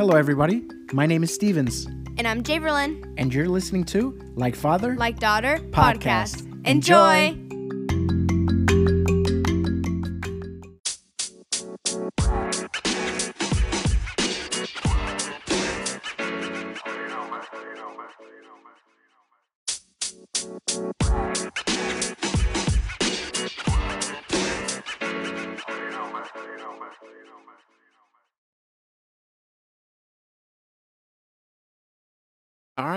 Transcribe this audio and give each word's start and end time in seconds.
Hello, 0.00 0.16
everybody. 0.16 0.62
My 0.94 1.04
name 1.04 1.22
is 1.22 1.30
Stevens, 1.30 1.84
And 2.16 2.26
I'm 2.26 2.42
Javerlyn, 2.42 3.12
and 3.18 3.34
you're 3.34 3.50
listening 3.50 3.84
to 3.92 4.18
Like 4.34 4.56
Father. 4.56 4.96
like 4.96 5.18
daughter 5.18 5.58
Podcast. 5.72 6.40
podcast. 6.40 6.66
Enjoy. 6.66 7.36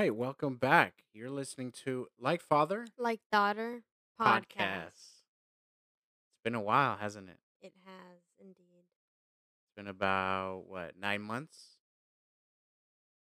Right, 0.03 0.13
welcome 0.13 0.55
back. 0.57 1.05
You're 1.13 1.30
listening 1.30 1.71
to 1.85 2.07
Like 2.20 2.41
Father 2.41 2.85
Like 2.98 3.21
daughter 3.31 3.84
podcast. 4.20 4.41
podcast. 4.59 4.88
It's 4.89 6.44
been 6.44 6.55
a 6.55 6.61
while, 6.61 6.98
hasn't 6.98 7.30
it? 7.30 7.38
It 7.61 7.71
has 7.85 8.17
indeed. 8.38 8.84
It's 8.84 9.71
been 9.77 9.88
about 9.88 10.66
what 10.67 10.99
nine 10.99 11.21
months? 11.21 11.77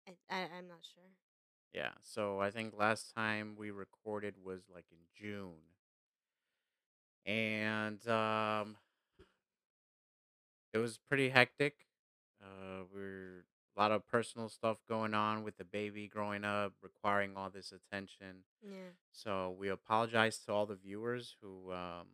I, 0.06 0.12
I, 0.30 0.38
I'm 0.42 0.68
not 0.68 0.86
sure. 0.94 1.10
Yeah. 1.74 1.90
So 2.02 2.40
I 2.40 2.52
think 2.52 2.78
last 2.78 3.12
time 3.16 3.56
we 3.58 3.72
recorded 3.72 4.36
was 4.40 4.60
like 4.72 4.86
in 4.92 4.98
June, 5.12 5.74
and 7.26 8.06
um, 8.06 8.76
it 10.72 10.78
was 10.78 11.00
pretty 11.08 11.30
hectic. 11.30 11.74
Uh, 12.40 12.84
we're 12.94 13.44
a 13.76 13.80
lot 13.80 13.92
of 13.92 14.06
personal 14.06 14.48
stuff 14.48 14.78
going 14.88 15.14
on 15.14 15.44
with 15.44 15.56
the 15.56 15.64
baby 15.64 16.08
growing 16.08 16.44
up, 16.44 16.72
requiring 16.82 17.36
all 17.36 17.50
this 17.50 17.72
attention. 17.72 18.44
Yeah. 18.62 18.90
So 19.12 19.54
we 19.58 19.68
apologize 19.68 20.38
to 20.46 20.52
all 20.52 20.66
the 20.66 20.74
viewers 20.74 21.36
who, 21.40 21.72
um, 21.72 22.06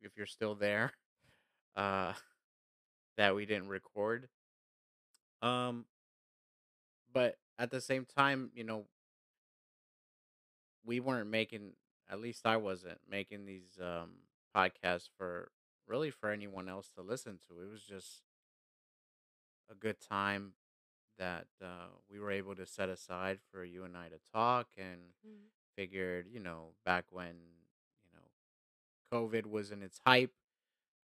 if 0.00 0.12
you're 0.16 0.26
still 0.26 0.54
there, 0.54 0.92
uh, 1.76 2.12
that 3.16 3.34
we 3.34 3.46
didn't 3.46 3.68
record. 3.68 4.28
Um, 5.40 5.86
but 7.12 7.36
at 7.58 7.70
the 7.70 7.80
same 7.80 8.04
time, 8.04 8.50
you 8.54 8.64
know, 8.64 8.84
we 10.84 11.00
weren't 11.00 11.30
making, 11.30 11.72
at 12.10 12.20
least 12.20 12.46
I 12.46 12.56
wasn't 12.56 12.98
making 13.08 13.46
these 13.46 13.78
um 13.80 14.10
podcasts 14.54 15.08
for 15.16 15.50
really 15.86 16.10
for 16.10 16.30
anyone 16.30 16.68
else 16.68 16.90
to 16.96 17.02
listen 17.02 17.38
to. 17.48 17.62
It 17.62 17.70
was 17.70 17.82
just 17.82 18.22
a 19.70 19.74
good 19.74 20.00
time 20.00 20.52
that 21.18 21.46
uh, 21.62 21.88
we 22.10 22.18
were 22.20 22.30
able 22.30 22.54
to 22.56 22.66
set 22.66 22.88
aside 22.88 23.40
for 23.50 23.64
you 23.64 23.84
and 23.84 23.96
I 23.96 24.08
to 24.08 24.18
talk 24.32 24.68
and 24.76 25.00
Mhm. 25.24 25.50
figured, 25.76 26.26
you 26.30 26.40
know, 26.40 26.74
back 26.84 27.06
when, 27.10 27.36
you 28.04 28.10
know, 28.14 28.22
COVID 29.12 29.46
was 29.46 29.70
in 29.72 29.82
its 29.82 30.00
hype, 30.06 30.32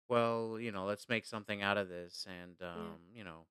well, 0.09 0.59
you 0.59 0.71
know, 0.71 0.85
let's 0.85 1.09
make 1.09 1.25
something 1.25 1.61
out 1.61 1.77
of 1.77 1.89
this 1.89 2.25
and, 2.29 2.61
um, 2.61 2.99
you 3.13 3.23
know, 3.23 3.47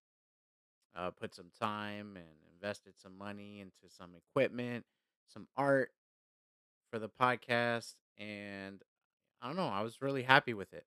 uh, 0.94 1.10
put 1.10 1.34
some 1.34 1.50
time 1.58 2.16
and 2.16 2.26
invested 2.54 2.94
some 2.98 3.16
money 3.16 3.60
into 3.60 3.88
some 3.88 4.12
equipment, 4.14 4.84
some 5.28 5.46
art 5.56 5.90
for 6.90 6.98
the 6.98 7.08
podcast. 7.08 7.94
And 8.18 8.82
I 9.42 9.46
don't 9.48 9.56
know, 9.56 9.68
I 9.68 9.82
was 9.82 10.02
really 10.02 10.22
happy 10.22 10.54
with 10.54 10.72
it. 10.72 10.86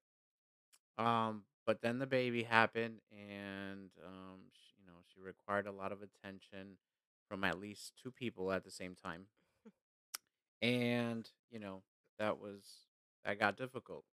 Um, 0.98 1.44
but 1.66 1.82
then 1.82 2.00
the 2.00 2.08
baby 2.08 2.44
happened 2.44 3.02
and, 3.12 3.90
um, 4.06 4.40
sh 4.52 4.58
you 4.58 4.58
know, 4.58 4.67
she 5.14 5.20
required 5.22 5.68
a 5.68 5.72
lot 5.72 5.92
of 5.92 6.00
attention 6.02 6.78
from 7.28 7.44
at 7.44 7.60
least 7.60 7.94
two 8.02 8.12
people 8.12 8.52
at 8.52 8.64
the 8.64 8.72
same 8.72 8.96
time 8.96 9.26
and 10.62 11.30
you 11.52 11.60
know 11.60 11.82
that 12.20 12.40
was 12.40 12.62
that 13.26 13.40
got 13.40 13.58
difficult 13.58 14.06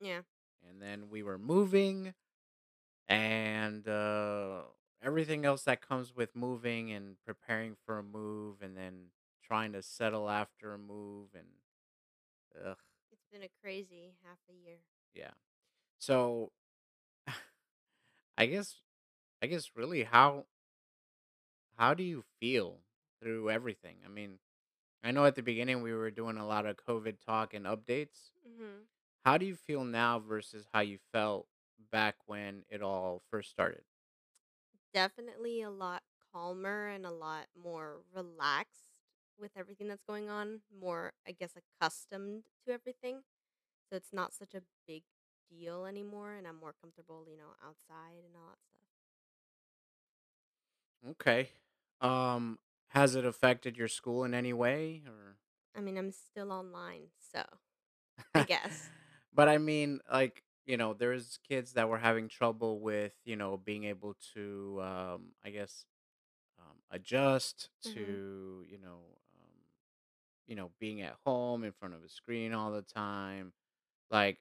Yeah. 0.00 0.20
and 0.68 0.80
then 0.80 1.08
we 1.10 1.22
were 1.22 1.38
moving 1.38 2.14
and 3.08 3.86
uh 3.88 4.62
everything 5.02 5.44
else 5.44 5.64
that 5.64 5.80
comes 5.86 6.14
with 6.14 6.34
moving 6.36 6.92
and 6.92 7.16
preparing 7.26 7.74
for 7.86 7.98
a 7.98 8.02
move 8.02 8.56
and 8.62 8.76
then 8.76 9.06
trying 9.42 9.72
to 9.72 9.82
settle 9.82 10.28
after 10.30 10.72
a 10.74 10.78
move 10.78 11.28
and 11.34 11.46
ugh, 12.66 12.76
It's 13.12 13.24
been 13.32 13.42
a 13.42 13.50
crazy 13.62 14.14
half 14.24 14.38
a 14.48 14.54
year. 14.54 14.78
yeah 15.14 15.30
so 15.98 16.52
i 18.38 18.46
guess 18.46 18.76
i 19.42 19.46
guess 19.46 19.70
really 19.76 20.02
how 20.04 20.46
how 21.76 21.94
do 21.94 22.02
you 22.02 22.22
feel 22.38 22.80
through 23.20 23.50
everything 23.50 23.98
i 24.04 24.08
mean 24.08 24.38
i 25.04 25.10
know 25.12 25.24
at 25.26 25.34
the 25.36 25.42
beginning 25.42 25.82
we 25.82 25.94
were 25.94 26.10
doing 26.10 26.38
a 26.38 26.46
lot 26.46 26.66
of 26.66 26.76
covid 26.76 27.20
talk 27.20 27.54
and 27.54 27.66
updates 27.66 28.32
Mm-hmm. 28.46 28.82
How 29.24 29.38
do 29.38 29.46
you 29.46 29.56
feel 29.56 29.84
now 29.84 30.20
versus 30.20 30.68
how 30.72 30.80
you 30.80 30.98
felt 31.12 31.48
back 31.92 32.16
when 32.26 32.64
it 32.68 32.82
all 32.82 33.22
first 33.30 33.50
started? 33.50 33.84
Definitely 34.92 35.62
a 35.62 35.70
lot 35.70 36.02
calmer 36.32 36.88
and 36.88 37.06
a 37.06 37.10
lot 37.10 37.48
more 37.54 38.02
relaxed 38.12 38.84
with 39.38 39.52
everything 39.56 39.88
that's 39.88 40.02
going 40.04 40.28
on. 40.28 40.62
More, 40.70 41.12
I 41.26 41.32
guess, 41.32 41.54
accustomed 41.56 42.44
to 42.66 42.72
everything. 42.72 43.22
So 43.90 43.96
it's 43.96 44.12
not 44.12 44.32
such 44.34 44.54
a 44.54 44.62
big 44.86 45.04
deal 45.50 45.86
anymore, 45.86 46.34
and 46.34 46.46
I'm 46.48 46.56
more 46.58 46.74
comfortable, 46.74 47.26
you 47.30 47.36
know, 47.38 47.54
outside 47.62 48.24
and 48.24 48.36
all 48.36 48.48
that 48.50 48.58
stuff. 48.64 48.79
Okay. 51.08 51.50
Um, 52.00 52.58
has 52.88 53.14
it 53.14 53.24
affected 53.24 53.76
your 53.76 53.88
school 53.88 54.24
in 54.24 54.34
any 54.34 54.52
way 54.52 55.02
or 55.06 55.38
I 55.74 55.80
mean, 55.80 55.96
I'm 55.96 56.10
still 56.12 56.52
online, 56.52 57.08
so 57.18 57.44
I 58.34 58.42
guess. 58.42 58.90
But 59.32 59.48
I 59.48 59.58
mean, 59.58 60.00
like, 60.10 60.42
you 60.66 60.76
know, 60.76 60.94
there's 60.94 61.38
kids 61.48 61.72
that 61.74 61.88
were 61.88 61.98
having 61.98 62.28
trouble 62.28 62.80
with, 62.80 63.14
you 63.24 63.36
know, 63.36 63.56
being 63.56 63.84
able 63.84 64.14
to 64.34 64.80
um 64.82 65.32
I 65.44 65.50
guess 65.50 65.84
um 66.58 66.78
adjust 66.90 67.70
Mhm. 67.84 67.94
to, 67.94 68.64
you 68.68 68.78
know, 68.78 69.00
um 69.34 69.60
you 70.46 70.56
know, 70.56 70.70
being 70.80 71.02
at 71.02 71.16
home 71.26 71.64
in 71.64 71.72
front 71.72 71.94
of 71.94 72.02
a 72.04 72.08
screen 72.08 72.52
all 72.54 72.72
the 72.72 72.82
time. 72.82 73.52
Like 74.10 74.38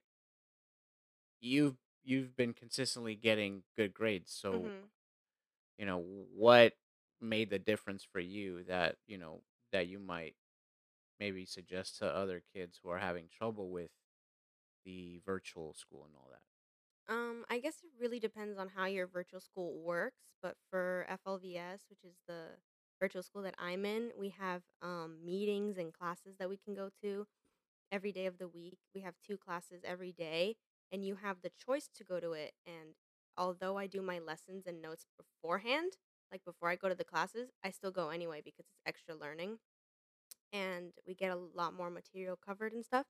you've 1.39 1.77
you've 2.03 2.35
been 2.35 2.53
consistently 2.53 3.15
getting 3.15 3.63
good 3.75 3.93
grades. 3.93 4.31
So 4.31 4.71
hmm 4.71 4.89
you 5.79 5.85
know 5.87 6.03
what 6.35 6.73
made 7.21 7.51
the 7.51 7.59
difference 7.59 8.05
for 8.11 8.21
you 8.21 8.63
that 8.65 8.97
you 9.07 9.17
know 9.19 9.41
that 9.73 9.87
you 9.87 9.99
might 9.99 10.35
maybe 11.19 11.45
suggest 11.45 11.99
to 11.99 12.05
other 12.07 12.43
kids 12.53 12.79
who 12.83 12.89
are 12.89 12.99
having 12.99 13.27
trouble 13.29 13.69
with 13.71 13.91
the 14.85 15.21
virtual 15.25 15.73
school 15.73 16.05
and 16.05 16.15
all 16.15 16.29
that 16.31 16.41
Um, 17.09 17.45
I 17.49 17.59
guess 17.59 17.77
it 17.83 17.91
really 17.99 18.19
depends 18.19 18.57
on 18.57 18.69
how 18.69 18.85
your 18.85 19.07
virtual 19.07 19.39
school 19.41 19.79
works, 19.79 20.21
but 20.41 20.55
for 20.69 21.05
FLVS, 21.09 21.81
which 21.89 22.03
is 22.03 22.15
the 22.27 22.57
virtual 22.99 23.23
school 23.23 23.41
that 23.43 23.55
I'm 23.57 23.85
in, 23.85 24.11
we 24.17 24.29
have 24.29 24.63
um, 24.81 25.17
meetings 25.25 25.77
and 25.77 25.93
classes 25.93 26.35
that 26.39 26.49
we 26.49 26.57
can 26.57 26.75
go 26.75 26.89
to 27.03 27.27
every 27.91 28.11
day 28.11 28.25
of 28.25 28.37
the 28.37 28.47
week. 28.47 28.79
We 28.95 29.01
have 29.01 29.15
two 29.25 29.37
classes 29.37 29.81
every 29.83 30.11
day, 30.13 30.55
and 30.91 31.05
you 31.05 31.15
have 31.15 31.41
the 31.41 31.51
choice 31.65 31.89
to 31.95 32.03
go 32.03 32.19
to 32.19 32.33
it. 32.33 32.53
And 32.65 32.95
although 33.39 33.77
I 33.79 33.87
do 33.87 34.03
my 34.03 34.19
lessons 34.19 34.67
and 34.67 34.83
notes 34.83 35.07
beforehand, 35.17 35.93
like 36.31 36.45
before 36.45 36.69
I 36.69 36.77
go 36.77 36.89
to 36.89 36.95
the 36.95 37.05
classes, 37.05 37.51
I 37.63 37.71
still 37.71 37.91
go 37.91 38.11
anyway 38.11 38.41
because 38.45 38.67
it's 38.69 38.81
extra 38.87 39.15
learning, 39.15 39.59
and 40.53 40.93
we 41.05 41.15
get 41.15 41.31
a 41.31 41.35
lot 41.35 41.73
more 41.73 41.89
material 41.89 42.35
covered 42.37 42.73
and 42.73 42.85
stuff. 42.85 43.07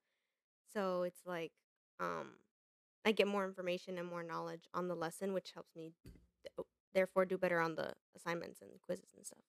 So 0.73 1.03
it's 1.03 1.25
like, 1.25 1.53
um, 1.99 2.39
I 3.05 3.13
get 3.13 3.27
more 3.27 3.45
information 3.45 3.97
and 3.99 4.07
more 4.07 4.23
knowledge 4.23 4.69
on 4.73 4.87
the 4.89 4.95
lesson, 4.95 5.33
which 5.33 5.53
helps 5.53 5.75
me 5.75 5.93
th- 6.57 6.67
therefore 6.93 7.25
do 7.25 7.37
better 7.37 7.59
on 7.61 7.75
the 7.75 7.95
assignments 8.15 8.61
and 8.61 8.81
quizzes 8.81 9.13
and 9.15 9.25
stuff. 9.25 9.43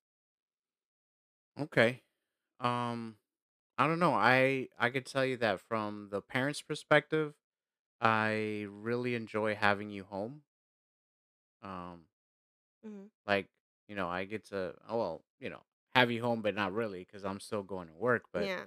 okay 1.58 2.02
um 2.60 3.18
i 3.78 3.86
don't 3.86 4.00
know 4.00 4.14
i 4.14 4.68
i 4.78 4.90
could 4.90 5.06
tell 5.06 5.24
you 5.26 5.36
that 5.36 5.60
from 5.60 6.08
the 6.10 6.22
parents 6.22 6.62
perspective 6.62 7.34
i 8.00 8.66
really 8.70 9.14
enjoy 9.14 9.54
having 9.54 9.90
you 9.90 10.04
home 10.04 10.42
um 11.62 12.06
hmm 12.82 13.06
like 13.26 13.48
you 13.88 13.94
know 13.94 14.08
i 14.08 14.24
get 14.24 14.44
to 14.46 14.74
oh 14.88 14.98
well 14.98 15.24
you 15.38 15.50
know 15.50 15.62
have 15.94 16.10
you 16.10 16.22
home 16.22 16.42
but 16.42 16.54
not 16.54 16.72
really 16.72 17.00
because 17.04 17.24
i'm 17.24 17.40
still 17.40 17.62
going 17.62 17.88
to 17.88 17.94
work 17.94 18.24
but 18.32 18.50
Yeah. 18.50 18.66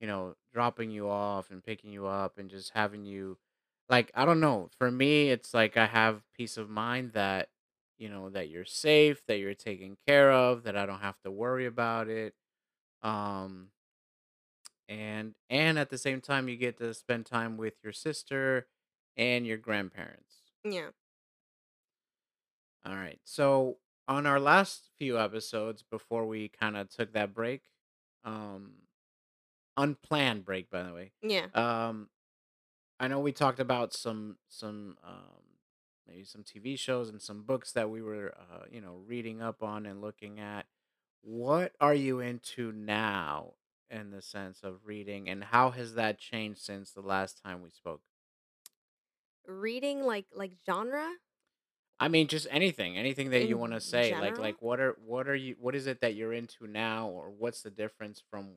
you 0.00 0.06
know, 0.08 0.34
dropping 0.52 0.90
you 0.90 1.08
off 1.08 1.50
and 1.50 1.64
picking 1.64 1.90
you 1.92 2.06
up 2.06 2.38
and 2.38 2.50
just 2.50 2.72
having 2.72 3.06
you 3.06 3.38
like 3.88 4.10
I 4.14 4.26
don't 4.26 4.40
know. 4.40 4.70
For 4.78 4.90
me, 4.90 5.30
it's 5.30 5.54
like 5.54 5.76
I 5.76 5.86
have 5.86 6.22
peace 6.34 6.56
of 6.58 6.70
mind 6.70 7.12
that 7.14 7.50
you 7.98 8.08
know 8.08 8.30
that 8.30 8.50
you're 8.50 8.64
safe, 8.66 9.22
that 9.28 9.38
you're 9.38 9.54
taken 9.54 9.96
care 10.06 10.32
of, 10.32 10.64
that 10.64 10.76
I 10.76 10.86
don't 10.86 11.00
have 11.00 11.20
to 11.22 11.30
worry 11.32 11.66
about 11.66 12.08
it. 12.08 12.34
Um 13.02 13.72
and 14.88 15.34
and 15.50 15.78
at 15.78 15.90
the 15.90 15.98
same 15.98 16.20
time 16.20 16.48
you 16.48 16.56
get 16.56 16.78
to 16.78 16.94
spend 16.94 17.26
time 17.26 17.56
with 17.56 17.74
your 17.82 17.92
sister 17.92 18.68
and 19.16 19.46
your 19.46 19.58
grandparents. 19.58 20.42
Yeah. 20.64 20.90
All 22.86 22.96
right. 22.96 23.20
So, 23.24 23.78
on 24.08 24.26
our 24.26 24.40
last 24.40 24.90
few 24.98 25.18
episodes 25.18 25.82
before 25.82 26.26
we 26.26 26.48
kind 26.48 26.76
of 26.76 26.88
took 26.90 27.12
that 27.14 27.34
break, 27.34 27.70
um, 28.24 28.82
unplanned 29.76 30.44
break, 30.44 30.70
by 30.70 30.82
the 30.84 30.94
way. 30.94 31.12
Yeah. 31.22 31.48
Um, 31.54 32.10
I 33.00 33.08
know 33.08 33.20
we 33.20 33.32
talked 33.32 33.60
about 33.60 33.94
some 33.94 34.38
some 34.48 34.98
um 35.04 35.42
maybe 36.06 36.24
some 36.24 36.44
TV 36.44 36.76
shows 36.76 37.10
and 37.10 37.22
some 37.22 37.44
books 37.44 37.72
that 37.72 37.90
we 37.90 38.02
were 38.02 38.34
uh, 38.38 38.66
you 38.70 38.80
know 38.82 38.96
reading 38.96 39.42
up 39.42 39.62
on 39.62 39.86
and 39.86 40.00
looking 40.02 40.40
at. 40.40 40.66
What 41.22 41.74
are 41.80 41.94
you 41.94 42.20
into 42.20 42.72
now 42.72 43.54
in 43.90 44.10
the 44.12 44.22
sense 44.22 44.62
of 44.64 44.86
reading, 44.86 45.28
and 45.28 45.44
how 45.44 45.72
has 45.72 45.94
that 45.94 46.18
changed 46.18 46.60
since 46.62 46.92
the 46.92 47.02
last 47.02 47.42
time 47.42 47.62
we 47.62 47.70
spoke? 47.70 48.02
Reading 49.46 50.02
like 50.02 50.26
like 50.32 50.58
genre 50.66 51.14
I 51.98 52.08
mean, 52.08 52.28
just 52.28 52.46
anything, 52.50 52.98
anything 52.98 53.30
that 53.30 53.46
you 53.46 53.56
want 53.56 53.72
to 53.72 53.80
in 53.86 53.90
say. 53.90 54.14
Like, 54.14 54.36
general? 54.36 54.42
like 54.42 54.60
what 54.60 54.80
are 54.80 54.96
what 55.04 55.28
are 55.28 55.34
you? 55.34 55.56
What 55.58 55.74
is 55.74 55.86
it 55.86 56.00
that 56.00 56.14
you're 56.14 56.32
into 56.32 56.66
now, 56.66 57.08
or 57.08 57.30
what's 57.30 57.62
the 57.62 57.70
difference 57.70 58.22
from? 58.30 58.56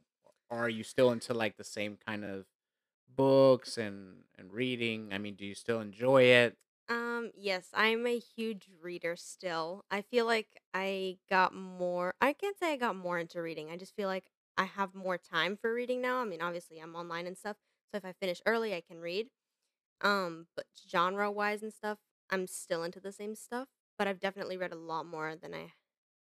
Are 0.50 0.70
you 0.70 0.84
still 0.84 1.12
into 1.12 1.34
like 1.34 1.58
the 1.58 1.64
same 1.64 1.98
kind 2.06 2.26
of 2.26 2.46
books 3.16 3.78
and 3.78 4.24
and 4.38 4.52
reading? 4.54 5.14
I 5.14 5.18
mean, 5.20 5.36
do 5.36 5.46
you 5.46 5.56
still 5.56 5.82
enjoy 5.82 6.24
it? 6.24 6.58
Um, 6.88 7.32
yes, 7.36 7.70
I'm 7.74 8.08
a 8.08 8.18
huge 8.18 8.70
reader 8.82 9.16
still. 9.16 9.86
I 9.92 10.02
feel 10.02 10.26
like 10.26 10.60
I 10.74 11.20
got 11.30 11.54
more 11.54 12.16
I 12.22 12.34
can't 12.34 12.58
say 12.58 12.74
I 12.74 12.78
got 12.78 12.96
more 12.96 13.20
into 13.20 13.42
reading. 13.42 13.70
I 13.70 13.78
just 13.78 13.96
feel 13.96 14.08
like 14.08 14.26
I 14.58 14.64
have 14.66 14.96
more 14.96 15.18
time 15.18 15.56
for 15.56 15.74
reading 15.74 16.02
now. 16.02 16.18
I 16.20 16.26
mean, 16.26 16.42
obviously 16.42 16.80
I'm 16.80 16.96
online 16.96 17.28
and 17.28 17.38
stuff. 17.38 17.58
So 17.92 17.98
if 17.98 18.06
I 18.06 18.14
finish 18.14 18.42
early, 18.46 18.74
I 18.76 18.82
can 18.82 19.00
read. 19.00 19.30
Um, 20.02 20.48
but 20.56 20.68
genre-wise 20.90 21.64
and 21.64 21.74
stuff, 21.74 22.00
I'm 22.30 22.48
still 22.48 22.84
into 22.84 23.00
the 23.00 23.12
same 23.12 23.36
stuff, 23.36 23.70
but 23.98 24.08
I've 24.08 24.20
definitely 24.20 24.58
read 24.58 24.72
a 24.74 24.76
lot 24.78 25.06
more 25.06 25.36
than 25.36 25.54
I 25.54 25.74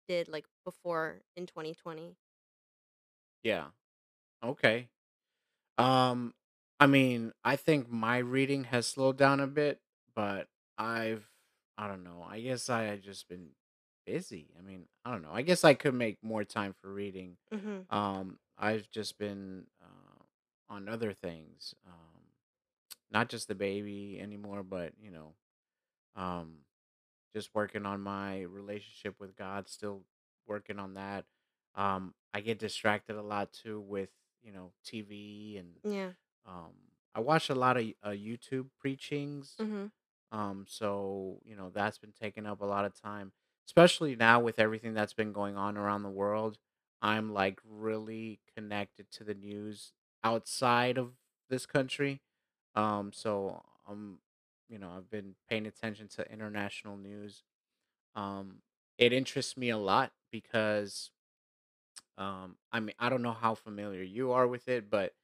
did 0.09 0.29
like 0.29 0.47
before 0.65 1.23
in 1.37 1.47
2020. 1.47 2.19
Yeah. 3.43 3.69
Okay. 4.43 4.91
Um, 5.79 6.35
I 6.81 6.87
mean, 6.87 7.33
I 7.45 7.57
think 7.57 7.91
my 7.91 8.19
reading 8.19 8.65
has 8.67 8.87
slowed 8.89 9.19
down 9.19 9.41
a 9.41 9.47
bit, 9.47 9.83
but 10.15 10.49
I've 10.79 11.31
I 11.79 11.89
don't 11.89 12.05
know. 12.05 12.23
I 12.23 12.41
guess 12.41 12.71
I 12.71 12.85
had 12.85 13.03
just 13.03 13.29
been 13.29 13.53
busy. 14.07 14.55
I 14.59 14.63
mean, 14.63 14.89
I 15.05 15.13
don't 15.13 15.23
know. 15.23 15.33
I 15.33 15.43
guess 15.43 15.65
I 15.65 15.75
could 15.75 15.95
make 15.95 16.23
more 16.23 16.45
time 16.45 16.75
for 16.75 16.93
reading. 16.93 17.39
Mhm. 17.51 17.87
Um, 17.91 18.39
I've 18.59 18.91
just 18.91 19.19
been 19.19 19.69
uh, 19.83 20.25
on 20.69 20.89
other 20.89 21.13
things. 21.15 21.75
Um, 21.87 22.23
not 23.11 23.29
just 23.29 23.49
the 23.49 23.55
baby 23.55 24.19
anymore, 24.21 24.63
but 24.63 24.95
you 25.01 25.11
know, 25.11 25.35
um, 26.17 26.61
just 27.35 27.51
working 27.55 27.87
on 27.87 28.01
my 28.01 28.43
relationship 28.43 29.21
with 29.21 29.37
God, 29.37 29.69
still 29.69 30.05
working 30.47 30.79
on 30.79 30.95
that. 30.95 31.27
Um, 31.75 32.15
I 32.33 32.41
get 32.41 32.59
distracted 32.59 33.17
a 33.17 33.23
lot 33.23 33.53
too 33.53 33.81
with, 33.81 34.11
you 34.43 34.53
know, 34.53 34.73
TV 34.85 35.59
and 35.59 35.77
Yeah. 35.85 36.13
um 36.45 36.75
I 37.15 37.21
watch 37.21 37.49
a 37.51 37.55
lot 37.55 37.79
of 37.79 37.85
uh, 38.03 38.11
YouTube 38.11 38.71
preachings. 38.79 39.57
Mhm. 39.59 39.91
Um, 40.33 40.67
so, 40.69 41.41
you 41.45 41.57
know, 41.57 41.71
that's 41.71 41.99
been 41.99 42.13
taking 42.13 42.47
up 42.47 42.61
a 42.61 42.67
lot 42.67 42.85
of 42.85 42.95
time, 43.01 43.33
especially 43.67 44.17
now 44.17 44.41
with 44.41 44.59
everything 44.59 44.95
that's 44.95 45.15
been 45.15 45.33
going 45.33 45.57
on 45.57 45.77
around 45.79 46.03
the 46.03 46.11
world. 46.11 46.59
I'm 47.01 47.33
like 47.33 47.61
really 47.65 48.41
connected 48.55 49.11
to 49.13 49.25
the 49.25 49.35
news 49.35 49.93
outside 50.25 50.99
of 50.99 51.15
this 51.49 51.65
country. 51.67 52.23
Um, 52.75 53.13
so 53.13 53.65
um, 53.87 54.21
you 54.69 54.79
know, 54.79 54.91
I've 54.97 55.11
been 55.11 55.35
paying 55.51 55.67
attention 55.67 56.09
to 56.17 56.33
international 56.33 56.97
news 56.97 57.43
um, 58.17 58.57
it 58.99 59.15
interests 59.15 59.57
me 59.59 59.71
a 59.71 59.79
lot 59.79 60.13
because 60.33 61.11
um, 62.19 62.57
I 62.73 62.81
mean 62.81 62.95
I 63.01 63.11
don't 63.11 63.23
know 63.23 63.33
how 63.35 63.57
familiar 63.57 64.03
you 64.03 64.33
are 64.33 64.49
with 64.49 64.69
it, 64.69 64.91
but 64.91 65.15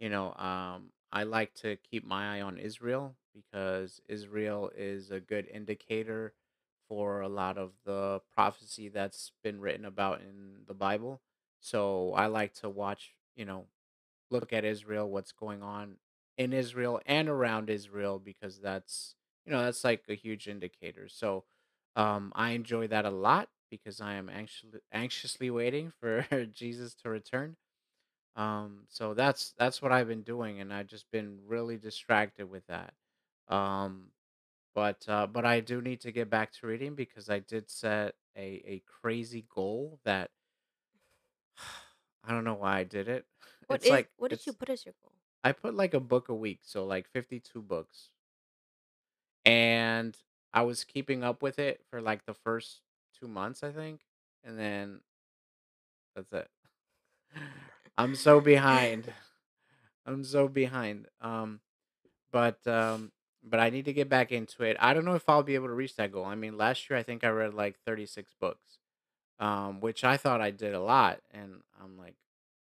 you 0.00 0.10
know 0.10 0.34
um, 0.34 0.90
I 1.12 1.24
like 1.24 1.54
to 1.56 1.78
keep 1.90 2.06
my 2.06 2.38
eye 2.38 2.42
on 2.42 2.58
Israel 2.58 3.16
because 3.34 4.00
Israel 4.08 4.70
is 4.76 5.10
a 5.12 5.20
good 5.20 5.48
indicator 5.52 6.34
for 6.88 7.22
a 7.22 7.28
lot 7.28 7.58
of 7.58 7.72
the 7.86 8.20
prophecy 8.34 8.88
that's 8.90 9.32
been 9.44 9.60
written 9.60 9.86
about 9.86 10.20
in 10.22 10.62
the 10.68 10.74
Bible. 10.74 11.22
So 11.60 12.14
I 12.14 12.26
like 12.26 12.54
to 12.56 12.70
watch, 12.70 13.14
you 13.36 13.46
know, 13.46 13.66
look 14.30 14.52
at 14.52 14.64
Israel, 14.64 15.10
what's 15.10 15.32
going 15.32 15.62
on 15.62 15.96
in 16.40 16.54
Israel 16.54 17.00
and 17.06 17.28
around 17.28 17.70
Israel, 17.70 18.20
because 18.20 18.60
that's 18.60 19.16
you 19.46 19.52
know 19.52 19.64
that's 19.64 19.84
like 19.84 20.04
a 20.10 20.14
huge 20.16 20.48
indicator. 20.48 21.08
So 21.08 21.44
um, 21.96 22.32
I 22.36 22.52
enjoy 22.52 22.88
that 22.88 23.06
a 23.06 23.10
lot 23.10 23.50
because 23.70 24.00
I 24.00 24.14
am 24.14 24.30
anxiously 24.30 24.80
anxiously 24.92 25.50
waiting 25.50 25.92
for 26.00 26.26
Jesus 26.52 26.94
to 27.04 27.10
return. 27.10 27.56
Um, 28.36 28.84
so 28.88 29.14
that's 29.14 29.54
that's 29.58 29.82
what 29.82 29.92
I've 29.92 30.08
been 30.08 30.22
doing, 30.22 30.60
and 30.60 30.72
I've 30.72 30.88
just 30.88 31.10
been 31.12 31.40
really 31.46 31.78
distracted 31.78 32.50
with 32.50 32.66
that. 32.68 32.94
Um, 33.48 34.12
but 34.74 35.04
uh, 35.08 35.26
but 35.26 35.44
I 35.46 35.60
do 35.60 35.82
need 35.82 36.00
to 36.02 36.12
get 36.12 36.30
back 36.30 36.52
to 36.54 36.66
reading 36.68 36.94
because 36.96 37.30
I 37.30 37.40
did 37.40 37.70
set 37.70 38.14
a 38.36 38.62
a 38.66 38.82
crazy 39.02 39.46
goal 39.54 40.00
that 40.04 40.30
I 42.24 42.32
don't 42.32 42.44
know 42.44 42.54
why 42.54 42.78
I 42.80 42.84
did 42.84 43.08
it. 43.08 43.26
What 43.68 43.82
It's 43.82 43.84
is 43.84 43.90
like 43.90 44.10
what 44.16 44.30
did 44.30 44.46
you 44.46 44.52
put 44.52 44.68
as 44.68 44.84
your 44.84 44.94
goal? 45.02 45.12
I 45.44 45.52
put 45.52 45.74
like 45.74 45.94
a 45.94 46.00
book 46.00 46.28
a 46.28 46.34
week, 46.34 46.60
so 46.64 46.84
like 46.84 47.08
52 47.08 47.62
books. 47.62 48.10
And 49.44 50.16
I 50.52 50.62
was 50.62 50.84
keeping 50.84 51.24
up 51.24 51.42
with 51.42 51.58
it 51.58 51.82
for 51.88 52.00
like 52.00 52.26
the 52.26 52.34
first 52.34 52.82
2 53.18 53.28
months, 53.28 53.62
I 53.62 53.72
think. 53.72 54.00
And 54.44 54.58
then 54.58 55.00
that's 56.14 56.32
it. 56.32 56.48
I'm 57.98 58.14
so 58.14 58.40
behind. 58.40 59.12
I'm 60.06 60.24
so 60.24 60.48
behind. 60.48 61.08
Um 61.20 61.60
but 62.32 62.66
um 62.66 63.12
but 63.44 63.60
I 63.60 63.70
need 63.70 63.86
to 63.86 63.92
get 63.92 64.08
back 64.08 64.32
into 64.32 64.64
it. 64.64 64.76
I 64.80 64.94
don't 64.94 65.04
know 65.04 65.14
if 65.14 65.28
I'll 65.28 65.42
be 65.42 65.54
able 65.56 65.68
to 65.68 65.74
reach 65.74 65.96
that 65.96 66.12
goal. 66.12 66.24
I 66.26 66.34
mean, 66.34 66.58
last 66.58 66.90
year 66.90 66.98
I 66.98 67.02
think 67.02 67.24
I 67.24 67.28
read 67.30 67.54
like 67.54 67.78
36 67.86 68.34
books. 68.40 68.78
Um 69.40 69.80
which 69.80 70.04
I 70.04 70.16
thought 70.16 70.40
I 70.40 70.50
did 70.50 70.74
a 70.74 70.80
lot 70.80 71.20
and 71.32 71.62
I'm 71.82 71.98
like, 71.98 72.16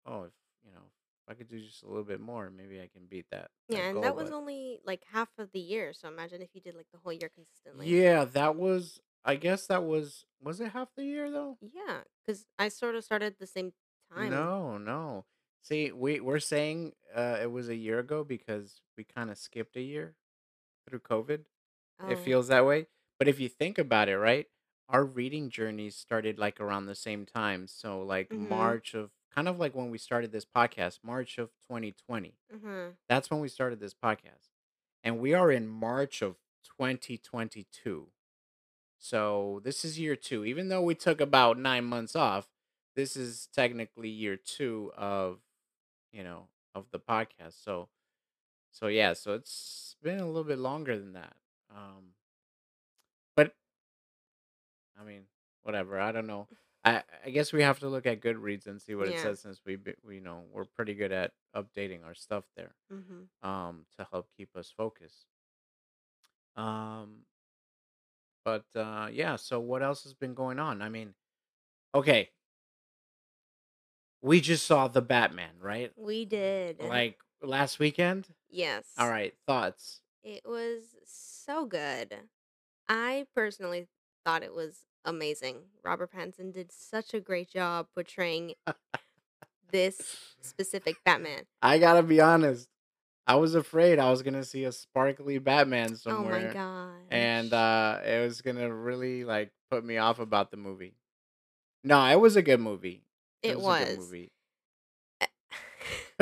"Oh, 0.06 0.24
if, 0.24 0.32
you 0.64 0.72
know, 0.72 0.86
if 1.26 1.32
I 1.32 1.34
could 1.34 1.48
do 1.48 1.60
just 1.60 1.82
a 1.82 1.88
little 1.88 2.04
bit 2.04 2.20
more, 2.20 2.50
maybe 2.50 2.80
I 2.80 2.88
can 2.88 3.06
beat 3.06 3.26
that 3.30 3.50
Yeah, 3.68 3.80
that 3.80 3.90
and 3.90 4.02
goal." 4.02 4.02
that 4.02 4.16
was 4.16 4.30
But 4.30 4.30
only 4.30 4.80
like 4.84 5.04
half 5.04 5.30
of 5.38 5.52
the 5.52 5.60
year, 5.60 5.92
so 5.92 6.08
imagine 6.08 6.42
if 6.42 6.54
you 6.54 6.60
did 6.60 6.74
like 6.74 6.90
the 6.92 6.98
whole 6.98 7.12
year 7.12 7.28
consistently. 7.28 7.96
Yeah, 7.96 8.24
that 8.24 8.56
was 8.56 9.00
I 9.24 9.36
guess 9.36 9.66
that 9.66 9.84
was 9.84 10.24
was 10.40 10.60
it 10.60 10.72
half 10.72 10.94
the 10.94 11.04
year 11.04 11.30
though? 11.30 11.58
Yeah, 11.60 12.04
because 12.22 12.46
I 12.58 12.68
sort 12.68 12.94
of 12.94 13.04
started 13.04 13.36
the 13.38 13.46
same 13.46 13.72
time. 14.12 14.50
No, 14.54 14.78
no. 14.78 15.26
See, 15.62 15.90
we 15.92 16.20
we're 16.20 16.38
saying 16.40 16.94
uh 17.14 17.38
it 17.42 17.50
was 17.50 17.68
a 17.68 17.74
year 17.76 17.98
ago 17.98 18.22
because 18.24 18.82
we 18.96 19.04
kind 19.04 19.30
of 19.30 19.38
skipped 19.38 19.76
a 19.76 19.80
year 19.82 20.16
through 20.88 21.00
COVID. 21.00 21.46
It 22.06 22.16
Oh. 22.18 22.20
feels 22.20 22.48
that 22.48 22.66
way. 22.66 22.88
But 23.18 23.28
if 23.28 23.40
you 23.40 23.48
think 23.48 23.78
about 23.78 24.08
it, 24.10 24.18
right? 24.18 24.48
Our 24.88 25.04
reading 25.04 25.50
journeys 25.50 25.96
started 25.96 26.38
like 26.38 26.60
around 26.60 26.86
the 26.86 26.94
same 26.96 27.26
time. 27.26 27.68
So 27.68 28.02
like 28.02 28.30
Mhm. 28.30 28.76
March 28.76 28.94
of 28.94 29.12
kind 29.34 29.48
of 29.48 29.58
like 29.58 29.74
when 29.74 29.90
we 29.90 29.98
started 29.98 30.30
this 30.32 30.44
podcast, 30.44 31.00
March 31.02 31.38
of 31.38 31.50
2020. 31.66 32.34
Mhm. 32.52 32.96
That's 33.08 33.30
when 33.30 33.40
we 33.40 33.48
started 33.48 33.80
this 33.80 33.94
podcast. 33.94 34.50
And 35.02 35.18
we 35.18 35.34
are 35.34 35.50
in 35.50 35.66
March 35.66 36.22
of 36.22 36.36
2022. 36.62 38.10
So 38.98 39.60
this 39.64 39.84
is 39.84 39.98
year 39.98 40.16
two. 40.16 40.44
Even 40.44 40.68
though 40.68 40.82
we 40.82 40.94
took 40.94 41.20
about 41.20 41.58
nine 41.58 41.84
months 41.84 42.16
off, 42.16 42.48
this 42.94 43.16
is 43.16 43.48
technically 43.52 44.08
year 44.08 44.36
two 44.36 44.92
of 44.96 45.40
you 46.12 46.22
know 46.22 46.48
of 46.74 46.90
the 46.90 47.00
podcast. 47.00 47.62
So 47.62 47.88
so 48.70 48.86
yeah, 48.86 49.12
so 49.12 49.34
it's 49.34 49.96
been 50.02 50.20
a 50.20 50.26
little 50.26 50.44
bit 50.44 50.58
longer 50.58 50.98
than 50.98 51.12
that. 51.14 51.36
Um, 51.70 52.14
but 53.36 53.54
I 54.98 55.04
mean, 55.04 55.26
whatever. 55.62 56.00
I 56.00 56.12
don't 56.12 56.26
know. 56.26 56.48
I 56.84 57.02
I 57.24 57.30
guess 57.30 57.52
we 57.52 57.62
have 57.62 57.78
to 57.80 57.88
look 57.88 58.06
at 58.06 58.20
Goodreads 58.20 58.66
and 58.66 58.80
see 58.80 58.94
what 58.94 59.08
it 59.08 59.14
Yeah. 59.14 59.22
says 59.22 59.40
since 59.40 59.60
we 59.64 59.76
be- 59.76 59.94
we 60.02 60.16
you 60.16 60.20
know 60.20 60.44
we're 60.52 60.64
pretty 60.66 60.94
good 60.94 61.12
at 61.12 61.32
updating 61.54 62.04
our 62.04 62.14
stuff 62.14 62.44
there. 62.56 62.74
Mhm. 62.92 63.28
Um, 63.42 63.86
to 63.96 64.06
help 64.10 64.28
keep 64.36 64.54
us 64.56 64.70
focused. 64.70 65.26
Um, 66.56 67.24
but 68.44 68.66
uh, 68.76 69.08
yeah. 69.10 69.36
So 69.36 69.58
what 69.60 69.82
else 69.82 70.02
has 70.04 70.14
been 70.14 70.34
going 70.34 70.58
on? 70.58 70.82
I 70.82 70.88
mean, 70.88 71.14
okay, 71.94 72.30
We 74.22 74.40
just 74.40 74.66
saw 74.66 74.88
The 74.88 75.02
Batman, 75.02 75.58
right? 75.60 75.92
We 75.98 76.24
did. 76.24 76.80
Like 76.80 77.18
last 77.42 77.78
weekend? 77.78 78.28
Yes. 78.48 78.86
All 78.96 79.08
right, 79.10 79.34
thoughts? 79.46 80.00
It 80.22 80.46
was 80.46 80.96
so 81.04 81.66
good. 81.66 82.16
I 82.88 83.26
personally 83.34 83.88
thought 84.24 84.42
it 84.42 84.54
was 84.54 84.86
amazing. 85.04 85.56
Robert 85.82 86.12
Pattinson 86.12 86.52
did 86.52 86.72
such 86.72 87.14
a 87.14 87.20
great 87.20 87.50
job 87.50 87.88
portraying 87.94 88.54
this 89.70 90.34
specific 90.40 90.96
Batman. 91.04 91.44
I 91.62 91.78
gotta 91.78 92.02
be 92.02 92.20
honest. 92.20 92.68
I 93.26 93.36
was 93.36 93.54
afraid 93.54 93.98
I 93.98 94.10
was 94.10 94.22
gonna 94.22 94.44
see 94.44 94.64
a 94.64 94.72
sparkly 94.72 95.38
Batman 95.38 95.96
Oh 96.06 96.24
my 96.24 96.52
somewhere, 96.52 96.54
and, 97.10 97.52
uh, 97.52 98.00
it 98.04 98.24
was 98.24 98.42
gonna 98.42 98.72
really, 98.72 99.24
like, 99.24 99.52
put 99.70 99.84
me 99.84 99.96
off 99.98 100.18
about 100.18 100.50
the 100.50 100.56
movie. 100.56 100.94
No, 101.82 102.04
it 102.06 102.20
was 102.20 102.36
a 102.36 102.42
good 102.42 102.60
movie. 102.60 103.02
It 103.42 103.50
It 103.50 103.56
was 103.56 103.64
a 103.68 103.74
good 103.84 103.88
was. 103.88 103.98
movie. 103.98 104.30
Eh 105.20 105.26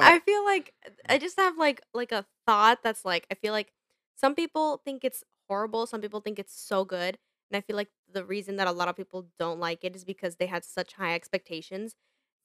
I 0.00 0.18
feel 0.20 0.44
like 0.44 0.74
I 1.08 1.18
just 1.18 1.38
have, 1.38 1.56
like 1.58 1.82
like, 1.94 2.12
a 2.12 2.26
thought 2.46 2.82
that's, 2.82 3.04
like 3.04 3.26
I 3.30 3.34
feel 3.34 3.52
like 3.52 3.72
some 4.16 4.34
people 4.34 4.78
think 4.84 5.04
it's 5.04 5.24
horrible, 5.48 5.86
some 5.86 6.00
people 6.00 6.20
think 6.20 6.38
it's 6.38 6.58
so 6.58 6.84
good, 6.84 7.18
and 7.50 7.56
I 7.56 7.60
feel 7.62 7.76
like 7.76 7.90
the 8.08 8.24
reason 8.24 8.56
that 8.56 8.68
a 8.68 8.72
lot 8.72 8.88
of 8.88 8.96
people 8.96 9.30
don't 9.38 9.60
like 9.60 9.84
it 9.84 9.96
is 9.96 10.04
because 10.04 10.36
they 10.36 10.46
had 10.46 10.64
such 10.64 10.94
high 10.94 11.14
expectations 11.14 11.96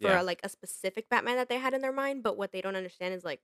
for, 0.02 0.22
Yeah. 0.22 0.24
like, 0.24 0.42
a 0.44 0.50
specific 0.50 1.10
Batman 1.10 1.38
that 1.38 1.50
they 1.50 1.58
had 1.60 1.74
in 1.74 1.82
their 1.82 1.94
mind, 1.94 2.24
but 2.24 2.38
what 2.38 2.52
they 2.52 2.62
don't 2.62 2.76
understand 2.76 3.14
is, 3.14 3.24
like, 3.26 3.42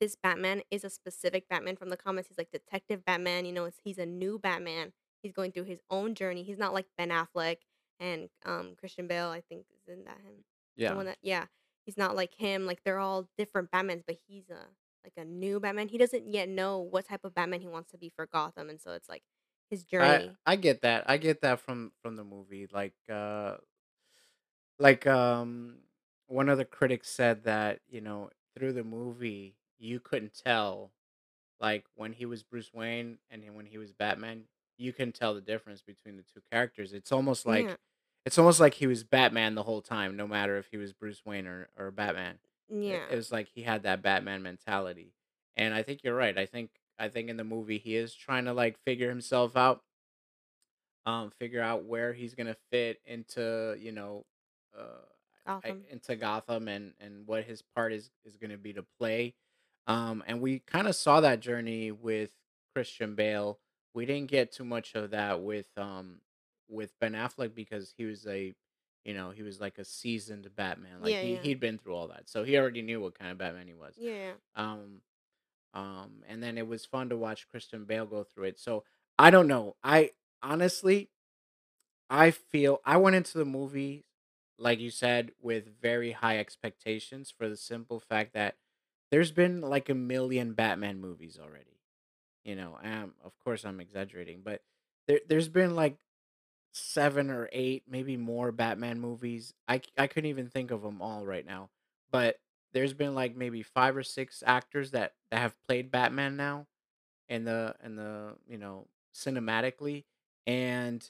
this 0.00 0.16
Batman 0.16 0.62
is 0.70 0.84
a 0.84 0.90
specific 0.90 1.48
Batman 1.48 1.76
from 1.76 1.90
the 1.90 1.96
comics, 1.96 2.28
he's, 2.28 2.38
like, 2.38 2.50
Detective 2.50 3.04
Batman, 3.04 3.44
you 3.46 3.52
know, 3.52 3.66
it's 3.66 3.78
he's 3.84 3.98
a 3.98 4.06
new 4.06 4.38
Batman, 4.38 4.92
he's 5.22 5.32
going 5.32 5.52
through 5.52 5.64
his 5.64 5.82
own 5.90 6.14
journey, 6.14 6.42
he's 6.42 6.58
not 6.58 6.72
like 6.74 6.86
Ben 6.96 7.10
Affleck 7.10 7.58
and, 8.00 8.30
um, 8.44 8.74
Christian 8.76 9.06
Bale, 9.08 9.28
I 9.28 9.42
think 9.42 9.66
isn't 9.86 10.04
that 10.06 10.20
him? 10.22 10.44
The 10.86 10.94
Yeah. 10.94 10.96
one 10.96 11.06
that 11.06 11.18
yeah, 11.22 11.46
he's 11.86 11.96
not 11.98 12.16
like 12.16 12.34
him, 12.34 12.66
like, 12.66 12.82
they're 12.84 12.98
all 12.98 13.28
different 13.36 13.70
Batmans, 13.70 14.04
but 14.06 14.16
he's 14.26 14.48
a 14.50 14.68
like, 15.04 15.14
a 15.16 15.24
new 15.24 15.60
Batman, 15.60 15.88
he 15.88 15.98
doesn't 15.98 16.30
yet 16.32 16.48
know 16.48 16.78
what 16.80 17.06
type 17.06 17.24
of 17.24 17.34
Batman 17.34 17.60
he 17.62 17.68
wants 17.68 17.90
to 17.92 17.98
be 17.98 18.08
for 18.10 18.26
Gotham, 18.26 18.68
and 18.70 18.80
so 18.80 18.92
it's, 18.92 19.08
like, 19.08 19.22
his 19.70 19.84
I 19.98 20.22
journey. 20.24 20.38
I 20.46 20.56
get 20.56 20.82
that, 20.82 21.08
I 21.08 21.16
get 21.18 21.42
that 21.42 21.60
from 21.60 21.92
from 22.02 22.16
the 22.16 22.24
movie, 22.24 22.66
like, 22.66 22.96
uh 23.08 23.58
like, 24.78 25.06
um, 25.06 25.80
one 26.26 26.48
of 26.48 26.58
the 26.58 26.64
critics 26.64 27.08
said 27.10 27.44
that, 27.44 27.80
you 27.88 28.00
know, 28.00 28.30
through 28.54 28.72
the 28.72 28.84
movie, 28.84 29.56
you 29.78 30.00
couldn't 30.00 30.34
tell, 30.34 30.92
like, 31.60 31.86
when 31.96 32.12
he 32.14 32.26
was 32.26 32.42
Bruce 32.44 32.72
Wayne 32.74 33.18
and 33.30 33.42
then 33.44 33.54
when 33.54 33.66
he 33.66 33.78
was 33.78 33.92
Batman, 33.92 34.46
you 34.78 34.92
can 34.94 35.12
tell 35.12 35.34
the 35.34 35.42
difference 35.42 35.82
between 35.82 36.16
the 36.16 36.24
2 36.24 36.42
characters, 36.52 36.92
it's 36.94 37.12
almost 37.12 37.46
Yeah. 37.46 37.46
like 37.46 37.78
it's 38.26 38.38
almost 38.38 38.60
like 38.60 38.74
he 38.74 38.86
was 38.88 39.04
Batman 39.04 39.54
the 39.56 39.62
whole 39.64 39.82
time, 39.82 40.16
no 40.16 40.26
matter 40.28 40.58
if 40.58 40.68
he 40.68 40.76
was 40.78 40.92
Bruce 40.94 41.24
Wayne 41.26 41.46
or 41.46 41.70
or 41.78 41.90
Batman. 41.92 42.40
It 42.86 43.04
it 43.08 43.16
was 43.16 43.32
like 43.32 43.48
he 43.48 43.62
had 43.62 43.84
that 43.84 44.02
Batman 44.02 44.42
mentality, 44.42 45.14
and 45.56 45.74
I 45.74 45.82
think 45.84 46.04
you're 46.04 46.16
right, 46.16 46.38
I 46.38 46.46
think 46.46 46.79
I 47.00 47.08
think 47.08 47.30
in 47.30 47.36
the 47.38 47.44
movie, 47.44 47.78
he 47.78 47.96
is 47.96 48.14
trying 48.14 48.44
to, 48.46 48.52
like, 48.54 48.78
figure 48.84 49.08
himself 49.10 49.56
out 49.56 49.84
um, 51.06 51.30
figure 51.30 51.62
out 51.62 51.84
where 51.84 52.12
he's 52.12 52.34
gonna 52.34 52.56
fit 52.70 53.00
into, 53.04 53.76
you 53.78 53.92
know, 53.92 54.26
uh, 54.76 55.02
I 55.62 55.76
into 55.88 56.16
Gotham 56.16 56.68
and 56.68 56.94
and 57.00 57.26
what 57.26 57.44
his 57.44 57.62
part 57.62 57.92
is 57.92 58.10
is 58.24 58.36
gonna 58.36 58.58
be 58.58 58.72
to 58.74 58.82
play, 58.98 59.34
um, 59.86 60.22
and 60.26 60.40
we 60.40 60.60
kinda 60.60 60.92
saw 60.92 61.20
that 61.20 61.40
journey 61.40 61.90
with 61.92 62.32
Christian 62.74 63.14
Bale. 63.14 63.60
We 63.94 64.06
didn't 64.06 64.30
get 64.30 64.52
too 64.52 64.64
much 64.64 64.94
of 64.94 65.10
that 65.10 65.42
with, 65.42 65.76
um, 65.76 66.20
with 66.68 66.96
Ben 67.00 67.12
Affleck 67.14 67.54
because 67.54 67.92
he 67.96 68.04
was 68.04 68.26
a 68.26 68.54
you 69.04 69.14
know, 69.14 69.30
he 69.30 69.42
was 69.42 69.60
like 69.60 69.78
a 69.78 69.84
seasoned 69.84 70.54
Batman, 70.54 71.00
like, 71.00 71.16
Yeah, 71.16 71.20
he 71.20 71.36
yeah. 71.36 71.38
he'd 71.38 71.58
been 71.60 71.78
through 71.78 71.94
all 71.94 72.08
that, 72.08 72.28
so 72.28 72.44
he 72.44 72.56
already 72.58 72.82
knew 72.82 73.00
what 73.00 73.14
kind 73.18 73.30
of 73.32 73.38
Batman 73.38 73.66
he 73.68 73.74
was. 73.74 73.96
Yeah. 73.96 74.36
Um 74.54 75.02
um, 75.74 76.22
and 76.28 76.42
then 76.42 76.58
it 76.58 76.66
was 76.66 76.84
fun 76.86 77.08
to 77.10 77.16
watch 77.16 77.48
Christian 77.48 77.84
Bale 77.84 78.06
go 78.06 78.24
through 78.24 78.44
it, 78.44 78.58
so, 78.60 78.84
I 79.18 79.30
don't 79.30 79.48
know, 79.48 79.76
I 79.84 80.10
honestly 80.42 81.10
I 82.10 82.32
feel 82.32 82.80
I 82.84 82.96
went 82.96 83.14
into 83.16 83.38
the 83.38 83.44
movie, 83.44 84.04
like 84.58 84.80
you 84.80 84.90
said, 84.90 85.30
with 85.40 85.80
very 85.80 86.10
high 86.12 86.38
expectations 86.38 87.30
for 87.30 87.48
the 87.48 87.56
simple 87.56 88.00
fact 88.00 88.34
that 88.34 88.56
there's 89.10 89.32
been, 89.32 89.60
like, 89.60 89.88
a 89.88 89.94
million 89.94 90.54
Batman 90.54 91.00
movies 91.00 91.38
already, 91.40 91.80
you 92.44 92.56
know, 92.56 92.78
um, 92.82 93.14
of 93.24 93.38
course, 93.40 93.64
I'm 93.64 93.80
exaggerating, 93.80 94.42
but 94.44 94.62
there 95.08 95.20
there's 95.28 95.48
been, 95.48 95.76
like, 95.76 95.98
7 96.72 97.30
or 97.30 97.48
8, 97.52 97.84
maybe 97.88 98.16
more 98.16 98.52
Batman 98.52 99.00
movies, 99.00 99.54
I 99.68 99.82
I 99.98 100.06
couldn't 100.08 100.30
even 100.30 100.48
think 100.50 100.70
of 100.72 100.82
them 100.82 101.02
all 101.02 101.26
right 101.26 101.46
now, 101.46 101.70
but 102.12 102.38
there's 102.72 102.94
been, 102.94 103.14
like, 103.14 103.36
maybe 103.36 103.62
5 103.62 103.96
or 103.96 104.02
6 104.02 104.42
actors 104.46 104.92
that 104.92 105.14
that 105.30 105.40
have 105.40 105.56
played 105.66 105.90
Batman 105.90 106.36
now 106.36 106.66
in 107.28 107.44
the 107.44 107.74
in 107.84 107.96
the 107.96 108.36
you 108.48 108.58
know, 108.58 108.88
cinematically, 109.14 110.04
and 110.46 111.08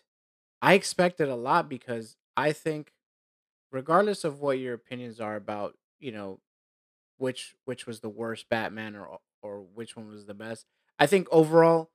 I 0.63 0.75
expected 0.75 1.29
a 1.29 1.37
lot 1.37 1.69
because 1.69 2.17
I 2.37 2.53
think 2.53 2.93
regardless 3.73 4.25
of 4.25 4.41
what 4.41 4.59
your 4.59 4.75
opinions 4.75 5.21
are 5.21 5.37
about, 5.37 5.77
you 6.01 6.13
know, 6.13 6.41
which 7.19 7.55
which 7.65 7.87
was 7.87 8.01
the 8.01 8.09
worst 8.11 8.49
Batman 8.49 8.97
or 8.97 9.21
or 9.43 9.61
which 9.63 9.97
one 9.97 10.09
was 10.09 10.27
the 10.27 10.35
best, 10.35 10.67
I 10.99 11.07
think 11.07 11.29
overall, 11.31 11.91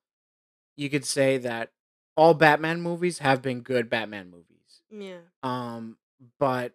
you 0.78 0.90
could 0.90 1.06
say 1.06 1.38
that 1.40 1.72
all 2.18 2.34
Batman 2.34 2.82
movies 2.82 3.20
have 3.20 3.42
been 3.42 3.62
good 3.62 3.90
Batman 3.90 4.30
movies, 4.32 4.82
Yeah. 4.92 5.20
um, 5.44 5.98
but 6.40 6.74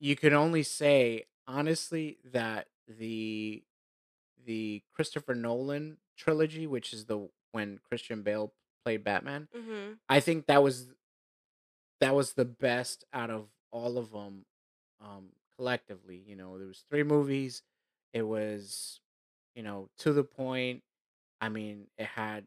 you 0.00 0.16
could 0.16 0.32
only 0.32 0.62
say, 0.62 1.24
honestly, 1.46 2.18
that 2.32 2.68
the 2.88 3.64
the 4.46 4.82
Christopher 4.94 5.34
Nolan 5.34 5.98
trilogy, 6.16 6.66
which 6.66 6.92
is 6.92 7.06
the 7.06 7.28
when 7.52 7.78
Christian 7.88 8.22
Bale 8.22 8.54
played 8.84 9.04
Batman, 9.04 9.48
Mhm. 9.54 9.98
I 10.08 10.20
think 10.20 10.46
that 10.46 10.62
was 10.62 10.88
that 12.00 12.14
was 12.14 12.32
the 12.34 12.44
best 12.44 13.04
out 13.12 13.30
of 13.30 13.48
all 13.70 13.98
of 13.98 14.14
'em, 14.14 14.44
um, 15.00 15.32
collectively, 15.56 16.16
you 16.16 16.36
know, 16.36 16.58
there 16.58 16.66
was 16.66 16.82
3 16.88 17.02
movies, 17.02 17.62
it 18.12 18.22
was, 18.22 19.00
you 19.54 19.62
know, 19.62 19.90
to 19.98 20.12
the 20.12 20.24
point, 20.24 20.82
I 21.40 21.48
mean, 21.48 21.88
it 21.98 22.06
had 22.06 22.46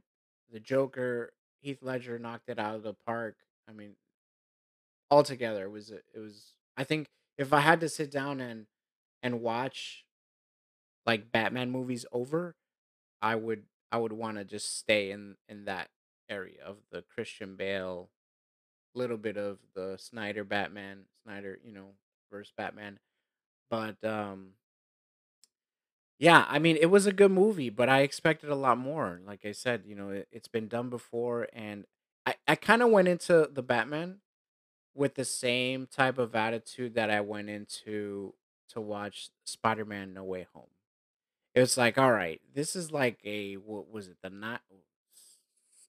the 0.50 0.60
Joker, 0.60 1.34
Heath 1.62 1.82
Ledger 1.84 2.20
knocked 2.20 2.50
it 2.50 2.60
out 2.60 2.76
of 2.76 2.84
the 2.84 2.94
park, 2.94 3.38
I 3.68 3.74
mean 3.74 3.96
altogether, 5.12 5.66
it 5.66 5.70
was 5.70 5.92
a 5.92 5.98
it 6.14 6.20
was 6.20 6.54
I 6.76 6.84
think 6.84 7.10
if 7.38 7.54
I 7.54 7.60
had 7.62 7.80
to 7.82 7.90
sit 7.90 8.12
down 8.12 8.42
and 8.42 8.68
and 9.24 9.42
watch 9.42 10.04
like, 11.06 11.32
Batman 11.32 11.72
movies 11.72 12.06
over, 12.12 12.56
I 13.22 13.36
would 13.36 13.66
I 13.92 13.98
would 13.98 14.14
wanna 14.14 14.46
just 14.46 14.78
stay 14.78 15.12
in 15.12 15.38
in 15.50 15.66
that 15.66 15.90
area 16.30 16.64
of 16.66 16.78
the 16.92 17.04
Christian 17.04 17.56
Bale, 17.58 18.10
little 18.96 19.18
bit 19.18 19.38
of 19.38 19.60
the 19.76 19.98
Snyder 20.00 20.44
Batman 20.44 21.06
Snyder, 21.24 21.60
you 21.64 21.74
know, 21.74 21.92
versus 22.32 22.54
Batman, 22.58 23.00
but, 23.70 24.04
um 24.06 24.54
yeah, 26.20 26.46
I 26.48 26.58
mean, 26.60 26.78
it 26.78 26.88
was 26.88 27.06
a 27.06 27.12
good 27.14 27.32
movie, 27.32 27.70
but 27.70 27.90
I 27.90 28.02
expected 28.02 28.50
a 28.50 28.56
lot 28.56 28.78
more, 28.80 29.22
like 29.26 29.46
I 29.46 29.52
said, 29.52 29.84
you 29.86 29.96
know, 29.96 30.10
it 30.10 30.28
it's 30.32 30.48
been 30.48 30.68
done 30.68 30.90
before, 30.90 31.48
and 31.54 31.86
I 32.26 32.36
I 32.48 32.56
kinda 32.56 32.88
went 32.88 33.08
into 33.08 33.48
the 33.52 33.62
Batman 33.64 34.22
with 34.96 35.16
the 35.16 35.26
same 35.26 35.88
type 35.88 36.18
of 36.20 36.36
attitude 36.36 36.96
that 36.96 37.12
I 37.12 37.22
went 37.22 37.50
into 37.50 38.34
to 38.70 38.82
watch 38.82 39.30
Spider-Man: 39.46 40.14
No 40.14 40.24
Way 40.24 40.48
Home. 40.54 40.70
It 41.56 41.62
was 41.62 41.78
like, 41.78 41.98
"Alright, 41.98 42.42
this 42.54 42.76
is 42.76 42.92
like 42.92 43.20
a" 43.24 43.56
what 43.56 43.90
was 43.92 44.08
it? 44.08 44.18
The 44.22 44.30
ni 44.30 44.58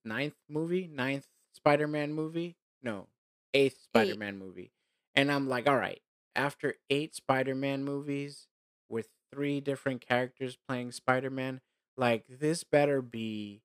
9th 0.06 0.35
movie? 0.49 0.88
ninth 0.92 1.26
Spider-Man 1.52 2.12
movie? 2.12 2.56
No, 2.82 3.08
8th 3.54 3.82
Spider-Man 3.82 4.38
movie, 4.38 4.73
and 5.14 5.30
I'm 5.30 5.49
like, 5.49 5.66
"Alright, 5.66 6.02
after 6.37 6.76
8 6.88 7.14
Spider-Man 7.14 7.85
movies 7.85 8.47
with 8.88 9.08
3 9.32 9.61
different 9.61 10.00
characters 10.00 10.56
playing 10.56 10.92
Spider-Man, 10.92 11.61
like, 11.97 12.25
this 12.28 12.64
better 12.64 13.02
be 13.02 13.62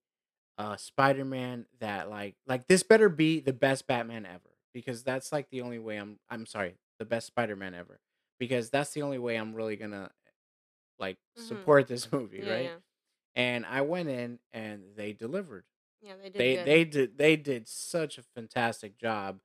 a 0.58 0.78
Spider-Man 0.78 1.68
that, 1.80 2.10
like 2.10 2.36
like, 2.48 2.68
this 2.68 2.84
better 2.84 3.08
be 3.10 3.40
the 3.40 3.54
best 3.54 3.88
Batman 3.88 4.26
ever, 4.26 4.58
because 4.74 5.04
that's, 5.04 5.32
like, 5.32 5.50
the 5.52 5.62
only 5.62 5.80
way 5.80 5.98
I'm 5.98 6.20
I'm 6.30 6.46
sorry, 6.46 6.76
the 7.00 7.06
best 7.06 7.28
Spider-Man 7.28 7.74
ever, 7.76 8.00
because 8.44 8.70
that's 8.70 8.92
the 8.94 9.02
only 9.04 9.18
way 9.20 9.36
I'm 9.38 9.54
really 9.56 9.76
gonna, 9.78 10.12
like, 11.00 11.18
Mhm. 11.38 11.48
support 11.48 11.88
this 11.88 12.12
movie, 12.14 12.42
Yeah, 12.42 12.52
right?" 12.52 12.72
yeah. 12.72 12.80
And 13.36 13.66
I 13.66 13.82
went 13.82 14.10
in, 14.10 14.40
and 14.54 14.96
they 14.96 15.14
delivered. 15.14 15.66
Yeah, 16.02 16.16
they 16.18 16.30
did 16.30 16.38
They 16.38 16.56
good. 16.58 16.66
they 16.66 16.86
did 16.86 17.18
they 17.18 17.36
did 17.38 17.68
such 17.68 18.18
a 18.18 18.24
fantastic 18.24 18.98
job, 18.98 19.42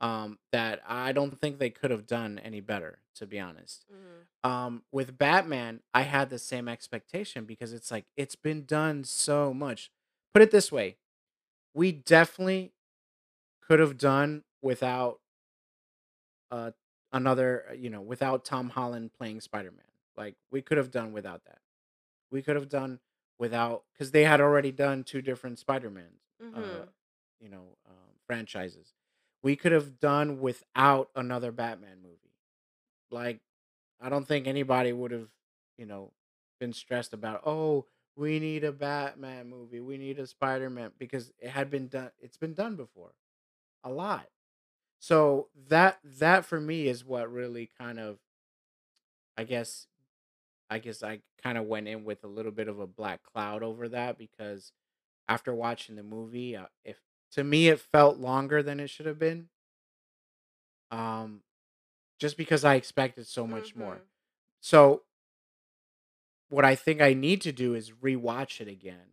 um, 0.00 0.38
that 0.52 0.82
I 0.86 1.12
don't 1.12 1.40
think 1.40 1.58
they 1.58 1.70
could 1.70 1.90
have 1.90 2.06
done 2.06 2.38
any 2.40 2.60
better, 2.60 3.00
to 3.16 3.26
be 3.26 3.40
honest. 3.40 3.86
Mhm. 3.88 4.26
Um, 4.44 4.84
with 4.92 5.18
Batman, 5.18 5.82
I 5.94 6.02
had 6.02 6.30
the 6.30 6.38
same 6.38 6.68
expectation 6.68 7.44
because 7.46 7.72
it's 7.72 7.90
like, 7.92 8.06
it's 8.16 8.36
been 8.36 8.64
done 8.66 9.04
so 9.04 9.54
much. 9.54 9.90
Put 10.34 10.42
it 10.42 10.50
this 10.52 10.72
way, 10.72 10.98
we 11.74 11.92
definitely 11.92 12.74
could 13.62 13.80
have 13.80 13.98
done 13.98 14.44
without 14.62 15.20
uh, 16.50 16.70
another, 17.12 17.66
uh, 17.70 17.72
you 17.74 17.90
know, 17.90 18.00
without 18.02 18.44
Tom 18.44 18.70
Holland 18.70 19.12
playing 19.12 19.40
Spider-Man, 19.40 19.86
like, 20.16 20.36
we 20.50 20.62
could 20.62 20.78
have 20.78 20.90
done 20.90 21.12
without 21.12 21.44
that. 21.46 21.60
We 22.30 22.42
could 22.42 22.56
have 22.56 22.68
done 22.68 23.00
without 23.38 23.84
because 23.92 24.10
they 24.12 24.24
had 24.24 24.40
already 24.40 24.72
done 24.72 25.04
2 25.04 25.22
different 25.22 25.58
Spider-Mans, 25.58 26.22
uh, 26.52 26.86
Mhm. 26.86 26.92
you 27.40 27.48
know, 27.48 27.78
um, 27.86 28.18
franchises. 28.26 28.94
We 29.42 29.56
could 29.56 29.72
have 29.72 29.98
done 30.00 30.40
without 30.40 31.10
another 31.16 31.52
Batman 31.52 32.02
movie. 32.02 32.36
Like, 33.10 33.40
I 34.00 34.08
don't 34.08 34.26
think 34.26 34.46
anybody 34.46 34.92
would've, 34.92 35.30
you 35.78 35.86
know, 35.86 36.12
been 36.60 36.72
stressed 36.72 37.12
about, 37.12 37.42
"Oh, 37.46 37.86
we 38.16 38.38
need 38.40 38.64
a 38.64 38.72
Batman 38.72 39.48
movie. 39.48 39.80
We 39.80 39.98
need 39.98 40.18
a 40.18 40.26
Spider-Man," 40.26 40.94
because 40.98 41.32
it 41.38 41.50
had 41.50 41.70
been 41.70 41.88
done 41.88 42.12
it's 42.18 42.36
been 42.38 42.54
done 42.54 42.76
before, 42.76 43.14
a 43.84 43.90
lot. 43.92 44.30
So, 45.02 45.48
that 45.68 45.98
that 46.04 46.44
for 46.46 46.60
me 46.60 46.86
is 46.86 47.04
what 47.04 47.32
really 47.32 47.66
kind 47.76 47.98
of 47.98 48.20
I 49.36 49.44
guess 49.44 49.86
I 50.70 50.78
guess 50.78 51.02
I 51.02 51.22
kinda 51.42 51.62
went 51.62 51.88
in 51.88 52.04
with 52.04 52.24
a 52.24 52.28
little 52.28 52.52
bit 52.52 52.68
of 52.68 52.80
a 52.80 52.86
black 52.86 53.22
cloud 53.22 53.62
over 53.62 53.88
that 53.90 54.18
because 54.18 54.72
after 55.28 55.54
watching 55.54 55.96
the 55.96 56.02
movie, 56.02 56.56
uh, 56.56 56.66
if 56.84 57.00
to 57.32 57.44
me, 57.44 57.68
it 57.68 57.80
felt 57.80 58.18
longer 58.18 58.62
than 58.62 58.80
it 58.80 58.88
should 58.88 59.06
have 59.06 59.18
been 59.18 59.50
um, 60.90 61.40
just 62.18 62.36
because 62.36 62.64
I 62.64 62.74
expected 62.76 63.26
so 63.26 63.46
much 63.46 63.74
more. 63.76 63.96
Mhm. 63.96 64.02
So 64.60 65.04
what 66.48 66.64
I 66.64 66.74
think 66.74 67.00
I 67.00 67.14
need 67.14 67.40
to 67.42 67.52
do 67.52 67.74
is 67.74 67.90
rewatch 67.92 68.60
it 68.60 68.68
again 68.68 69.06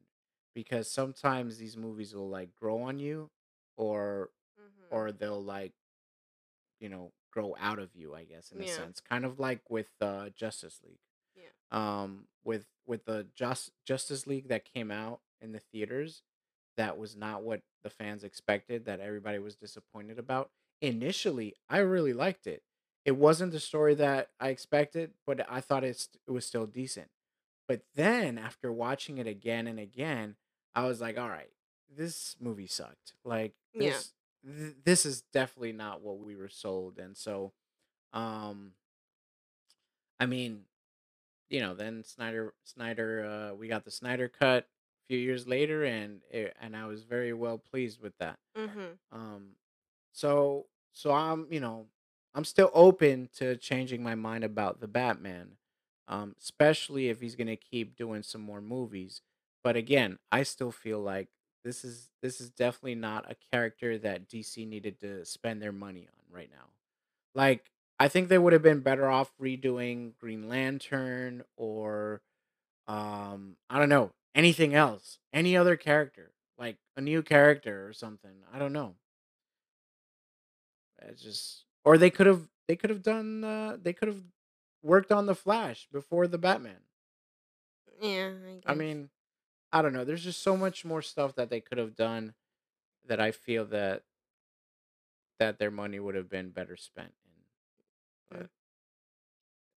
because 0.53 0.91
sometimes 0.91 1.57
these 1.57 1.77
movies 1.77 2.13
will, 2.13 2.29
like, 2.29 2.53
grow 2.55 2.81
on 2.83 2.99
you 2.99 3.29
or 3.77 4.29
Mhm. 4.59 4.91
or 4.91 5.11
they'll, 5.11 5.43
like 5.43 5.73
you 6.79 6.89
know, 6.89 7.11
grow 7.31 7.55
out 7.59 7.79
of 7.79 7.95
you, 7.95 8.15
I 8.15 8.23
guess, 8.25 8.51
in 8.51 8.59
a 8.61 8.65
Yeah. 8.65 8.75
sense, 8.75 8.99
kind 9.01 9.25
of 9.25 9.39
like 9.39 9.69
with, 9.69 9.89
uh, 10.01 10.29
Justice 10.29 10.81
League. 10.83 10.99
Yeah. 11.35 11.49
Um, 11.71 12.27
with 12.43 12.65
with 12.85 13.05
the 13.05 13.27
just 13.35 13.71
Justice 13.85 14.25
League 14.25 14.47
that 14.47 14.65
came 14.65 14.89
out 14.91 15.21
in 15.41 15.51
the 15.51 15.59
theaters, 15.59 16.23
that 16.77 16.97
was 16.97 17.15
not 17.15 17.43
what 17.43 17.61
the 17.83 17.89
fans 17.89 18.23
expected, 18.23 18.85
that 18.85 18.99
everybody 18.99 19.37
was 19.39 19.55
disappointed 19.55 20.17
about. 20.19 20.51
Initially, 20.81 21.55
I 21.69 21.79
really 21.79 22.13
liked 22.13 22.47
it. 22.47 22.63
It 23.05 23.11
wasn't 23.13 23.51
the 23.51 23.59
story 23.59 23.93
that 23.95 24.31
I 24.39 24.49
expected, 24.49 25.13
but 25.27 25.49
I 25.49 25.61
thought 25.61 25.83
it's 25.83 26.09
it 26.27 26.31
was 26.31 26.45
still 26.45 26.65
decent. 26.65 27.11
But 27.67 27.83
then 27.93 28.37
after 28.37 28.71
watching 28.71 29.17
it 29.19 29.27
again 29.27 29.67
and 29.67 29.79
again, 29.79 30.37
I 30.75 30.85
was 30.87 30.99
like, 31.01 31.17
"Alright, 31.17 31.51
this 31.89 32.35
movie 32.39 32.67
sucked." 32.67 33.13
Like, 33.23 33.55
Yeah. 33.73 33.81
this 33.81 34.13
th 34.45 34.75
this 34.85 35.05
is 35.05 35.21
definitely 35.23 35.73
not 35.73 36.01
what 36.01 36.19
we 36.19 36.35
were 36.35 36.49
sold, 36.49 36.99
and 36.99 37.17
so, 37.17 37.53
um 38.13 38.73
I 40.19 40.25
mean, 40.25 40.65
you 41.49 41.61
know, 41.61 41.75
then 41.75 42.03
Snyder 42.03 42.53
Snyder, 42.65 43.25
uh 43.25 43.55
we 43.55 43.67
got 43.67 43.85
the 43.85 43.91
Snyder 43.91 44.29
cut 44.29 44.65
a 44.65 44.67
few 45.09 45.19
years 45.19 45.47
later, 45.47 45.85
and 45.85 46.21
eh 46.31 46.49
and 46.61 46.75
I 46.77 46.85
was 46.87 47.03
very 47.05 47.33
well 47.33 47.57
pleased 47.59 48.01
with 48.01 48.17
that. 48.19 48.39
Mhm. 48.55 48.99
Um, 49.11 49.55
so 50.13 50.67
so 50.93 51.11
I'm, 51.13 51.47
you 51.51 51.59
know, 51.61 51.87
I'm 52.35 52.45
still 52.45 52.71
open 52.73 53.29
to 53.35 53.57
changing 53.57 54.03
my 54.03 54.15
mind 54.15 54.43
about 54.45 54.81
the 54.81 54.87
Batman, 54.89 55.57
um, 56.09 56.35
especially 56.39 57.09
if 57.09 57.21
he's 57.21 57.35
gonna 57.37 57.57
keep 57.57 57.95
doing 57.97 58.23
some 58.23 58.41
more 58.41 58.61
movies. 58.61 59.21
But 59.63 59.77
again, 59.77 60.19
I 60.31 60.43
still 60.43 60.71
feel 60.71 61.01
like 61.01 61.29
this 61.63 61.83
is 61.83 62.09
this 62.21 62.41
is 62.41 62.49
definitely 62.51 62.95
not 62.95 63.29
a 63.31 63.35
character 63.51 63.97
that 63.99 64.29
DC 64.29 64.65
needed 64.65 64.99
to 65.01 65.25
spend 65.25 65.61
their 65.61 65.71
money 65.71 66.07
on 66.07 66.35
right 66.35 66.49
now. 66.51 66.65
Like, 67.35 67.71
I 67.99 68.07
think 68.07 68.29
they 68.29 68.37
would 68.37 68.53
have 68.53 68.63
been 68.63 68.81
better 68.81 69.09
off 69.09 69.31
redoing 69.41 70.17
Green 70.17 70.49
Lantern 70.49 71.43
or 71.57 72.21
um, 72.87 73.57
I 73.69 73.79
don't 73.79 73.89
know, 73.89 74.11
anything 74.35 74.75
else, 74.75 75.19
any 75.33 75.57
other 75.57 75.77
character, 75.77 76.33
like 76.57 76.77
a 76.97 77.01
new 77.01 77.23
character 77.23 77.87
or 77.87 77.93
something. 77.93 78.43
I 78.53 78.59
don't 78.59 78.73
know. 78.73 78.95
It's 81.01 81.21
just 81.21 81.65
or 81.85 81.97
they 81.97 82.09
could've 82.09 82.49
they 82.67 82.75
could've 82.75 83.01
done, 83.01 83.43
uh 83.43 83.77
they 83.81 83.93
could've 83.93 84.23
worked 84.83 85.11
on 85.11 85.25
The 85.25 85.35
Flash 85.35 85.87
before 85.91 86.27
the 86.27 86.37
Batman. 86.37 86.81
Yeah, 88.01 88.31
I 88.65 88.71
I 88.71 88.73
mean, 88.75 89.09
I 89.71 89.81
don't 89.81 89.93
know, 89.93 90.03
there's 90.05 90.23
just 90.23 90.41
so 90.41 90.57
much 90.57 90.83
more 90.85 91.01
stuff 91.01 91.35
that 91.35 91.49
they 91.49 91.61
could 91.61 91.77
have 91.77 91.95
done 91.95 92.33
that 93.05 93.21
I 93.21 93.31
feel 93.31 93.65
that 93.67 94.03
that 95.39 95.57
their 95.57 95.71
money 95.71 95.99
would 95.99 96.15
have 96.15 96.29
been 96.29 96.51
better 96.51 96.75
spent 96.75 97.13
in, 97.25 97.43
Mm. 98.33 98.41
but 98.41 98.51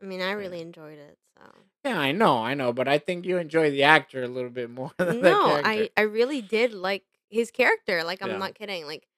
I 0.01 0.05
mean, 0.05 0.21
I 0.21 0.33
yeah. 0.37 0.49
really 0.49 0.61
enjoyed 0.61 0.99
it, 0.99 1.19
so 1.37 1.65
Yeah, 1.85 1.99
I 1.99 2.13
know, 2.13 2.39
I 2.45 2.55
know, 2.55 2.73
but 2.73 2.87
I 2.87 2.99
think 2.99 3.27
you 3.27 3.39
enjoy 3.39 3.71
the 3.71 3.83
actor 3.83 4.23
a 4.23 4.29
little 4.29 4.51
bit 4.51 4.71
more 4.71 4.93
than 4.99 5.21
No. 5.21 5.59
I 5.63 5.91
I 5.97 6.03
really 6.03 6.43
did 6.43 6.73
like 6.73 7.05
his 7.31 7.51
character, 7.51 8.05
like, 8.05 8.23
I'm 8.23 8.37
Yeah. 8.37 8.39
not 8.39 8.55
kidding, 8.55 8.87
like, 8.87 9.09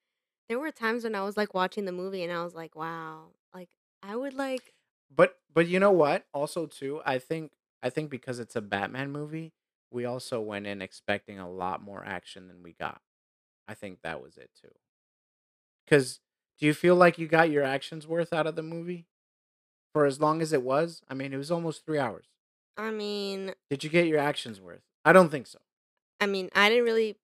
there 0.49 0.59
were 0.59 0.71
times 0.71 1.03
when 1.03 1.15
I 1.15 1.23
was, 1.23 1.37
like, 1.37 1.53
watching 1.53 1.85
the 1.85 1.91
movie 1.91 2.23
and 2.23 2.31
I 2.33 2.43
was 2.43 2.55
like, 2.55 2.75
"Wow," 2.75 3.33
like, 3.53 3.77
I 4.03 4.15
would 4.15 4.33
like 4.33 4.75
But 5.09 5.39
but 5.53 5.67
you 5.67 5.79
know 5.79 5.91
what? 5.91 6.27
Also 6.33 6.65
too, 6.65 7.01
I 7.05 7.19
think 7.19 7.53
I 7.81 7.89
think 7.89 8.09
because 8.09 8.39
it's 8.39 8.55
a 8.55 8.61
Batman 8.61 9.11
movie, 9.11 9.53
we 9.95 10.05
also 10.05 10.41
went 10.41 10.67
in 10.67 10.81
expecting 10.81 11.39
a 11.39 11.49
lot 11.49 11.81
more 11.81 12.03
action 12.05 12.47
than 12.47 12.61
we 12.61 12.73
got. 12.73 13.01
I 13.67 13.73
think 13.73 14.01
that 14.03 14.21
was 14.21 14.37
it 14.37 14.51
too. 14.61 14.71
Cuz 15.87 16.19
do 16.59 16.65
you 16.65 16.73
feel 16.73 16.95
like 16.95 17.17
you 17.17 17.27
got 17.27 17.49
your 17.49 17.63
action's 17.63 18.07
worth 18.07 18.31
out 18.33 18.47
of 18.47 18.55
the 18.55 18.63
movie? 18.63 19.07
For 19.93 20.05
as 20.05 20.19
long 20.19 20.41
as 20.41 20.51
it 20.51 20.61
was? 20.61 21.01
I 21.09 21.13
mean, 21.13 21.33
it 21.33 21.37
was 21.37 21.51
almost 21.51 21.85
3 21.85 21.97
hours. 21.99 22.25
I 22.77 22.91
mean 22.91 23.53
Did 23.69 23.83
you 23.83 23.89
get 23.89 24.07
your 24.07 24.19
action's 24.19 24.59
worth? 24.59 24.83
I 25.05 25.13
don't 25.13 25.29
think 25.29 25.47
so. 25.47 25.59
I 26.19 26.27
mean, 26.27 26.49
I 26.55 26.69
didn't 26.69 26.85
really, 26.85 27.17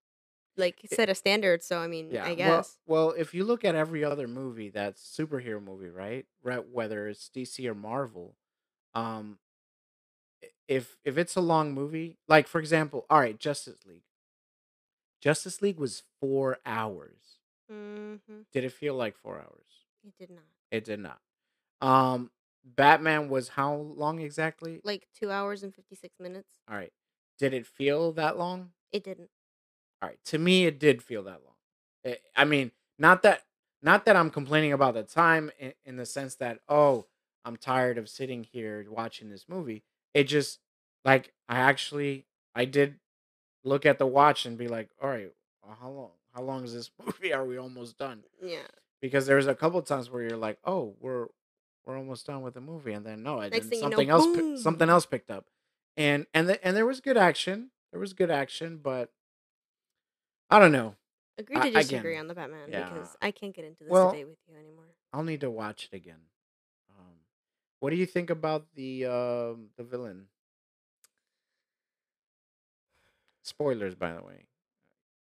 like, 0.56 0.80
set 0.86 1.08
a 1.08 1.14
standard, 1.14 1.62
so 1.62 1.78
I 1.78 1.86
mean, 1.86 2.10
Yeah, 2.12 2.26
I 2.26 2.34
guess. 2.34 2.78
well, 2.86 3.10
if 3.10 3.34
you 3.34 3.44
look 3.44 3.64
at 3.64 3.74
every 3.74 4.04
other 4.04 4.28
movie 4.28 4.70
that's 4.70 5.02
superhero 5.02 5.62
movie, 5.62 5.88
right? 5.88 6.26
Right, 6.42 6.66
whether 6.66 7.08
it's 7.08 7.28
DC 7.28 7.66
or 7.66 7.74
Marvel, 7.74 8.36
um 8.94 9.38
if 10.76 10.96
if 11.04 11.18
it's 11.18 11.36
a 11.36 11.40
long 11.40 11.72
movie 11.72 12.18
like, 12.28 12.46
for 12.48 12.58
example, 12.58 13.04
alright, 13.10 13.38
Justice 13.38 13.78
League. 13.86 14.04
Justice 15.20 15.62
League 15.62 15.78
was 15.78 16.02
4 16.20 16.58
hours. 16.66 17.38
Mhm. 17.70 18.46
Did 18.52 18.64
it 18.64 18.72
feel 18.72 18.94
like 18.94 19.16
4 19.16 19.38
hours? 19.40 19.86
It 20.04 20.16
did 20.18 20.30
not. 20.30 20.44
It 20.70 20.84
did 20.84 20.98
not. 21.00 21.20
Um, 21.80 22.30
Batman 22.64 23.28
was 23.28 23.50
how 23.50 23.74
long 23.74 24.20
exactly? 24.20 24.80
Like, 24.84 25.08
2 25.14 25.30
hours 25.30 25.62
and 25.62 25.74
56 25.74 26.18
minutes. 26.20 26.60
Alright. 26.70 26.92
Did 27.38 27.54
it 27.54 27.66
feel 27.66 28.12
that 28.12 28.36
long? 28.38 28.72
It 28.92 29.04
didn't. 29.04 29.30
Alright, 30.02 30.18
to 30.26 30.38
me, 30.38 30.66
it 30.66 30.78
did 30.78 31.02
feel 31.02 31.22
that 31.24 31.42
long. 31.44 31.54
Eh, 32.04 32.16
I 32.36 32.44
mean, 32.44 32.72
not 32.98 33.22
that 33.22 33.44
not 33.84 34.04
that 34.04 34.14
I'm 34.14 34.30
complaining 34.30 34.72
about 34.72 34.94
the 34.94 35.02
time 35.02 35.50
in 35.58 35.74
in 35.84 35.96
the 35.96 36.06
sense 36.06 36.36
that, 36.36 36.60
"Oh, 36.68 37.06
I'm 37.44 37.56
tired 37.56 37.98
of 37.98 38.08
sitting 38.08 38.44
here 38.44 38.86
watching 38.90 39.28
this 39.30 39.48
movie." 39.48 39.82
It 40.14 40.24
just 40.24 40.60
like, 41.04 41.32
I 41.48 41.58
actually 41.58 42.26
I 42.54 42.64
did 42.64 42.96
look 43.64 43.86
at 43.86 43.98
the 43.98 44.06
watch 44.06 44.46
and 44.46 44.58
be 44.58 44.68
like, 44.68 44.90
"Alright, 45.02 45.32
uh, 45.66 45.74
how 45.80 45.90
long 45.90 46.10
how 46.34 46.42
long 46.42 46.64
is 46.64 46.74
this 46.74 46.90
movie? 47.04 47.32
Are 47.32 47.44
we 47.44 47.58
almost 47.58 47.98
done?" 47.98 48.24
Yeah. 48.42 48.66
Because 49.00 49.26
there's 49.26 49.46
a 49.46 49.54
couple 49.54 49.80
times 49.82 50.10
where 50.10 50.22
you're 50.22 50.36
like, 50.36 50.58
"Oh, 50.64 50.94
we're 51.00 51.26
we're 51.84 51.98
almost 51.98 52.26
done 52.26 52.42
with 52.42 52.54
the 52.54 52.60
movie," 52.60 52.92
and 52.92 53.04
then 53.04 53.22
no, 53.22 53.40
and 53.40 53.52
Next 53.52 53.64
then 53.64 53.70
thing 53.70 53.78
you 53.78 53.84
know, 53.84 53.90
something 53.90 54.10
else 54.10 54.26
pi 54.26 54.56
something 54.62 54.88
else 54.88 55.06
picked 55.06 55.30
up. 55.30 55.46
And 55.96 56.26
and 56.32 56.48
the 56.48 56.64
and 56.64 56.76
there 56.76 56.86
was 56.86 57.00
good 57.00 57.16
action. 57.16 57.70
There 57.90 58.00
was 58.00 58.12
good 58.12 58.30
action, 58.30 58.80
but 58.82 59.10
I 60.48 60.58
don't 60.58 60.72
know. 60.72 60.96
Agree 61.38 61.56
I 61.56 61.70
to 61.70 61.78
disagree 61.78 62.12
again 62.12 62.20
on 62.20 62.28
the 62.28 62.34
Batman 62.34 62.68
yeah. 62.70 62.88
because 62.88 63.16
I 63.20 63.30
can't 63.30 63.54
get 63.54 63.64
into 63.64 63.84
this 63.84 63.90
Well, 63.90 64.10
debate 64.10 64.28
with 64.28 64.38
you 64.48 64.56
anymore. 64.56 64.84
I'll 65.12 65.24
need 65.24 65.40
to 65.40 65.50
watch 65.50 65.88
it 65.90 65.96
again. 65.96 66.20
What 67.82 67.90
do 67.90 67.96
you 67.96 68.06
think 68.06 68.30
about 68.30 68.74
the, 68.76 69.06
um, 69.06 69.70
the 69.76 69.82
villain? 69.82 70.28
Spoilers, 73.42 73.94
by 73.94 74.12
the 74.12 74.22
way, 74.22 74.46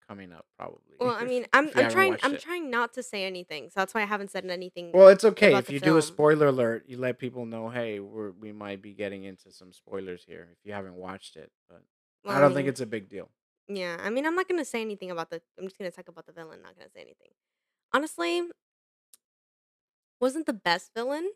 coming 0.07 0.31
up 0.31 0.47
probably 0.57 0.97
Well, 0.99 1.15
I 1.15 1.25
mean, 1.25 1.45
I'm 1.53 1.71
I'm 1.75 1.87
trying 1.87 2.17
I'm 2.21 2.35
it. 2.35 2.43
trying 2.43 2.69
not 2.69 2.93
to 2.93 3.03
say 3.03 3.25
anything, 3.25 3.69
so 3.69 3.79
that's 3.81 3.93
why 3.93 4.01
I 4.01 4.05
haven't 4.05 4.31
said 4.31 4.45
anything 4.45 4.91
Well, 4.93 5.07
it's 5.07 5.23
okay 5.23 5.57
if 5.57 5.71
you 5.71 5.79
do 5.79 5.97
a 5.97 6.01
spoiler 6.03 6.47
alert, 6.47 6.85
you 6.87 6.97
let 6.97 7.17
people 7.17 7.45
know, 7.47 7.69
"Hey, 7.69 7.99
we're 7.99 8.31
we 8.31 8.51
might 8.51 8.81
be 8.81 8.93
getting 8.93 9.23
into 9.23 9.51
some 9.51 9.73
spoilers 9.73 10.23
here," 10.23 10.49
if 10.53 10.65
you 10.65 10.73
haven't 10.73 10.95
watched 10.95 11.35
it, 11.35 11.51
but 11.67 11.83
Well, 12.23 12.35
I 12.35 12.39
I 12.39 12.41
don't 12.41 12.53
think 12.53 12.67
mean 12.67 12.69
it's 12.69 12.81
a 12.81 12.85
big 12.85 13.09
deal. 13.09 13.29
yeah, 13.67 13.97
I 13.99 14.09
mean, 14.09 14.25
I'm 14.25 14.35
not 14.35 14.47
gonna 14.47 14.65
say 14.65 14.81
anything 14.81 15.11
about 15.11 15.29
the 15.29 15.41
I'm 15.57 15.65
just 15.65 15.77
gonna 15.77 15.91
talk 15.91 16.07
about 16.07 16.25
the 16.25 16.33
villain, 16.33 16.61
not 16.61 16.75
gonna 16.77 16.89
say 16.89 17.01
anything. 17.01 17.31
Honestly 17.93 18.43
wasn't 20.19 20.45
the 20.45 20.53
best 20.53 20.91
villain, 20.93 21.29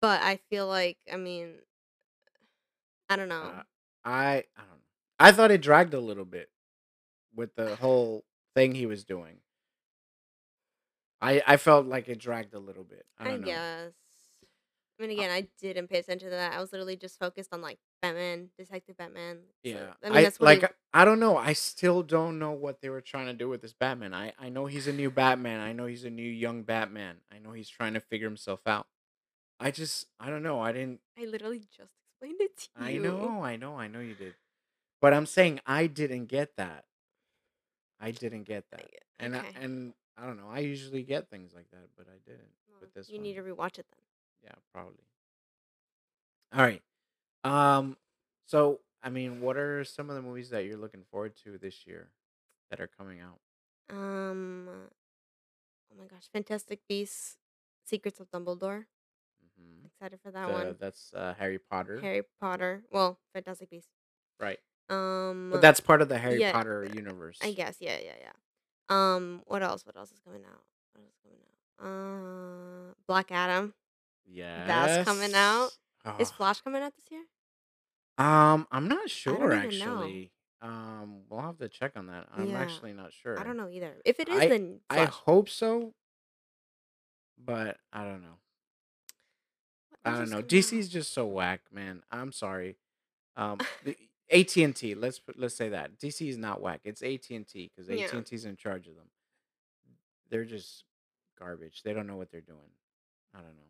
but 0.00 0.22
I 0.22 0.36
feel 0.50 0.66
like, 0.66 0.98
I 1.12 1.16
mean 1.16 1.60
I 3.08 3.16
don't 3.16 3.28
know. 3.28 3.42
Uh, 3.42 3.62
I 4.04 4.26
I 4.28 4.42
don't 4.56 4.68
know. 4.68 4.76
I 5.18 5.32
thought 5.32 5.50
it 5.50 5.60
dragged 5.62 5.94
a 5.94 6.00
little 6.00 6.24
bit 6.24 6.50
with 7.34 7.54
the 7.56 7.76
whole 7.80 8.24
thing 8.54 8.74
he 8.74 8.86
was 8.86 9.04
doing. 9.04 9.40
I 11.20 11.42
I 11.46 11.56
felt 11.56 11.86
like 11.86 12.08
it 12.08 12.18
dragged 12.18 12.54
a 12.54 12.58
little 12.58 12.84
bit. 12.84 13.06
I 13.18 13.24
I 13.24 13.30
don't 13.30 13.40
know. 13.40 13.46
guess. 13.46 13.92
I 14.98 15.02
mean, 15.02 15.10
Uh 15.10 15.12
again, 15.12 15.30
I 15.30 15.48
didn't 15.58 15.88
pay 15.88 15.98
attention 15.98 16.28
to 16.30 16.36
that. 16.36 16.52
I 16.52 16.60
was 16.60 16.72
literally 16.72 16.96
just 16.96 17.18
focused 17.18 17.54
on, 17.54 17.62
like, 17.62 17.78
Batman, 18.02 18.50
Detective 18.58 18.96
Batman, 18.98 19.38
so 19.64 19.70
Yeah, 19.70 19.94
I 20.02 20.10
mean, 20.10 20.22
that's 20.22 20.40
like, 20.40 20.62
uh, 20.64 20.68
I 20.92 21.04
don't 21.04 21.20
know, 21.20 21.36
I 21.36 21.52
still 21.54 22.02
don't 22.02 22.38
know 22.38 22.52
what 22.52 22.80
they 22.80 22.88
were 22.90 23.00
trying 23.00 23.26
to 23.26 23.32
do 23.34 23.48
with 23.48 23.62
this 23.62 23.72
Batman. 23.72 24.12
I 24.14 24.32
I 24.38 24.48
know 24.48 24.66
he's 24.66 24.86
a 24.86 24.92
new 24.92 25.10
Batman, 25.10 25.60
I 25.60 25.72
know 25.72 25.86
he's 25.86 26.04
a 26.04 26.10
new 26.10 26.22
young 26.30 26.62
Batman, 26.64 27.16
I 27.32 27.38
know 27.38 27.52
he's 27.52 27.68
trying 27.68 27.94
to 27.94 28.00
figure 28.00 28.28
himself 28.28 28.60
out. 28.66 28.86
I 29.60 29.70
just 29.70 30.06
I 30.18 30.30
don't 30.30 30.42
know, 30.42 30.60
I 30.60 30.72
didn't 30.72 31.00
I 31.18 31.26
literally 31.26 31.58
just 31.58 31.92
explained 32.02 32.40
it 32.40 32.56
to 32.56 32.68
you. 32.78 32.86
I 32.86 32.96
know, 32.98 33.42
I 33.44 33.56
know, 33.56 33.78
I 33.78 33.86
know 33.88 34.00
you 34.00 34.14
did. 34.14 34.34
But 35.00 35.12
I'm 35.14 35.26
saying 35.26 35.60
I 35.66 35.86
didn't 35.86 36.26
get 36.26 36.56
that. 36.56 36.84
I 38.00 38.10
didn't 38.10 38.44
get 38.44 38.64
that. 38.70 38.90
get 38.90 39.04
And 39.18 39.36
I, 39.36 39.44
and 39.60 39.92
I 40.16 40.26
don't 40.26 40.38
know. 40.38 40.48
I 40.50 40.60
usually 40.60 41.02
get 41.02 41.28
things 41.28 41.52
like 41.54 41.70
that, 41.72 41.88
but 41.96 42.06
I 42.08 42.18
didn't 42.26 42.48
Well, 42.68 42.78
with 42.80 42.94
this 42.94 43.08
you 43.10 43.16
one. 43.16 43.22
need 43.22 43.34
to 43.34 43.42
rewatch 43.42 43.78
it 43.78 43.86
then. 43.92 44.04
Yeah, 44.44 44.54
probably. 44.72 45.04
All 46.54 46.62
right. 46.64 46.82
Um 47.44 47.96
so 48.46 48.80
I 49.02 49.08
mean, 49.10 49.40
what 49.40 49.56
are 49.56 49.84
some 49.84 50.10
of 50.10 50.16
the 50.16 50.22
movies 50.22 50.50
that 50.50 50.64
you're 50.64 50.76
looking 50.76 51.04
forward 51.10 51.34
to 51.44 51.58
this 51.58 51.86
year 51.86 52.10
that 52.70 52.80
are 52.80 52.86
coming 52.98 53.20
out? 53.20 53.40
Um, 53.88 54.68
oh 54.68 55.96
my 55.98 56.04
gosh, 56.04 56.28
Fantastic 56.32 56.80
Beasts: 56.88 57.38
Secrets 57.84 58.20
of 58.20 58.30
Dumbledore. 58.30 58.84
Excited 60.00 60.20
for 60.22 60.30
that 60.30 60.46
The 60.46 60.52
one. 60.54 60.76
that's 60.80 61.12
uh, 61.14 61.34
Harry 61.38 61.58
Potter, 61.58 62.00
Harry 62.00 62.22
Potter. 62.40 62.82
Well, 62.90 63.18
Fantastic 63.34 63.68
Beasts. 63.68 63.90
right? 64.40 64.58
Um, 64.88 65.50
But 65.52 65.60
that's 65.60 65.78
part 65.80 66.00
of 66.00 66.08
the 66.08 66.16
Harry 66.16 66.40
yeah, 66.40 66.52
Potter 66.52 66.88
universe. 66.94 67.38
I 67.42 67.52
guess. 67.52 67.76
Yeah, 67.80 67.98
yeah, 68.02 68.14
yeah. 68.18 68.32
Um, 68.88 69.42
what 69.46 69.62
else? 69.62 69.84
What 69.84 69.96
else 69.98 70.10
is 70.10 70.18
coming 70.24 70.40
out? 70.42 70.62
What 70.94 71.02
else 71.04 71.12
is 71.12 71.20
coming 71.22 71.38
out? 71.42 72.90
Uh, 72.90 72.94
Black 73.06 73.30
Adam. 73.30 73.74
Yeah. 74.26 74.66
That's 74.66 75.06
coming 75.08 75.34
out. 75.34 75.70
Is 76.18 76.30
Flash 76.30 76.62
coming 76.62 76.80
out 76.82 76.94
this 76.96 77.04
year? 77.10 77.24
um, 78.16 78.66
I'm 78.72 78.88
not 78.88 79.10
sure 79.10 79.34
even 79.54 79.78
know. 79.78 79.96
actually. 79.98 80.32
Um, 80.62 81.20
we'll 81.28 81.40
have 81.42 81.58
to 81.58 81.68
check 81.68 81.92
on 81.96 82.06
that. 82.06 82.26
I'm 82.34 82.46
Yeah, 82.48 82.58
actually 82.58 82.94
not 82.94 83.12
sure. 83.12 83.38
I 83.38 83.44
don't 83.44 83.56
know 83.58 83.68
either. 83.70 83.96
If 84.06 84.18
it 84.18 84.28
is, 84.30 84.40
I 84.40 84.48
then 84.48 84.80
I 84.88 84.96
Flash. 85.04 85.12
hope 85.26 85.48
so, 85.50 85.94
but 87.38 87.76
I 87.92 88.04
don't 88.04 88.22
know. 88.22 88.38
I 90.04 90.12
don't 90.12 90.30
know. 90.30 90.42
DC 90.42 90.72
is 90.78 90.88
just 90.88 91.12
so 91.12 91.26
whack, 91.26 91.60
man. 91.72 92.02
I'm 92.10 92.32
sorry. 92.32 92.76
Um, 93.36 93.58
the 93.84 93.96
AT 94.30 94.56
and 94.56 94.74
T. 94.74 94.94
Let's 94.94 95.18
put- 95.18 95.38
let's 95.38 95.54
say 95.54 95.68
that 95.70 95.98
DC 95.98 96.28
is 96.28 96.38
not 96.38 96.60
whack. 96.60 96.80
It's 96.84 97.02
AT 97.02 97.28
and 97.30 97.46
T 97.46 97.70
because 97.74 97.90
AT 97.90 98.12
and 98.12 98.24
T's 98.24 98.44
in 98.44 98.56
charge 98.56 98.86
of 98.88 98.94
them. 98.96 99.06
They're 100.30 100.44
just 100.44 100.84
garbage. 101.38 101.82
They 101.82 101.92
don't 101.92 102.06
know 102.06 102.16
what 102.16 102.30
they're 102.30 102.40
doing. 102.40 102.70
I 103.34 103.38
don't 103.38 103.56
know. 103.56 103.62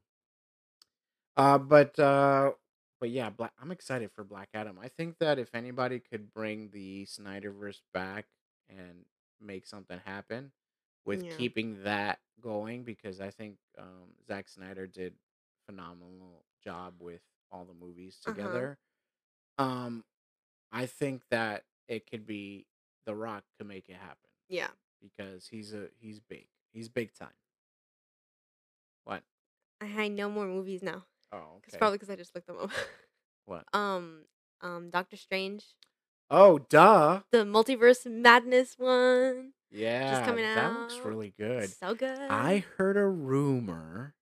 Uh, 1.37 1.59
but 1.59 1.99
uh, 1.99 2.53
but 3.01 3.11
yeah, 3.11 3.31
Black. 3.31 3.53
I'm 3.61 3.71
excited 3.71 4.11
for 4.13 4.25
Black 4.25 4.49
Adam. 4.55 4.79
I 4.81 4.89
think 4.89 5.19
that 5.19 5.39
if 5.39 5.55
anybody 5.55 5.99
could 6.01 6.33
bring 6.33 6.69
the 6.71 7.07
Snyderverse 7.07 7.81
back 7.95 8.27
and 8.69 9.05
make 9.41 9.67
something 9.67 9.99
happen 10.05 10.53
with 11.07 11.25
Yeah. 11.25 11.33
keeping 11.37 11.83
that 11.85 12.19
going, 12.43 12.83
because 12.85 13.21
I 13.21 13.31
think 13.31 13.57
um, 13.79 14.13
Zack 14.27 14.49
Snyder 14.49 14.87
did 14.87 15.15
phenomenal 15.71 16.45
job 16.63 16.95
with 17.01 17.23
all 17.53 17.65
the 17.65 17.75
movies 17.75 18.19
Uh 18.27 18.31
huh. 18.31 18.35
together. 18.35 18.79
Um, 19.59 20.05
I 20.73 20.87
think 20.87 21.23
that 21.31 21.65
it 21.89 22.09
could 22.11 22.27
be 22.27 22.67
The 23.07 23.15
Rock 23.15 23.45
to 23.59 23.65
make 23.65 23.89
it 23.89 23.97
happen 23.97 24.31
Yeah. 24.49 24.69
because 25.01 25.47
he's 25.47 25.73
a 25.75 25.89
he's 25.99 26.21
big. 26.21 26.47
He's 26.73 26.89
big 26.89 27.13
time. 27.15 27.29
What? 29.05 29.23
I 29.81 29.87
had 29.87 30.13
no 30.13 30.29
more 30.31 30.47
movies 30.47 30.83
now. 30.83 31.05
Oh, 31.33 31.39
Cause 31.39 31.71
okay. 31.71 31.79
probably 31.79 31.97
because 31.99 32.11
I 32.11 32.17
just 32.17 32.35
looked 32.35 32.47
them 32.47 32.59
up. 32.61 32.71
What? 33.47 33.65
um, 33.73 34.25
um, 34.61 34.91
Doctor 34.91 35.17
Strange, 35.17 35.65
Oh, 36.31 36.59
duh. 36.59 37.23
the 37.33 37.39
Multiverse 37.39 38.07
Madness 38.11 38.75
one, 38.79 39.53
Yeah, 39.71 40.11
just 40.11 40.25
coming 40.25 40.45
that 40.45 40.73
looks 40.73 40.99
really 41.05 41.33
good. 41.37 41.69
So 41.71 41.95
good. 41.95 42.19
I 42.31 42.65
heard 42.77 42.97
a 42.97 43.07
rumor. 43.07 44.15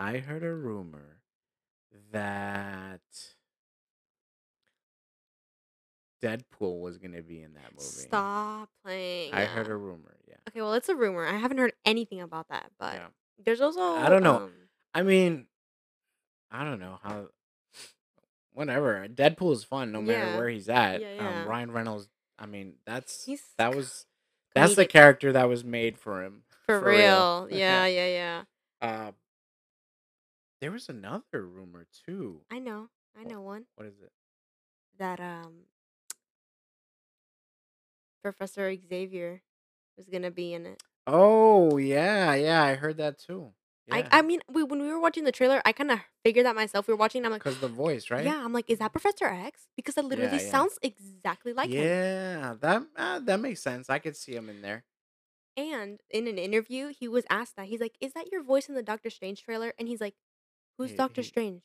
I 0.00 0.18
heard 0.18 0.42
a 0.42 0.52
rumor 0.54 1.18
that 2.12 3.00
Deadpool 6.22 6.80
was 6.80 6.98
gonna 6.98 7.22
be 7.22 7.42
in 7.42 7.54
that 7.54 7.72
movie. 7.72 7.84
Stop 7.84 8.68
playing. 8.84 9.32
I 9.32 9.44
heard 9.44 9.68
a 9.68 9.76
rumor. 9.76 10.16
Yeah, 10.28 10.34
Okay, 10.48 10.60
well, 10.62 10.74
it's 10.74 10.88
a 10.88 10.94
rumor. 10.94 11.26
I 11.26 11.36
haven't 11.36 11.58
heard 11.58 11.72
anything 11.84 12.20
about 12.20 12.48
that, 12.48 12.70
but 12.78 12.94
yeah. 12.94 13.06
there's 13.44 13.60
also 13.60 13.80
I 13.80 14.08
don't 14.08 14.22
know. 14.22 14.36
um, 14.36 14.52
I 14.94 15.02
mean, 15.02 15.46
I 16.50 16.64
don't 16.64 16.80
know 16.80 16.98
how. 17.02 17.26
Whatever. 18.52 19.06
Deadpool 19.08 19.52
is 19.52 19.64
fun 19.64 19.92
no 19.92 20.02
matter 20.02 20.18
yeah, 20.30 20.36
where 20.36 20.48
he's 20.48 20.68
at. 20.68 21.00
yeah, 21.00 21.42
Um. 21.42 21.48
Ryan 21.48 21.70
Reynolds. 21.72 22.08
I 22.38 22.46
mean, 22.46 22.74
that's 22.86 23.24
He's 23.24 23.42
that 23.58 23.74
was 23.76 24.06
that's 24.54 24.74
the 24.74 24.86
character 24.86 25.32
that 25.32 25.48
was 25.48 25.62
made 25.62 25.96
for 25.98 26.24
him 26.24 26.42
for 26.66 26.80
for 26.80 26.86
real. 26.88 27.46
real. 27.46 27.48
Yeah, 27.50 27.86
yeah, 27.86 28.06
yeah. 28.08 28.42
uh, 28.82 29.10
there 30.60 30.70
was 30.72 30.88
another 30.88 31.46
rumor 31.46 31.86
too. 31.92 32.42
I 32.50 32.58
know, 32.58 32.90
I 33.16 33.24
know 33.24 33.40
one 33.40 33.66
what 33.76 33.86
is 33.86 34.00
it? 34.00 34.12
that 34.98 35.20
um 35.20 35.66
Professor 38.22 38.74
Xavier 38.74 39.42
was 39.96 40.08
gonna 40.08 40.30
be 40.30 40.54
in 40.54 40.64
it. 40.64 40.82
Oh 41.06 41.76
yeah, 41.76 42.34
yeah. 42.34 42.62
I 42.62 42.74
heard 42.74 42.96
that 42.98 43.18
too. 43.18 43.52
I 43.90 44.04
Yeah, 44.04 44.08
I 44.10 44.22
mean, 44.22 44.40
we 44.48 44.62
when 44.62 44.80
we 44.80 44.88
were 44.88 45.00
watching 45.00 45.24
the 45.24 45.32
trailer, 45.32 45.60
I 45.64 45.72
kind 45.72 45.90
of 45.90 46.00
figured 46.24 46.46
that 46.46 46.54
myself. 46.54 46.86
We 46.86 46.94
were 46.94 46.98
watching, 46.98 47.20
and 47.20 47.26
I'm 47.26 47.32
like, 47.32 47.42
cause 47.42 47.58
the 47.58 47.68
voice, 47.68 48.10
right? 48.10 48.36
yeah, 48.36 48.44
I'm 48.44 48.52
like, 48.52 48.66
is 48.70 48.78
that 48.78 48.92
Professor 48.92 49.26
X? 49.26 49.68
Because 49.76 49.96
it 49.98 50.04
Yeah, 50.06 50.06
literally 50.06 50.38
yeah, 50.40 50.50
sounds 50.50 50.78
exactly 50.82 51.52
like 51.52 51.74
him. 51.74 51.94
yeah. 51.98 52.54
That 52.60 52.82
uh, 52.96 53.20
that 53.20 53.40
makes 53.40 53.62
sense. 53.62 53.90
I 53.90 53.98
could 53.98 54.16
see 54.16 54.34
him 54.34 54.48
in 54.48 54.62
there. 54.62 54.84
And 55.56 56.00
in 56.10 56.26
an 56.26 56.38
interview, 56.38 56.88
he 56.88 57.08
was 57.08 57.24
asked 57.28 57.56
that. 57.56 57.66
He's 57.68 57.80
like, 57.80 57.96
"Is 58.00 58.12
that 58.14 58.30
your 58.32 58.42
voice 58.42 58.68
in 58.68 58.74
the 58.74 58.82
Doctor 58.82 59.10
Strange 59.10 59.42
trailer?" 59.42 59.74
And 59.78 59.88
he's 59.88 60.00
like, 60.00 60.14
"Who's 60.78 60.90
He 60.90 60.96
Doctor 60.96 61.22
he. 61.22 61.26
Strange? 61.28 61.62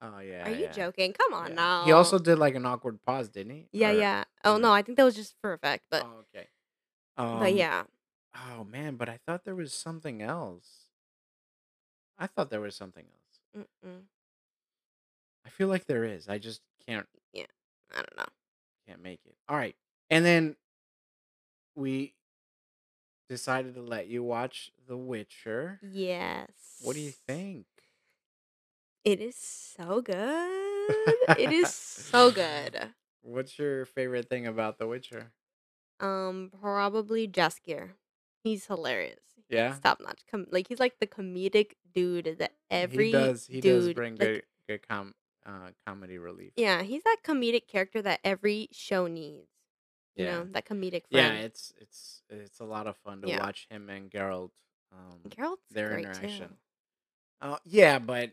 Oh 0.00 0.20
yeah, 0.20 0.46
Are 0.46 0.50
you 0.50 0.64
yeah, 0.64 0.72
joking? 0.72 1.12
Come 1.12 1.34
on 1.34 1.54
yeah. 1.54 1.84
He 1.84 1.92
also 1.92 2.18
did 2.20 2.38
like 2.38 2.54
an 2.54 2.64
awkward 2.64 3.02
pause, 3.04 3.28
didn't 3.28 3.52
he? 3.52 3.68
Yeah, 3.72 3.90
Or 3.90 3.94
yeah. 3.94 4.24
Oh 4.44 4.52
no, 4.56 4.68
no? 4.68 4.72
I 4.72 4.82
think 4.82 4.96
that 4.96 5.04
was 5.04 5.16
just 5.16 5.34
for 5.40 5.52
effect, 5.52 5.84
but 5.90 6.04
Oh 6.04 6.24
okay. 6.34 6.48
but 7.16 7.24
Um. 7.50 7.56
yeah. 7.56 7.82
Oh 8.36 8.62
man, 8.64 8.94
but 8.96 9.08
I 9.08 9.18
thought 9.26 9.44
there 9.44 9.56
was 9.56 9.72
something 9.72 10.22
else. 10.22 10.84
I 12.16 12.26
thought 12.28 12.50
there 12.50 12.60
was 12.60 12.76
something 12.76 13.06
else. 13.06 13.66
Mm-mm. 13.84 14.02
I 15.44 15.48
feel 15.50 15.68
like 15.68 15.86
there 15.86 16.04
is. 16.04 16.28
I 16.28 16.38
just 16.38 16.60
can't 16.86 17.06
Yeah, 17.32 17.46
I 17.92 17.96
don't 17.96 18.16
know. 18.16 18.26
can't 18.86 19.02
make 19.02 19.20
it. 19.24 19.34
All 19.48 19.56
right. 19.56 19.74
And 20.10 20.24
then 20.24 20.56
we 21.74 22.14
decided 23.28 23.74
to 23.74 23.82
let 23.82 24.06
you 24.08 24.22
watch 24.22 24.70
The 24.86 24.96
Witcher. 24.96 25.80
Yes. 25.82 26.50
What 26.82 26.94
do 26.94 27.00
you 27.00 27.10
think? 27.10 27.66
It 29.04 29.20
is 29.20 29.36
so 29.36 30.00
good. 30.02 31.18
It 31.36 31.50
is 31.52 31.70
so 31.70 32.30
good. 32.32 32.94
What's 33.22 33.58
your 33.58 33.84
favorite 33.84 34.28
thing 34.28 34.46
about 34.46 34.78
The 34.78 34.86
Witcher? 34.88 35.32
Um, 36.00 36.50
probably 36.60 37.26
Jaskier. 37.28 37.94
He's 38.44 38.66
hilarious. 38.66 39.20
Yeah, 39.48 39.78
top 39.82 40.00
notch. 40.00 40.22
Com- 40.30 40.46
like 40.50 40.68
he's 40.68 40.78
like 40.80 40.98
the 41.00 41.06
comedic 41.06 41.72
dude 41.92 42.36
that 42.38 42.52
he 42.70 42.70
every 42.70 43.10
does. 43.10 43.46
He 43.46 43.60
does 43.60 43.88
dude 43.88 43.94
bring 43.94 44.16
like 44.16 44.20
good 44.26 44.42
good 44.68 44.86
com 44.86 45.14
uh 45.44 45.70
comedy 45.86 46.18
relief. 46.18 46.52
yeah, 46.56 46.82
he's 46.82 47.02
that 47.04 47.18
comedic 47.24 47.66
character 47.68 48.02
that 48.02 48.20
every 48.24 48.68
show 48.72 49.06
needs. 49.06 49.48
You 50.16 50.24
Yeah, 50.24 50.36
know, 50.44 50.44
that 50.52 50.66
comedic 50.66 51.06
yeah. 51.10 51.32
friend. 51.32 51.44
It's 51.44 51.72
it's 51.80 52.22
it's 52.28 52.60
a 52.60 52.64
lot 52.64 52.86
of 52.86 52.96
fun 52.96 53.22
to 53.22 53.28
Yeah. 53.28 53.38
watch 53.38 53.66
him 53.70 53.88
and 53.90 54.10
Geralt, 54.10 54.50
um, 54.92 55.20
Geralt's 55.28 55.62
their 55.70 55.86
great 55.86 56.12
too. 56.12 56.28
interaction. 56.32 56.58
Uh, 57.40 57.58
yeah, 57.64 57.98
but 57.98 58.32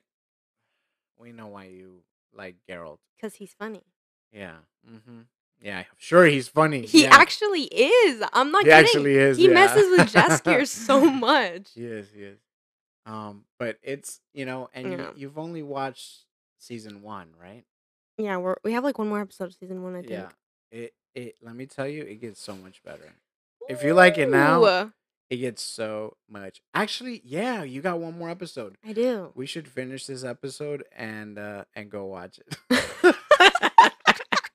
we 1.19 1.31
know 1.31 1.47
why 1.47 1.65
you 1.65 2.01
like 2.33 2.55
Geralt. 2.69 2.97
Cause 3.19 3.35
he's 3.35 3.53
funny. 3.53 3.83
Yeah. 4.31 4.55
Mm-hmm. 4.89 5.21
Yeah, 5.61 5.79
I'm 5.79 5.85
sure 5.97 6.25
he's 6.25 6.47
funny. 6.49 6.85
He 6.85 7.03
Yeah, 7.03 7.15
actually 7.15 7.63
is. 7.63 8.23
I'm 8.33 8.51
not 8.51 8.63
he 8.63 8.69
kidding. 8.69 8.85
actually 8.85 9.15
is. 9.15 9.37
He 9.37 9.47
Yeah. 9.47 9.53
messes 9.53 9.89
with 9.97 10.11
Jaskier 10.13 10.67
so 10.85 10.99
much. 11.09 11.69
he 11.73 11.85
is. 11.85 12.09
He 12.13 12.23
is. 12.23 12.39
Um, 13.05 13.45
but 13.59 13.77
it's 13.83 14.19
you 14.33 14.45
know, 14.45 14.69
and 14.73 14.91
you 14.91 14.97
Yeah. 14.97 15.11
you've 15.15 15.37
only 15.37 15.63
watched 15.63 16.25
season 16.59 17.01
one, 17.01 17.29
right? 17.41 17.63
Yeah, 18.17 18.37
we're 18.37 18.55
we 18.63 18.73
have 18.73 18.83
like 18.83 18.97
one 18.97 19.07
more 19.09 19.21
episode 19.21 19.45
of 19.45 19.53
season 19.53 19.83
one, 19.83 19.95
I 19.95 19.99
think. 19.99 20.11
Yeah. 20.11 20.29
It 20.71 20.93
it. 21.13 21.35
Let 21.41 21.55
me 21.55 21.65
tell 21.67 21.87
you, 21.87 22.03
it 22.03 22.19
gets 22.19 22.41
so 22.41 22.55
much 22.55 22.83
better. 22.83 23.13
If 23.69 23.83
you 23.83 23.93
like 23.93 24.17
it 24.17 24.29
now, 24.29 24.91
it 25.29 25.37
gets 25.37 25.61
so 25.61 26.17
much. 26.29 26.61
Actually, 26.73 27.21
yeah, 27.23 27.63
you 27.63 27.81
got 27.81 27.99
one 27.99 28.17
more 28.17 28.29
episode. 28.29 28.77
I 28.85 28.93
do. 28.93 29.31
We 29.35 29.45
should 29.45 29.67
finish 29.67 30.05
this 30.05 30.23
episode 30.23 30.83
and 30.95 31.37
uh 31.39 31.65
and 31.75 31.89
go 31.89 32.05
watch 32.05 32.39
it. 32.39 32.57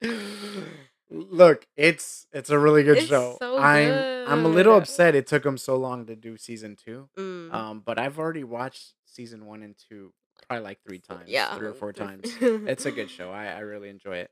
Look, 1.13 1.67
it's 1.77 2.27
it's 2.33 2.51
a 2.51 2.59
really 2.59 2.85
good 2.85 2.99
it's 2.99 3.07
show. 3.09 3.37
so 3.41 3.59
I'm 3.59 4.29
I'm 4.29 4.45
a 4.45 4.49
little 4.49 4.75
good. 4.75 4.83
upset 4.83 5.15
it 5.17 5.27
took 5.27 5.43
them 5.43 5.59
so 5.59 5.77
long 5.77 6.07
to 6.07 6.15
do 6.15 6.37
season 6.37 6.77
2. 6.77 7.09
Mm. 7.19 7.53
Um 7.53 7.83
but 7.85 7.99
I've 7.99 8.19
already 8.19 8.45
watched 8.45 8.95
season 9.07 9.47
1 9.47 9.63
and 9.63 9.75
2 9.89 10.13
probably 10.47 10.65
like 10.65 10.79
3 10.87 10.99
times, 11.01 11.25
yeah, 11.29 11.55
3 11.57 11.69
or 11.69 11.75
4 11.75 11.93
times. 11.93 12.31
It's 12.41 12.87
a 12.87 12.93
good 12.93 13.11
show. 13.17 13.31
I 13.31 13.47
I 13.47 13.59
really 13.61 13.89
enjoy 13.89 14.19
it. 14.19 14.31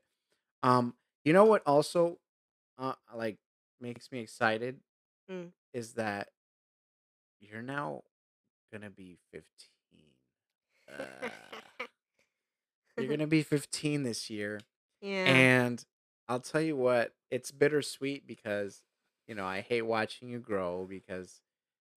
Um 0.63 0.93
you 1.25 1.33
know 1.33 1.43
what 1.45 1.63
also 1.65 2.17
uh 2.77 2.93
like 3.13 3.37
makes 3.81 4.09
me 4.11 4.19
excited 4.19 4.77
Mm. 5.29 5.51
is 5.73 5.93
that 5.93 6.29
you're 7.39 7.61
now 7.61 8.03
going 8.71 8.81
to 8.81 8.89
be 8.89 9.17
15. 9.31 9.43
Uh 10.89 11.29
you're 12.97 13.07
gonna 13.09 13.27
be 13.27 13.43
15 13.43 14.03
this 14.03 14.29
year, 14.29 14.59
Yeah. 15.01 15.25
and 15.25 15.83
I'll 16.27 16.39
tell 16.39 16.61
you 16.61 16.75
what, 16.75 17.13
it's 17.31 17.51
bittersweet 17.51 18.27
because 18.27 18.83
you 19.27 19.35
know 19.35 19.45
I 19.45 19.61
hate 19.61 19.83
watching 19.83 20.29
you 20.29 20.39
grow 20.39 20.85
because 20.89 21.41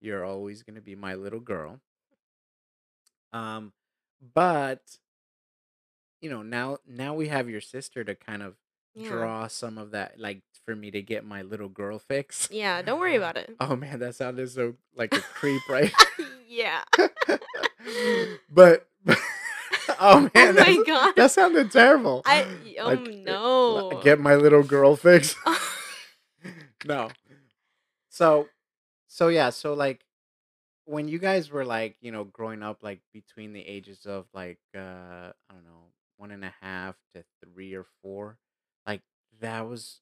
you're 0.01 0.25
always 0.25 0.63
gonna 0.63 0.81
be 0.81 0.95
my 0.95 1.15
little 1.15 1.41
girl. 1.41 1.81
Um, 3.33 3.73
but 4.35 4.99
you 6.21 6.31
know 6.31 6.43
now 6.43 6.79
now 6.87 7.15
we 7.15 7.29
have 7.29 7.49
your 7.49 7.61
sister 7.61 8.05
to 8.05 8.15
kind 8.15 8.43
of 8.43 8.57
Yeah. 8.95 9.09
draw 9.09 9.47
some 9.49 9.79
of 9.79 9.93
that, 9.93 10.19
like 10.19 10.43
for 10.67 10.75
me 10.77 10.91
to 10.91 11.03
get 11.03 11.25
my 11.25 11.43
little 11.43 11.69
girl 11.69 11.99
fix. 11.99 12.49
Yeah, 12.51 12.83
don't 12.83 13.01
worry 13.01 13.17
about 13.17 13.37
it. 13.37 13.55
Oh 13.61 13.75
man, 13.77 13.99
that 14.01 14.15
sounded 14.15 14.51
so 14.51 14.75
like 14.97 15.15
a 15.15 15.21
creep, 15.21 15.63
right? 15.69 15.93
Yeah. 16.49 16.83
but, 18.51 18.87
oh 19.09 19.17
Oh 19.99 20.31
man, 20.35 20.55
that's, 20.55 20.77
my 20.77 20.85
god. 20.87 21.15
that 21.17 21.31
sounded 21.31 21.71
terrible. 21.73 22.21
I 22.27 22.45
oh, 22.79 22.85
Like 22.87 22.99
uh, 22.99 23.03
no. 23.11 24.01
get 24.03 24.21
my 24.21 24.35
little 24.35 24.63
girl 24.63 24.95
fix. 24.97 25.35
no. 26.85 27.09
So 28.11 28.49
so 29.09 29.29
yeah, 29.29 29.51
so 29.51 29.75
like 29.75 30.05
when 30.85 31.09
you 31.09 31.19
guys 31.19 31.51
were 31.51 31.65
like, 31.65 31.97
you 32.01 32.13
know, 32.13 32.25
growing 32.25 32.63
up 32.63 32.83
like 32.83 33.01
between 33.13 33.53
the 33.53 33.67
ages 33.67 34.05
of 34.07 34.27
like 34.35 34.59
uh 34.77 35.33
I 35.33 35.53
don't 35.53 35.65
know, 35.65 35.93
one 36.19 36.31
and 36.33 36.45
a 36.45 36.55
half 36.61 36.97
to 37.15 37.25
three 37.45 37.75
or 37.75 37.87
four, 38.03 38.37
like 38.87 39.03
that 39.41 39.69
was 39.69 40.01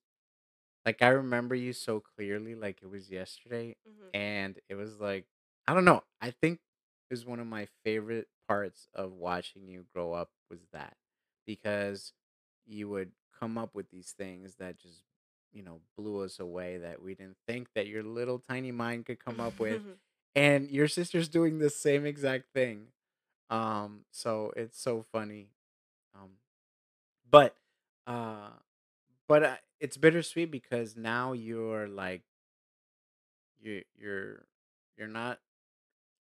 like 0.85 1.03
I 1.03 1.09
remember 1.09 1.55
you 1.55 1.73
so 1.73 2.01
clearly, 2.01 2.55
like 2.55 2.81
it 2.83 2.89
was 2.91 3.11
yesterday, 3.11 3.77
Mhm. 3.87 4.11
and 4.15 4.61
it 4.69 4.75
was 4.75 5.01
like 5.01 5.27
I 5.67 5.75
don't 5.75 5.85
know. 5.85 6.03
I 6.21 6.31
think 6.31 6.61
it 7.11 7.15
was 7.15 7.25
one 7.27 7.41
of 7.41 7.47
my 7.47 7.67
favorite 7.85 8.29
parts 8.49 8.89
of 8.95 9.13
watching 9.13 9.69
you 9.69 9.85
grow 9.95 10.13
up 10.13 10.31
was 10.51 10.61
that 10.73 10.97
because 11.47 12.13
you 12.67 12.89
would 12.89 13.13
come 13.39 13.59
up 13.59 13.75
with 13.75 13.91
these 13.91 14.13
things 14.13 14.57
that 14.57 14.79
just 14.79 15.03
you 15.53 15.63
know 15.63 15.81
blew 15.97 16.21
us 16.23 16.39
away 16.41 16.79
that 16.79 17.03
we 17.03 17.15
didn't 17.15 17.37
think 17.47 17.69
that 17.75 17.87
your 17.87 18.03
little 18.03 18.39
tiny 18.39 18.73
mind 18.73 19.07
could 19.07 19.23
come 19.25 19.41
up 19.41 19.59
with 19.61 19.83
and 20.35 20.71
your 20.71 20.89
sister's 20.89 21.29
doing 21.29 21.59
the 21.59 21.71
same 21.71 22.07
exact 22.07 22.45
thing 22.55 22.89
um 23.51 24.05
so 24.11 24.53
it's 24.57 24.81
so 24.81 25.05
funny 25.13 25.49
um 26.15 26.31
but 27.31 27.57
but 29.31 29.45
uh, 29.45 29.57
it's 29.81 29.97
bittersweet 29.97 30.51
because 30.53 30.97
now 30.97 31.33
you're 31.33 31.89
like 31.89 32.23
you 33.61 33.83
you're 33.99 34.45
you're 34.99 35.09
not 35.09 35.39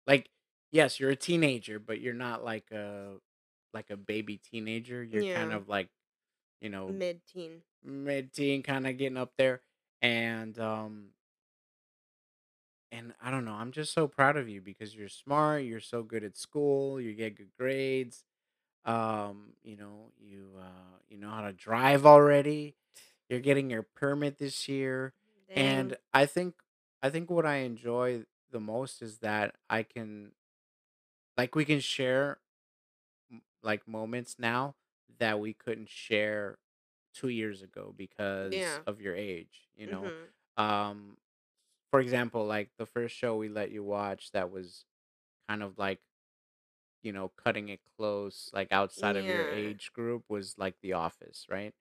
like 0.06 0.30
yes 0.72 1.00
you're 1.00 1.10
a 1.10 1.16
teenager 1.16 1.78
but 1.78 2.00
you're 2.00 2.14
not 2.14 2.44
like 2.44 2.70
a 2.72 3.14
like 3.74 3.90
a 3.90 3.96
baby 3.96 4.38
teenager 4.38 5.02
you're 5.02 5.24
kind 5.24 5.52
Yeah. 5.52 5.56
of 5.56 5.68
like 5.68 5.88
you 6.60 6.70
know 6.70 6.88
Mid-teen. 6.92 7.62
mid-teen 7.84 8.62
kind 8.62 8.86
of 8.86 8.96
getting 8.98 9.18
up 9.18 9.32
there 9.38 9.62
and 10.02 10.58
um 10.58 11.08
and 12.92 13.14
i 13.22 13.30
don't 13.30 13.44
know 13.44 13.52
i'm 13.54 13.72
just 13.72 13.92
so 13.92 14.06
proud 14.08 14.36
of 14.36 14.48
you 14.48 14.60
because 14.60 14.94
you're 14.94 15.08
smart 15.08 15.64
you're 15.64 15.80
so 15.80 16.02
good 16.02 16.24
at 16.24 16.36
school 16.36 17.00
you 17.00 17.14
get 17.14 17.36
good 17.36 17.50
grades 17.58 18.24
um 18.84 19.52
you 19.62 19.76
know 19.76 20.10
you 20.18 20.48
uh 20.58 20.96
you 21.08 21.18
know 21.18 21.30
how 21.30 21.42
to 21.42 21.52
drive 21.52 22.06
already 22.06 22.74
you're 23.28 23.40
getting 23.40 23.70
your 23.70 23.82
permit 23.82 24.38
this 24.38 24.68
year 24.68 25.12
Dang. 25.48 25.56
and 25.66 25.96
i 26.14 26.26
think 26.26 26.54
i 27.02 27.10
think 27.10 27.30
what 27.30 27.46
i 27.46 27.56
enjoy 27.56 28.22
the 28.50 28.60
most 28.60 29.02
is 29.02 29.18
that 29.18 29.54
i 29.68 29.82
can 29.82 30.32
like 31.36 31.54
we 31.54 31.64
can 31.64 31.80
share 31.80 32.38
m- 33.30 33.42
like 33.62 33.86
moments 33.88 34.36
now 34.38 34.74
that 35.18 35.40
we 35.40 35.52
couldn't 35.54 35.88
share 35.88 36.58
two 37.14 37.28
years 37.28 37.62
ago 37.62 37.94
because 37.96 38.52
Yeah. 38.54 38.78
of 38.86 39.00
your 39.00 39.14
age 39.16 39.68
you 39.76 39.86
know 39.86 40.02
Mhm. 40.02 40.62
um 40.62 41.16
for 41.90 42.00
example 42.00 42.46
like 42.46 42.70
the 42.78 42.86
first 42.86 43.14
show 43.16 43.36
we 43.36 43.48
let 43.48 43.70
you 43.70 43.82
watch 43.82 44.30
that 44.32 44.50
was 44.50 44.84
kind 45.48 45.62
of 45.62 45.78
like 45.78 46.00
you 47.02 47.12
know 47.12 47.30
cutting 47.36 47.68
it 47.68 47.80
close 47.96 48.50
like 48.52 48.68
outside 48.72 49.16
of 49.16 49.28
your 49.28 49.44
Yeah. 49.44 49.50
age 49.50 49.92
group 49.92 50.24
was 50.28 50.56
like 50.58 50.76
the 50.82 50.92
office 50.94 51.46
right 51.50 51.74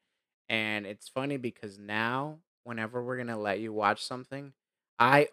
and 0.50 0.86
it's 0.86 1.08
funny 1.10 1.38
because 1.38 1.78
now 1.80 2.40
whenever 2.64 3.04
we're 3.04 3.18
gonna 3.18 3.40
let 3.40 3.60
you 3.60 3.74
watch 3.74 4.04
something 4.04 4.54
i 5.00 5.28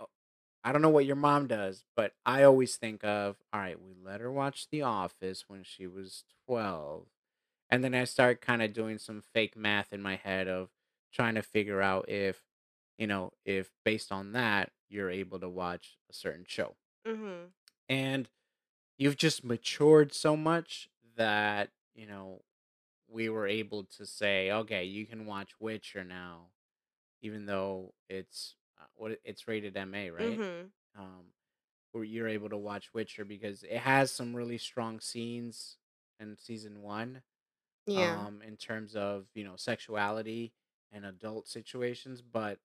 i 0.64 0.72
don't 0.72 0.82
know 0.82 0.88
what 0.90 1.06
your 1.06 1.16
mom 1.16 1.46
does 1.46 1.84
but 1.96 2.12
i 2.26 2.42
always 2.42 2.76
think 2.76 3.04
of 3.04 3.36
all 3.52 3.60
right 3.60 3.80
we 3.80 3.94
let 3.94 4.20
her 4.20 4.30
watch 4.32 4.68
the 4.70 4.82
office 4.82 5.44
when 5.48 5.62
she 5.62 5.86
was 5.86 6.24
12 6.46 7.06
and 7.70 7.82
then 7.82 7.94
I 7.94 8.04
start 8.04 8.40
kind 8.42 8.62
of 8.62 8.72
doing 8.72 8.98
some 8.98 9.22
fake 9.22 9.56
math 9.56 9.92
in 9.92 10.02
my 10.02 10.16
head 10.16 10.48
of 10.48 10.68
trying 11.12 11.34
to 11.36 11.42
figure 11.42 11.80
out 11.80 12.08
if, 12.08 12.42
you 12.98 13.06
know, 13.06 13.32
if 13.44 13.70
based 13.84 14.12
on 14.12 14.32
that, 14.32 14.70
you're 14.88 15.10
able 15.10 15.40
to 15.40 15.48
watch 15.48 15.96
a 16.10 16.12
certain 16.14 16.44
show. 16.46 16.76
Mhm. 17.04 17.52
And 17.88 18.28
you've 18.98 19.16
just 19.16 19.44
matured 19.44 20.12
so 20.14 20.36
much 20.36 20.88
that, 21.16 21.70
you 21.94 22.06
know, 22.06 22.42
we 23.08 23.28
were 23.28 23.46
able 23.46 23.84
to 23.84 24.06
say, 24.06 24.50
okay, 24.52 24.84
you 24.84 25.06
can 25.06 25.26
watch 25.26 25.60
Witcher 25.60 26.04
now, 26.04 26.50
even 27.22 27.46
though 27.46 27.94
it's 28.08 28.56
uh, 28.80 28.86
what 28.94 29.12
it- 29.12 29.22
it's 29.24 29.48
rated 29.48 29.76
MA, 29.76 30.10
right? 30.10 30.42
Mhm. 30.42 30.72
Um, 30.96 31.34
where 31.92 32.04
you're 32.04 32.28
able 32.28 32.50
to 32.50 32.58
watch 32.58 32.94
Witcher 32.94 33.24
because 33.24 33.64
it 33.64 33.78
has 33.78 34.12
some 34.12 34.34
really 34.36 34.58
strong 34.58 35.00
scenes 35.00 35.78
in 36.20 36.36
season 36.38 36.82
one 36.82 37.22
Yeah. 37.86 38.26
um 38.26 38.42
in 38.42 38.56
terms 38.56 38.96
of 38.96 39.28
you 39.34 39.44
know 39.44 39.56
sexuality 39.56 40.54
and 40.92 41.04
adult 41.06 41.48
situations 41.48 42.22
but 42.22 42.60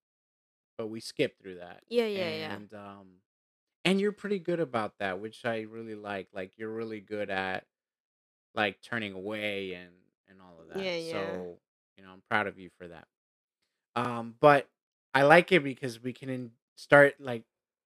but 0.77 0.87
we 0.87 0.99
skip 0.99 1.37
through 1.39 1.55
that 1.55 1.83
Yeah, 1.89 2.05
yeah, 2.07 2.29
yeah. 2.31 2.59
and 2.59 2.73
um 2.73 3.17
and 3.85 3.99
you're 3.99 4.11
pretty 4.11 4.39
good 4.39 4.59
about 4.59 4.93
that 4.99 5.19
which 5.19 5.45
i 5.45 5.61
really 5.61 5.95
like 5.95 6.27
like 6.33 6.51
you're 6.57 6.73
really 6.73 6.99
good 6.99 7.29
at 7.29 7.65
like 8.55 8.81
turning 8.81 9.13
away 9.13 9.73
and 9.73 9.91
and 10.29 10.39
all 10.41 10.61
of 10.61 10.69
that 10.69 10.79
Yeah, 10.79 10.95
yeah. 10.97 11.01
so 11.11 11.57
you 11.97 12.03
know 12.03 12.09
i'm 12.11 12.21
proud 12.29 12.47
of 12.47 12.57
you 12.59 12.69
for 12.77 12.87
that 12.87 13.07
um 13.95 14.35
but 14.39 14.67
i 15.13 15.23
like 15.23 15.51
it 15.51 15.63
because 15.63 16.01
we 16.01 16.13
can 16.13 16.29
en- 16.29 16.51
start 16.75 17.15
like 17.19 17.43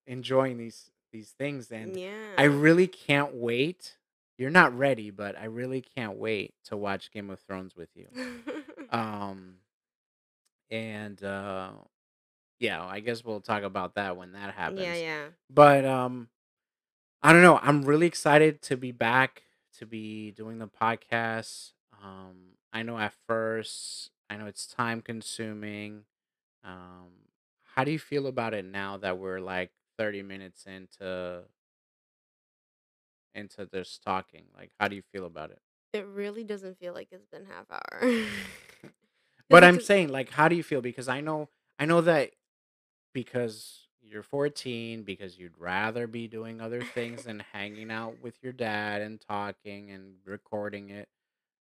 enjoying 0.07 0.57
these 0.57 0.91
these 1.11 1.31
things 1.31 1.71
and 1.71 1.97
yeah, 1.97 2.11
i 2.37 2.43
Yeah. 2.43 2.49
really 2.49 2.87
can't 2.87 3.33
wait 3.35 3.97
you're 4.37 4.49
not 4.51 4.77
ready 4.77 5.09
but 5.11 5.37
i 5.37 5.45
really 5.45 5.81
can't 5.81 6.17
wait 6.17 6.53
to 6.65 6.77
watch 6.77 7.11
game 7.11 7.29
of 7.29 7.39
thrones 7.39 7.75
with 7.75 7.89
you 7.95 8.07
um, 8.89 9.55
and 10.69 11.23
uh, 11.23 11.71
yeah, 12.63 12.81
I 12.81 13.01
guess 13.01 13.25
we'll 13.25 13.41
talk 13.41 13.63
about 13.63 13.95
that 13.95 14.15
when 14.15 14.31
that 14.31 14.53
happens. 14.55 14.79
yeah. 14.79 14.95
Yeah. 14.95 15.23
But 15.49 15.83
um, 15.83 16.29
I 17.21 17.33
don't 17.33 17.41
know. 17.41 17.59
I'm 17.61 17.83
really 17.83 18.07
excited 18.07 18.61
to 18.63 18.77
be 18.77 18.91
back 18.91 19.43
to 19.79 19.85
be 19.85 20.31
doing 20.31 20.59
the 20.59 20.67
podcast. 20.67 21.73
Um, 22.01 22.55
I 22.71 22.83
know 22.83 22.97
at 22.97 23.13
first, 23.27 24.11
I 24.29 24.37
know 24.37 24.45
it's 24.45 24.65
time 24.65 25.01
consuming. 25.01 26.05
Um, 26.63 27.11
how 27.75 27.83
do 27.83 27.91
you 27.91 27.99
feel 27.99 28.27
about 28.27 28.53
it 28.53 28.63
now 28.63 28.95
that 28.97 29.17
we're 29.17 29.41
like 29.41 29.71
30 29.97 30.21
minutes 30.21 30.65
into 30.65 31.41
into 33.35 33.65
this 33.65 33.99
talking? 34.03 34.45
Like, 34.55 34.71
how 34.79 34.87
do 34.87 34.95
you 34.95 35.01
feel 35.11 35.25
about 35.25 35.51
it? 35.51 35.59
It 35.91 36.07
really 36.07 36.45
doesn't 36.45 36.79
feel 36.79 36.93
like 36.93 37.09
it's 37.11 37.27
been 37.27 37.45
half 37.45 37.65
hour. 37.69 38.25
But 39.49 39.63
I'm 39.63 39.81
saying, 39.81 40.09
like, 40.09 40.31
how 40.31 40.47
do 40.47 40.55
you 40.55 40.63
feel? 40.63 40.81
Because 40.81 41.07
I 41.07 41.21
know, 41.21 41.49
I 41.77 41.85
know 41.85 42.01
that 42.01 42.31
because 43.13 43.87
you're 44.01 44.23
14 44.23 45.03
because 45.03 45.39
you'd 45.39 45.57
rather 45.57 46.07
be 46.07 46.27
doing 46.27 46.59
other 46.59 46.81
things 46.81 47.23
than 47.23 47.43
hanging 47.53 47.89
out 47.89 48.21
with 48.21 48.35
your 48.41 48.53
dad 48.53 49.01
and 49.01 49.21
talking 49.21 49.91
and 49.91 50.15
recording 50.25 50.89
it 50.89 51.07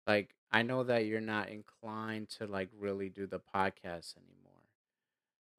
like 0.08 0.36
i 0.52 0.64
know 0.64 0.84
that 0.84 1.06
you're 1.06 1.22
not 1.22 1.50
inclined 1.50 2.28
to 2.30 2.48
like 2.48 2.70
really 2.80 3.10
do 3.10 3.28
the 3.28 3.40
podcast 3.40 4.16
anymore 4.18 4.64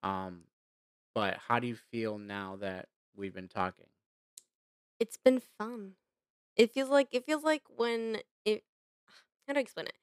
um 0.02 0.40
but 1.14 1.36
how 1.36 1.58
do 1.60 1.66
you 1.68 1.76
feel 1.76 2.18
now 2.18 2.56
that 2.56 2.88
we've 3.16 3.34
been 3.34 3.48
talking 3.48 3.86
it's 5.02 5.16
been 5.16 5.40
fun. 5.58 5.94
It 6.54 6.72
feels 6.72 6.88
like 6.88 7.08
it 7.10 7.26
feels 7.26 7.42
like 7.42 7.62
when 7.76 8.18
it 8.44 8.62
how 9.48 9.52
do 9.54 9.58
i 9.58 9.60
explain 9.60 9.86
it? 9.86 9.96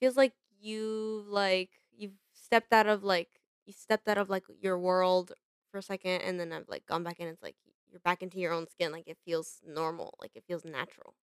Feels 0.00 0.16
like 0.16 0.32
you 0.60 1.24
like 1.28 1.70
you've 1.96 2.18
stepped 2.34 2.72
out 2.72 2.88
of 2.88 3.04
like 3.04 3.40
you 3.66 3.72
stepped 3.72 4.08
out 4.08 4.18
of 4.18 4.28
like 4.30 4.44
your 4.60 4.78
world 4.78 5.32
for 5.70 5.78
a 5.78 5.82
second 5.82 6.20
and 6.22 6.38
then 6.38 6.52
I've 6.52 6.68
like 6.68 6.84
gone 6.86 7.02
back 7.02 7.20
in. 7.20 7.28
It's 7.28 7.42
like 7.42 7.56
you're 7.90 8.00
back 8.00 8.22
into 8.22 8.38
your 8.38 8.52
own 8.52 8.66
skin. 8.68 8.92
Like 8.92 9.06
it 9.08 9.18
feels 9.24 9.58
normal. 9.66 10.14
Like 10.20 10.32
it 10.34 10.44
feels 10.46 10.64
natural. 10.64 11.14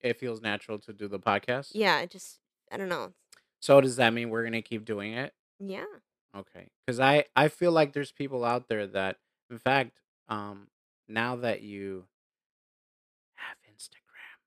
it 0.00 0.18
feels 0.18 0.40
natural 0.40 0.78
to 0.78 0.92
do 0.92 1.08
the 1.08 1.18
podcast 1.18 1.70
Yeah, 1.74 2.00
it 2.00 2.10
just 2.10 2.38
I 2.72 2.76
don't 2.76 2.88
know. 2.88 3.12
so 3.60 3.80
does 3.80 3.96
that 3.96 4.12
mean 4.14 4.30
we're 4.30 4.44
gonna 4.44 4.62
keep 4.62 4.84
doing 4.84 5.12
it 5.14 5.34
Yeah. 5.58 5.84
okay 6.36 6.68
because 6.86 7.00
i 7.00 7.24
i 7.36 7.48
feel 7.48 7.72
like 7.72 7.92
there's 7.92 8.12
people 8.12 8.44
out 8.44 8.68
there 8.68 8.86
that 8.86 9.16
in 9.50 9.58
fact 9.58 10.00
um 10.28 10.68
now 11.08 11.34
that 11.36 11.60
you 11.62 12.04
have 13.34 13.56
instagram 13.68 14.38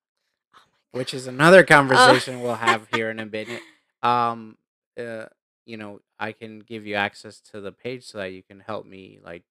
Oh 0.55 0.59
which 0.91 1.13
is 1.13 1.27
another 1.27 1.61
Oh. 1.63 1.65
conversation 1.65 2.41
we'll 2.41 2.55
have 2.55 2.87
here 2.93 3.09
in 3.09 3.19
a 3.19 3.25
minute. 3.25 3.61
Um, 4.03 4.57
uh, 4.99 5.27
you 5.65 5.77
know, 5.77 6.01
I 6.19 6.31
can 6.33 6.59
give 6.59 6.85
you 6.85 6.95
access 6.95 7.39
to 7.51 7.61
the 7.61 7.71
page 7.71 8.05
so 8.05 8.17
that 8.19 8.33
you 8.33 8.43
can 8.43 8.59
help 8.59 8.85
me, 8.85 9.19
like, 9.23 9.43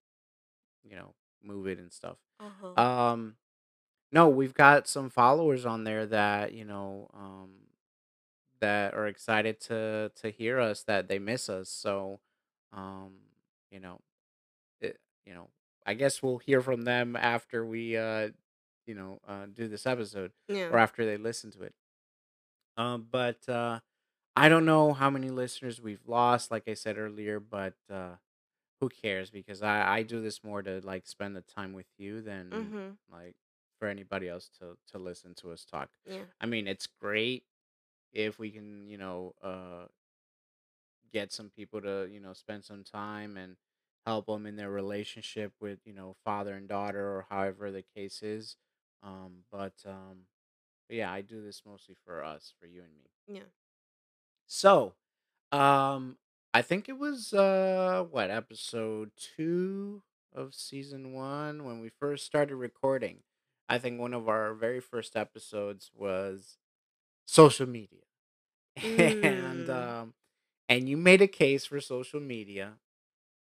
you 0.85 0.96
know, 0.96 1.14
move 1.42 1.66
it 1.68 1.79
and 1.79 1.92
stuff. 1.92 2.18
Uh-huh. 2.40 2.81
Um, 2.83 3.37
no, 4.12 4.29
we've 4.29 4.55
got 4.55 4.88
some 4.88 5.11
followers 5.11 5.66
on 5.66 5.85
there 5.85 6.07
that 6.07 6.53
you 6.55 6.64
know, 6.64 7.11
um, 7.14 7.51
that 8.61 8.94
are 8.94 9.07
excited 9.07 9.61
to 9.61 10.12
to 10.16 10.31
hear 10.31 10.61
us 10.61 10.83
that 10.85 11.09
they 11.09 11.18
miss 11.18 11.48
us. 11.48 11.68
So, 11.68 12.20
um, 12.72 13.14
you 13.70 13.81
know, 13.81 14.01
it, 14.81 14.98
you 15.27 15.35
know, 15.35 15.48
I 15.87 15.94
guess 15.94 16.22
we'll 16.22 16.38
hear 16.38 16.62
from 16.62 16.83
them 16.83 17.16
after 17.16 17.66
we, 17.66 17.96
uh, 17.96 18.31
you 18.87 18.94
know, 18.94 19.20
uh, 19.27 19.46
do 19.53 19.68
this 19.68 19.87
episode 19.87 20.33
Yeah. 20.48 20.68
or 20.70 20.79
after 20.79 21.05
they 21.05 21.16
listen 21.16 21.51
to 21.53 21.62
it. 21.62 21.75
Um, 22.77 23.07
but 23.11 23.46
uh, 23.48 23.81
I 24.37 24.49
don't 24.49 24.64
know 24.64 24.92
how 24.92 25.11
many 25.11 25.31
listeners 25.31 25.81
we've 25.81 26.07
lost, 26.07 26.51
like 26.51 26.68
I 26.68 26.75
said 26.75 26.97
earlier, 26.99 27.38
but 27.40 27.75
uh, 27.90 28.16
who 28.81 28.88
cares? 28.88 29.31
Because 29.31 29.62
I 29.62 29.99
I 29.99 30.03
do 30.03 30.23
this 30.23 30.45
more 30.45 30.62
to 30.62 30.81
like 30.85 31.07
spend 31.07 31.37
the 31.37 31.42
time 31.42 31.73
with 31.73 31.88
you 31.99 32.23
than 32.23 32.51
Mhm. 32.53 32.99
like 33.11 33.37
for 33.79 33.88
anybody 33.88 34.29
else 34.29 34.49
to 34.61 34.79
to 34.88 34.99
listen 34.99 35.35
to 35.37 35.53
us 35.53 35.64
talk. 35.64 35.90
Yeah. 36.07 36.25
I 36.40 36.47
mean, 36.47 36.66
it's 36.66 36.87
great 36.87 37.45
if 38.12 38.38
we 38.38 38.51
can, 38.53 38.88
you 38.88 38.99
know, 38.99 39.35
uh, 39.42 39.88
get 41.12 41.33
some 41.33 41.51
people 41.51 41.81
to, 41.83 42.09
you 42.11 42.21
know, 42.21 42.33
spend 42.33 42.64
some 42.64 42.85
time 42.85 43.37
and 43.37 43.57
help 44.07 44.27
them 44.27 44.47
in 44.47 44.57
their 44.57 44.71
relationship 44.71 45.53
with, 45.61 45.79
you 45.85 45.92
know, 45.92 46.16
father 46.25 46.55
and 46.55 46.68
daughter 46.68 47.05
or 47.16 47.27
however 47.29 47.71
the 47.71 47.83
case 47.83 48.23
is. 48.23 48.57
Um, 49.03 49.45
but 49.51 49.75
um, 49.87 50.27
but 50.88 50.97
yeah, 50.97 51.12
I 51.12 51.21
do 51.23 51.42
this 51.42 51.62
mostly 51.66 51.97
for 52.05 52.25
us, 52.25 52.53
for 52.61 52.66
you 52.66 52.83
and 52.83 52.92
me. 52.95 53.11
Yeah. 53.27 53.42
So, 54.53 54.95
um, 55.53 56.19
I 56.55 56.62
think 56.62 56.88
it 56.88 56.99
was 56.99 57.33
uh 57.33 58.05
what 58.11 58.31
episode 58.31 59.11
two 59.37 60.03
of 60.35 60.55
season 60.55 61.12
one 61.12 61.65
when 61.65 61.81
we 61.81 61.88
first 61.91 62.27
started 62.27 62.57
recording. 62.57 63.19
I 63.69 63.79
think 63.79 64.01
one 64.01 64.15
of 64.15 64.29
our 64.29 64.55
very 64.55 64.81
first 64.81 65.17
episodes 65.17 65.91
was 65.95 66.59
social 67.27 67.67
media, 67.69 68.03
and 69.23 69.69
Mm. 69.69 69.71
um, 69.71 70.15
and 70.69 70.88
you 70.88 70.97
made 70.97 71.23
a 71.23 71.29
case 71.29 71.67
for 71.67 71.81
social 71.81 72.21
media, 72.21 72.75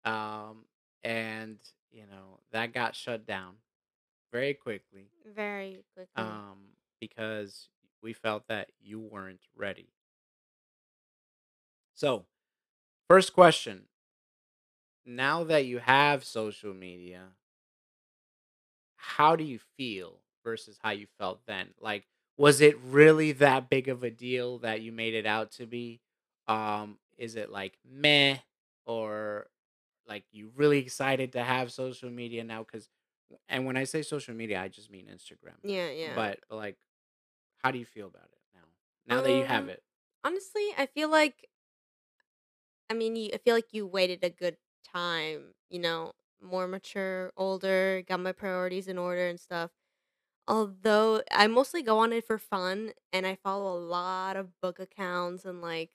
um, 0.06 0.66
and 1.04 1.60
you 1.92 2.06
know 2.08 2.40
that 2.52 2.74
got 2.74 2.96
shut 2.96 3.26
down 3.26 3.56
very 4.32 4.54
quickly, 4.54 5.10
Very 5.36 5.84
quickly. 5.94 6.24
um, 6.24 6.58
because 7.00 7.70
we 8.02 8.14
felt 8.14 8.48
that 8.48 8.72
you 8.82 9.00
weren't 9.00 9.42
ready. 9.56 9.90
So, 12.00 12.24
first 13.10 13.34
question: 13.34 13.82
now 15.06 15.44
that 15.44 15.66
you 15.66 15.80
have 15.80 16.24
social 16.24 16.74
media, 16.74 17.24
how 18.96 19.36
do 19.36 19.44
you 19.44 19.60
feel 19.76 20.22
versus 20.42 20.80
how 20.82 20.92
you 20.92 21.08
felt 21.18 21.42
then? 21.46 21.72
Like, 21.82 22.08
was 22.38 22.62
it 22.62 22.80
really 22.80 23.34
that 23.34 23.70
big 23.70 23.90
of 23.90 24.02
a 24.06 24.10
deal 24.10 24.60
that 24.60 24.80
you 24.80 24.94
made 24.94 25.14
it 25.14 25.26
out 25.26 25.52
to 25.54 25.66
be? 25.66 26.00
Um, 26.48 27.00
is 27.18 27.36
it 27.36 27.52
like 27.52 27.78
meh, 27.84 28.38
or 28.86 29.48
like 30.08 30.24
you 30.32 30.52
really 30.56 30.80
excited 30.80 31.34
to 31.34 31.44
have 31.44 31.70
social 31.70 32.10
media 32.10 32.46
now? 32.46 32.60
Because, 32.64 32.88
and 33.50 33.66
when 33.66 33.76
I 33.76 33.84
say 33.84 34.04
social 34.04 34.34
media, 34.34 34.62
I 34.62 34.70
just 34.70 34.90
mean 34.90 35.08
Instagram. 35.14 35.58
Yeah, 35.64 35.90
yeah. 35.90 36.16
But 36.16 36.40
like, 36.50 36.78
how 37.58 37.72
do 37.72 37.78
you 37.78 37.84
feel 37.84 38.08
about 38.08 38.30
it 38.32 38.40
now? 38.56 39.16
Now 39.18 39.22
that 39.22 39.34
you 39.34 39.44
have 39.44 39.64
Um, 39.64 39.70
it, 39.72 39.84
honestly, 40.24 40.66
I 40.78 40.86
feel 40.86 41.10
like 41.10 41.49
I 42.90 42.94
mean, 42.94 43.16
you 43.16 43.30
I 43.34 43.38
feel 43.38 43.56
like 43.56 43.74
you 43.74 43.86
waited 43.88 44.24
a 44.24 44.30
good 44.30 44.58
time, 44.84 45.54
you 45.70 45.80
know, 45.80 46.14
more 46.42 46.68
mature, 46.68 47.32
older, 47.38 48.04
got 48.08 48.20
my 48.20 48.32
priorities 48.32 48.88
in 48.88 48.98
order 48.98 49.28
and 49.28 49.40
stuff. 49.40 49.72
Although 50.48 51.24
I 51.32 51.48
mostly 51.48 51.84
go 51.84 52.00
on 52.00 52.14
it 52.14 52.26
for 52.26 52.38
fun 52.40 52.94
and 53.14 53.28
I 53.28 53.36
follow 53.36 53.78
a 53.78 53.80
lot 53.80 54.38
of 54.38 54.60
book 54.62 54.80
accounts 54.80 55.46
and 55.46 55.62
like 55.62 55.92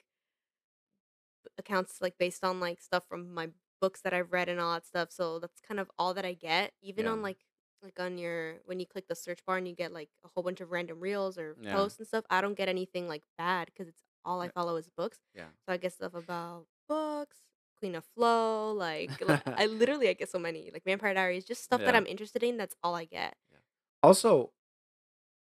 accounts 1.57 2.01
like 2.01 2.17
based 2.17 2.43
on 2.43 2.59
like 2.59 2.81
stuff 2.81 3.07
from 3.07 3.33
my 3.33 3.49
books 3.81 4.01
that 4.01 4.13
I've 4.13 4.31
read 4.31 4.49
and 4.49 4.59
all 4.59 4.73
that 4.73 4.85
stuff. 4.85 5.11
So 5.11 5.39
that's 5.39 5.61
kind 5.61 5.79
of 5.79 5.89
all 5.97 6.13
that 6.13 6.25
I 6.25 6.33
get. 6.33 6.73
Even 6.81 7.07
yeah, 7.07 7.07
on 7.07 7.21
like 7.21 7.45
like 7.81 7.99
on 7.99 8.17
your 8.17 8.61
when 8.65 8.79
you 8.79 8.85
click 8.85 9.07
the 9.07 9.15
search 9.15 9.45
bar 9.45 9.57
and 9.57 9.67
you 9.67 9.75
get 9.75 9.91
like 9.91 10.09
a 10.23 10.29
whole 10.29 10.43
bunch 10.43 10.61
of 10.61 10.71
random 10.71 10.99
reels 10.99 11.37
or 11.37 11.57
yeah, 11.57 11.71
posts 11.71 11.99
and 11.99 12.07
stuff, 12.07 12.25
I 12.29 12.41
don't 12.41 12.55
get 12.57 12.69
anything 12.69 13.07
like 13.07 13.23
bad 13.37 13.67
because 13.67 13.87
it's 13.87 14.03
all 14.23 14.41
I 14.41 14.47
yeah, 14.47 14.49
follow 14.49 14.75
is 14.75 14.89
books. 14.89 15.19
yeah. 15.33 15.49
So 15.67 15.73
I 15.73 15.77
get 15.77 15.93
stuff 15.93 16.13
about 16.13 16.67
books, 16.87 17.37
Queen 17.77 17.95
of 17.95 18.05
Flow, 18.15 18.71
like 18.73 19.13
li- 19.21 19.35
I 19.57 19.65
literally 19.67 20.09
I 20.09 20.13
get 20.13 20.29
so 20.29 20.39
many 20.39 20.71
like 20.71 20.83
Vampire 20.85 21.13
Diaries, 21.13 21.45
just 21.45 21.63
stuff 21.63 21.83
that 21.85 21.95
yeah. 21.95 21.95
I'm 21.95 22.07
interested 22.07 22.43
in. 22.43 22.57
That's 22.57 22.75
all 22.83 22.95
I 22.95 23.05
get 23.05 23.35
yeah. 23.51 23.59
Also, 24.03 24.53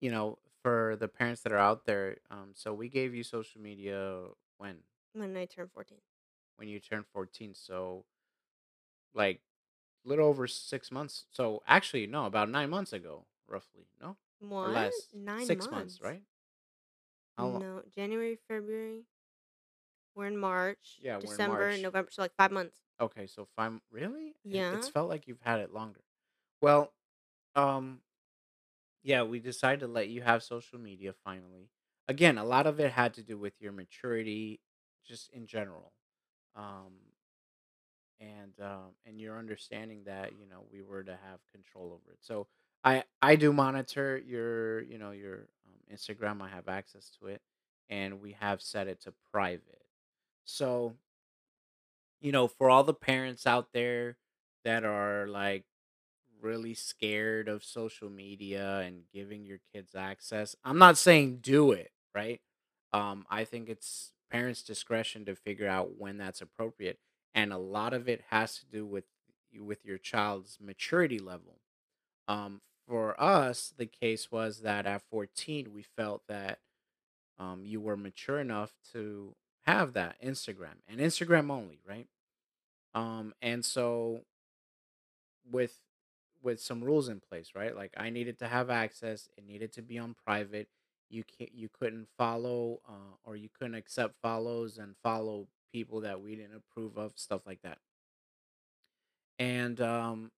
you 0.02 0.12
know, 0.12 0.40
for 0.64 0.98
the 0.98 1.08
parents 1.08 1.42
that 1.44 1.54
are 1.54 1.58
out 1.60 1.86
there, 1.86 2.20
um, 2.32 2.54
so 2.56 2.74
we 2.74 2.90
gave 2.90 3.16
you 3.16 3.24
social 3.24 3.62
media 3.62 4.28
when 4.58 4.84
when 5.14 5.38
I 5.38 5.46
turned 5.46 5.72
fourteen. 5.72 6.02
when 6.56 6.68
you 6.70 6.80
turned 6.80 7.06
14, 7.08 7.54
so 7.54 8.06
like 9.14 9.42
a 10.06 10.10
little 10.10 10.28
over 10.28 10.48
six 10.48 10.92
months. 10.92 11.26
So 11.32 11.64
actually, 11.68 12.08
no, 12.08 12.26
about 12.26 12.50
nine 12.50 12.70
months 12.70 12.94
ago, 12.94 13.28
roughly, 13.48 13.88
no, 14.02 14.18
more 14.42 14.70
or 14.70 14.70
less, 14.70 15.10
Nine 15.14 15.46
six 15.46 15.72
months, 15.72 16.02
months? 16.02 16.02
right? 16.02 16.24
How 17.38 17.48
long? 17.50 17.62
No, 17.62 17.84
January, 17.90 18.38
February. 18.38 19.06
We're 20.16 20.28
in 20.28 20.38
March, 20.38 21.00
Yeah, 21.02 21.20
December, 21.20 21.70
March. 21.70 21.82
November, 21.82 22.10
so 22.12 22.22
like 22.22 22.36
5 22.38 22.52
months. 22.52 22.78
Okay, 23.00 23.28
so 23.28 23.48
five. 23.56 23.74
Really? 23.92 24.36
It, 24.46 24.52
it's 24.76 24.90
felt 24.90 25.10
like 25.10 25.28
you've 25.28 25.42
had 25.42 25.60
it 25.60 25.74
longer. 25.74 26.02
Well, 26.62 26.94
um, 27.56 28.02
yeah, 29.04 29.24
we 29.24 29.40
decided 29.40 29.80
to 29.82 29.88
let 29.88 30.10
you 30.10 30.22
have 30.22 30.44
social 30.44 30.80
media 30.80 31.14
finally. 31.24 31.70
Again, 32.08 32.38
a 32.38 32.46
lot 32.46 32.68
of 32.68 32.80
it 32.80 32.92
had 32.92 33.14
to 33.16 33.24
do 33.24 33.38
with 33.38 33.54
your 33.60 33.72
maturity, 33.72 34.60
just 35.06 35.30
in 35.32 35.48
general. 35.48 35.94
Um, 36.56 36.94
and 38.22 38.54
um 38.62 38.92
and 39.06 39.20
your 39.20 39.38
understanding 39.38 40.04
that 40.06 40.34
you 40.40 40.48
know 40.48 40.64
we 40.72 40.82
were 40.82 41.04
to 41.04 41.12
have 41.12 41.40
control 41.52 41.88
over 41.88 42.12
it 42.12 42.20
so 42.22 42.48
i 42.84 43.04
i 43.22 43.36
do 43.36 43.52
monitor 43.52 44.18
your 44.18 44.82
you 44.82 44.98
know 44.98 45.12
your 45.12 45.48
um, 45.66 45.96
instagram 45.96 46.42
i 46.42 46.48
have 46.48 46.68
access 46.68 47.10
to 47.20 47.28
it 47.28 47.42
and 47.90 48.22
we 48.22 48.34
have 48.40 48.62
set 48.62 48.88
it 48.88 49.02
to 49.02 49.12
private 49.32 49.81
so 50.46 50.96
you 52.20 52.32
know 52.32 52.48
for 52.48 52.70
all 52.70 52.84
the 52.84 52.94
parents 52.94 53.46
out 53.48 53.70
there 53.74 54.18
that 54.64 54.84
are 54.84 55.28
like 55.28 55.66
really 56.42 56.74
scared 56.74 57.48
of 57.48 57.64
social 57.64 58.10
media 58.10 58.80
and 58.80 59.04
giving 59.14 59.46
your 59.46 59.60
kids 59.74 59.96
access 59.96 60.56
i'm 60.64 60.78
not 60.78 60.98
saying 60.98 61.38
do 61.42 61.72
it 61.72 61.92
right? 62.16 62.42
Um 62.94 63.26
i 63.30 63.44
think 63.46 63.70
it's 63.70 64.14
parents 64.32 64.64
discretion 64.64 65.26
to 65.26 65.36
figure 65.36 65.68
out 65.68 65.98
when 65.98 66.18
that's 66.18 66.42
appropriate 66.42 67.00
and 67.36 67.54
a 67.54 67.58
lot 67.58 67.94
of 67.94 68.10
it 68.10 68.22
has 68.30 68.58
to 68.60 68.66
do 68.66 68.86
with 68.86 69.06
with 69.60 69.86
your 69.86 69.98
child's 69.98 70.58
maturity 70.62 71.20
level. 71.20 71.60
Um 72.28 72.62
for 72.88 73.20
us 73.22 73.74
the 73.78 73.86
case 73.86 74.32
was 74.32 74.62
that 74.62 74.86
at 74.86 75.04
14 75.10 75.72
we 75.74 75.84
felt 75.84 76.24
that 76.28 76.60
um 77.40 77.66
you 77.66 77.82
were 77.82 77.98
mature 77.98 78.40
enough 78.40 78.74
to 78.94 79.36
have 79.66 79.94
that 79.94 80.16
instagram 80.24 80.76
and 80.88 81.00
instagram 81.00 81.50
only 81.52 81.80
right 81.88 82.08
um 82.96 83.34
and 83.42 83.64
so 83.66 84.22
with 85.50 85.78
with 86.44 86.60
some 86.60 86.84
rules 86.84 87.08
in 87.08 87.20
place, 87.20 87.52
right? 87.56 87.76
Like 87.76 87.94
I 87.98 88.10
needed 88.10 88.40
to 88.40 88.48
have 88.48 88.72
access. 88.72 89.30
It 89.38 89.46
needed 89.46 89.72
to 89.74 89.84
be 89.84 90.00
on 90.00 90.16
private. 90.26 90.70
You 91.08 91.24
can't, 91.24 91.54
you 91.54 91.70
couldn't 91.70 92.08
follow, 92.18 92.80
uh, 92.90 93.14
or 93.24 93.36
you 93.36 93.48
couldn't 93.48 93.76
accept 93.76 94.16
follows 94.24 94.80
and 94.80 94.96
follow 95.04 95.48
people 95.72 96.02
that 96.02 96.20
we 96.20 96.36
didn't 96.36 96.56
approve 96.56 96.98
of, 96.98 97.14
stuff 97.20 97.42
like 97.46 97.62
that. 97.62 97.78
And 99.40 99.80
um, 99.82 100.32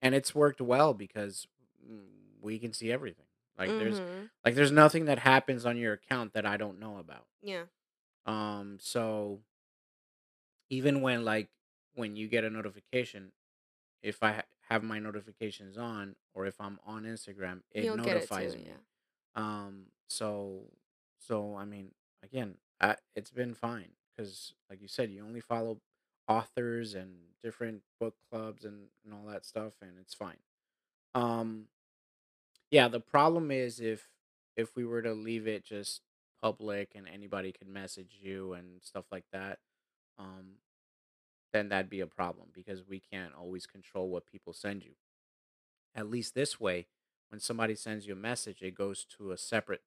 and 0.00 0.14
it's 0.14 0.34
worked 0.34 0.60
well 0.60 0.94
because 0.94 1.46
we 2.40 2.58
can 2.58 2.72
see 2.72 2.90
everything. 2.90 3.26
Like 3.58 3.68
there's, 3.68 4.00
Mhm. 4.00 4.30
like 4.44 4.54
there's 4.54 4.72
nothing 4.72 5.04
that 5.04 5.18
happens 5.18 5.66
on 5.66 5.76
your 5.76 5.92
account 5.92 6.32
that 6.32 6.46
I 6.46 6.56
don't 6.56 6.80
know 6.80 6.96
about. 6.98 7.26
Yeah. 7.42 7.64
Um, 8.26 8.78
so 8.80 9.40
even 10.70 11.00
when 11.02 11.24
like 11.24 11.48
when 11.94 12.16
you 12.16 12.28
get 12.28 12.44
a 12.44 12.50
notification, 12.50 13.32
if 14.02 14.22
I 14.22 14.32
ha- 14.32 14.42
have 14.68 14.82
my 14.82 14.98
notifications 14.98 15.76
on 15.76 16.16
or 16.34 16.46
if 16.46 16.60
I'm 16.60 16.78
on 16.86 17.04
Instagram, 17.04 17.60
it 17.72 17.84
You'll 17.84 17.96
get 17.96 18.06
it 18.16 18.28
too, 18.28 18.34
notifies 18.34 18.54
me. 18.54 18.66
yeah. 18.68 18.74
Um, 19.34 19.86
so 20.08 20.70
so 21.18 21.56
I 21.56 21.64
mean, 21.64 21.92
again, 22.22 22.54
I, 22.80 22.96
it's 23.14 23.30
been 23.30 23.54
fine 23.54 23.90
because, 24.16 24.54
like 24.70 24.80
you 24.80 24.88
said, 24.88 25.10
you 25.10 25.24
only 25.24 25.40
follow 25.40 25.80
authors 26.28 26.94
and 26.94 27.10
different 27.42 27.82
book 28.00 28.14
clubs 28.30 28.64
and 28.64 28.86
and 29.04 29.14
all 29.14 29.26
that 29.30 29.44
stuff, 29.44 29.74
and 29.82 29.92
it's 30.00 30.14
fine. 30.14 30.38
Um, 31.14 31.66
yeah, 32.70 32.88
the 32.88 33.00
problem 33.00 33.50
is 33.50 33.80
if 33.80 34.08
if 34.56 34.74
we 34.76 34.84
were 34.84 35.02
to 35.02 35.12
leave 35.12 35.46
it 35.46 35.64
just 35.64 36.02
public 36.42 36.92
and 36.94 37.08
anybody 37.08 37.52
could 37.52 37.68
message 37.68 38.18
you 38.20 38.52
and 38.54 38.82
stuff 38.82 39.06
like 39.12 39.24
that, 39.32 39.60
um, 40.18 40.58
then 41.52 41.68
that'd 41.68 41.90
be 41.90 42.00
a 42.00 42.06
problem 42.06 42.48
because 42.52 42.86
we 42.86 43.00
can't 43.00 43.34
always 43.34 43.66
control 43.66 44.08
what 44.08 44.26
people 44.26 44.52
send 44.52 44.84
you. 44.84 44.92
At 45.94 46.08
least 46.10 46.34
this 46.34 46.60
way, 46.60 46.86
when 47.28 47.40
somebody 47.40 47.74
sends 47.74 48.06
you 48.06 48.14
a 48.14 48.16
message, 48.16 48.62
it 48.62 48.74
goes 48.74 49.04
to 49.18 49.30
a 49.32 49.38
separate 49.38 49.82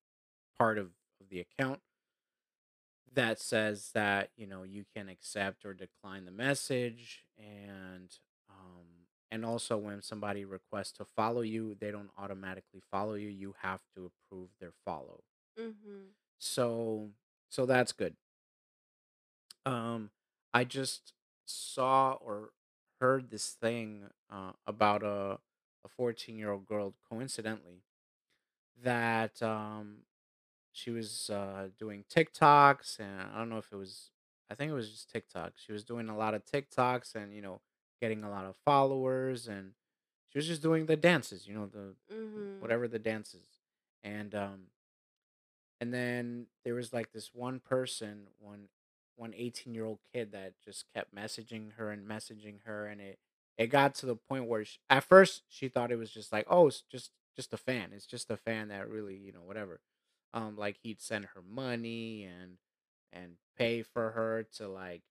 part 0.57 0.77
of, 0.77 0.91
of 1.21 1.29
the 1.29 1.39
account 1.39 1.81
that 3.13 3.39
says 3.39 3.91
that 3.93 4.29
you 4.35 4.45
know 4.47 4.63
you 4.63 4.83
can 4.95 5.09
accept 5.09 5.65
or 5.65 5.73
decline 5.73 6.25
the 6.25 6.31
message 6.31 7.23
and 7.37 8.17
um 8.49 8.85
and 9.31 9.45
also 9.45 9.77
when 9.77 10.01
somebody 10.01 10.43
requests 10.43 10.91
to 10.91 11.05
follow 11.05 11.41
you 11.41 11.75
they 11.79 11.91
don't 11.91 12.09
automatically 12.17 12.81
follow 12.91 13.13
you 13.13 13.29
you 13.29 13.55
have 13.61 13.81
to 13.95 14.05
approve 14.11 14.49
their 14.59 14.73
follow 14.83 15.23
Mhm. 15.57 16.07
So 16.45 17.11
so 17.49 17.65
that's 17.65 17.91
good 17.91 18.15
um 19.65 20.09
i 20.53 20.63
just 20.63 21.13
saw 21.45 22.13
or 22.13 22.49
heard 22.99 23.29
this 23.29 23.51
thing 23.51 24.03
uh, 24.31 24.51
about 24.65 25.03
a 25.03 25.37
a 25.83 25.87
14 25.87 26.37
year 26.37 26.51
old 26.51 26.65
girl 26.65 26.93
coincidentally 27.09 27.83
that 28.83 29.41
um 29.41 29.97
she 30.73 30.91
was 30.91 31.29
uh, 31.29 31.69
doing 31.79 32.05
TikToks, 32.15 32.99
and 32.99 33.21
I 33.33 33.37
don't 33.39 33.49
know 33.49 33.57
if 33.59 33.71
it 33.71 33.77
was, 33.77 34.11
I 34.49 34.55
think 34.55 34.71
it 34.71 34.75
was 34.75 34.91
just 34.91 35.09
TikTok. 35.11 35.53
She 35.57 35.71
was 35.71 35.83
doing 35.83 36.09
a 36.09 36.17
lot 36.17 36.33
of 36.33 36.45
TikToks 36.45 37.15
and, 37.15 37.33
you 37.33 37.41
know, 37.41 37.61
getting 38.01 38.23
a 38.23 38.29
lot 38.29 38.45
of 38.45 38.55
followers, 38.65 39.47
and 39.47 39.73
she 40.27 40.37
was 40.37 40.47
just 40.47 40.61
doing 40.61 40.85
the 40.85 40.95
dances, 40.97 41.47
you 41.47 41.55
know, 41.55 41.67
the 41.67 41.95
Mhm. 42.11 42.59
whatever 42.59 42.87
the 42.87 42.99
dances. 42.99 43.47
And 44.03 44.35
um 44.35 44.67
and 45.79 45.93
then 45.93 46.47
there 46.63 46.75
was 46.75 46.93
like 46.93 47.11
this 47.11 47.31
one 47.33 47.59
person, 47.59 48.27
one 48.39 48.69
one 49.17 49.33
18 49.35 49.73
year 49.73 49.85
old 49.85 49.99
kid 50.13 50.31
that 50.33 50.53
just 50.63 50.85
kept 50.93 51.15
messaging 51.15 51.73
her 51.77 51.91
and 51.91 52.07
messaging 52.07 52.57
her 52.65 52.85
and 52.87 52.99
it 53.01 53.17
it 53.57 53.67
got 53.67 53.95
to 53.95 54.05
the 54.05 54.15
point 54.15 54.45
where 54.47 54.65
she, 54.65 54.77
at 54.89 55.03
first 55.05 55.43
she 55.47 55.69
thought 55.69 55.91
it 55.91 55.95
was 55.97 56.11
just 56.11 56.31
like 56.33 56.45
oh 56.49 56.67
it's 56.67 56.81
just 56.81 57.11
just 57.35 57.53
a 57.53 57.57
fan. 57.57 57.91
It's 57.93 58.05
just 58.05 58.31
a 58.31 58.37
fan 58.37 58.69
that 58.69 58.89
really 58.89 59.15
you 59.17 59.31
know 59.33 59.41
whatever. 59.43 59.79
Um 60.33 60.57
like 60.57 60.77
he'd 60.83 61.01
send 61.01 61.25
her 61.35 61.41
money 61.41 62.23
and 62.25 62.57
and 63.13 63.33
pay 63.57 63.83
for 63.83 64.11
her 64.11 64.43
to 64.57 64.67
like 64.67 65.03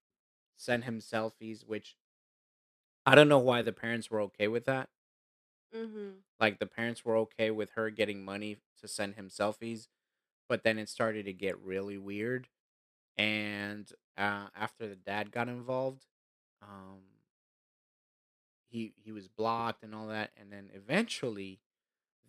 send 0.57 0.85
him 0.85 1.01
selfies 1.01 1.67
which 1.67 1.97
i 3.07 3.15
don't 3.15 3.29
know 3.29 3.39
why 3.39 3.63
the 3.63 3.73
parents 3.73 4.11
were 4.11 4.21
okay 4.21 4.49
with 4.49 4.65
that. 4.67 4.89
Mhm. 5.73 6.23
like 6.41 6.59
the 6.59 6.67
parents 6.67 7.05
were 7.05 7.17
okay 7.17 7.51
with 7.51 7.71
her 7.71 7.91
getting 7.91 8.25
money 8.25 8.59
to 8.81 8.89
send 8.89 9.15
him 9.15 9.29
selfies 9.29 9.89
but 10.49 10.63
then 10.63 10.79
it 10.79 10.89
started 10.89 11.27
to 11.27 11.33
get 11.33 11.59
really 11.61 11.99
weird 11.99 12.49
and 13.17 13.93
uh, 14.19 14.49
after 14.57 14.89
the 14.89 14.97
dad 14.97 15.31
got 15.33 15.49
involved 15.49 16.07
um 16.63 17.01
he 18.69 18.93
he 18.97 19.13
was 19.13 19.29
blocked 19.29 19.83
and 19.83 19.95
all 19.95 20.07
that 20.09 20.33
and 20.37 20.53
then 20.53 20.71
eventually 20.75 21.61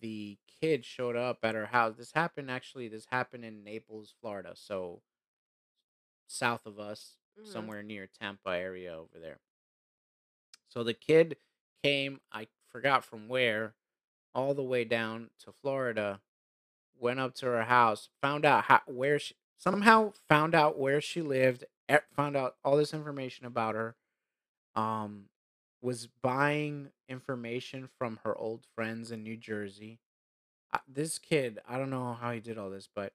the 0.01 0.37
kid 0.61 0.85
showed 0.85 1.15
up 1.15 1.39
at 1.43 1.55
her 1.55 1.67
house 1.67 1.95
this 1.97 2.11
happened 2.13 2.51
actually 2.51 2.87
this 2.87 3.05
happened 3.11 3.45
in 3.45 3.63
naples 3.63 4.13
florida 4.21 4.53
so 4.55 5.01
south 6.27 6.65
of 6.67 6.79
us 6.79 7.17
Mhm. 7.37 7.45
somewhere 7.45 7.81
near 7.83 8.07
tampa 8.07 8.49
area 8.51 8.93
over 8.95 9.19
there 9.19 9.39
so 10.67 10.83
the 10.83 10.93
kid 10.93 11.37
came 11.83 12.19
i 12.31 12.47
forgot 12.69 13.03
from 13.03 13.27
where 13.27 13.75
all 14.35 14.53
the 14.53 14.63
way 14.63 14.83
down 14.85 15.29
to 15.39 15.51
florida 15.61 16.21
went 16.99 17.19
up 17.19 17.33
to 17.35 17.45
her 17.45 17.63
house 17.63 18.09
found 18.21 18.45
out 18.45 18.65
how 18.65 18.81
where 18.85 19.19
she 19.19 19.35
somehow 19.57 20.11
found 20.27 20.55
out 20.55 20.77
where 20.77 21.01
she 21.01 21.21
lived 21.21 21.65
found 22.15 22.35
out 22.35 22.55
all 22.63 22.77
this 22.77 22.93
information 22.93 23.45
about 23.45 23.75
her 23.75 23.95
um 24.75 25.25
was 25.85 26.07
buying 26.23 26.89
information 27.07 27.87
from 27.97 28.19
her 28.23 28.35
old 28.35 28.65
friends 28.75 29.11
in 29.11 29.23
New 29.23 29.37
Jersey. 29.37 29.99
This 30.87 31.19
kid, 31.19 31.59
I 31.69 31.77
don't 31.77 31.91
know 31.91 32.17
how 32.19 32.31
he 32.31 32.39
did 32.39 32.57
all 32.57 32.71
this, 32.71 32.89
but 32.93 33.13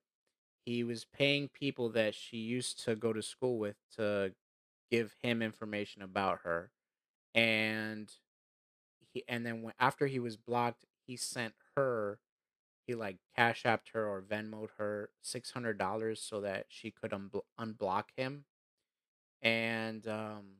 he 0.64 0.84
was 0.84 1.04
paying 1.04 1.48
people 1.48 1.90
that 1.90 2.14
she 2.14 2.36
used 2.36 2.82
to 2.84 2.94
go 2.94 3.12
to 3.12 3.22
school 3.22 3.58
with 3.58 3.76
to 3.96 4.32
give 4.90 5.16
him 5.20 5.42
information 5.42 6.00
about 6.00 6.40
her. 6.44 6.70
And 7.34 8.10
he 9.12 9.24
and 9.28 9.44
then 9.44 9.72
after 9.78 10.06
he 10.06 10.20
was 10.20 10.36
blocked, 10.36 10.86
he 11.06 11.16
sent 11.16 11.54
her 11.76 12.20
he 12.86 12.94
like 12.94 13.18
cash 13.36 13.64
apped 13.64 13.90
her 13.94 14.06
or 14.06 14.22
Venmoed 14.22 14.70
her 14.78 15.10
$600 15.22 16.22
so 16.22 16.40
that 16.42 16.66
she 16.68 16.90
could 16.90 17.12
unblo- 17.12 17.44
unblock 17.58 18.04
him. 18.16 18.44
And 19.42 20.06
um 20.08 20.56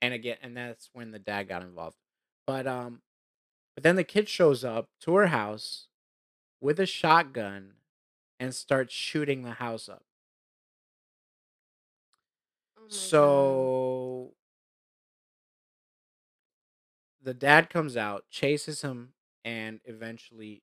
and 0.00 0.14
again 0.14 0.38
and 0.42 0.56
that's 0.56 0.90
when 0.92 1.10
the 1.10 1.18
dad 1.18 1.48
got 1.48 1.62
involved. 1.62 1.96
But 2.46 2.66
um 2.66 3.02
But 3.74 3.84
then 3.84 3.96
the 3.96 4.04
kid 4.04 4.28
shows 4.28 4.64
up 4.64 4.90
to 5.02 5.14
her 5.16 5.28
house 5.28 5.88
with 6.60 6.80
a 6.80 6.86
shotgun 6.86 7.74
and 8.40 8.54
starts 8.54 8.94
shooting 8.94 9.42
the 9.42 9.52
house 9.52 9.88
up. 9.88 10.04
Oh 12.76 12.82
my 12.82 12.88
god. 12.88 12.94
So 12.94 14.34
the 17.22 17.34
dad 17.34 17.70
comes 17.70 17.96
out, 17.96 18.28
chases 18.30 18.82
him, 18.82 19.12
and 19.44 19.80
eventually, 19.84 20.62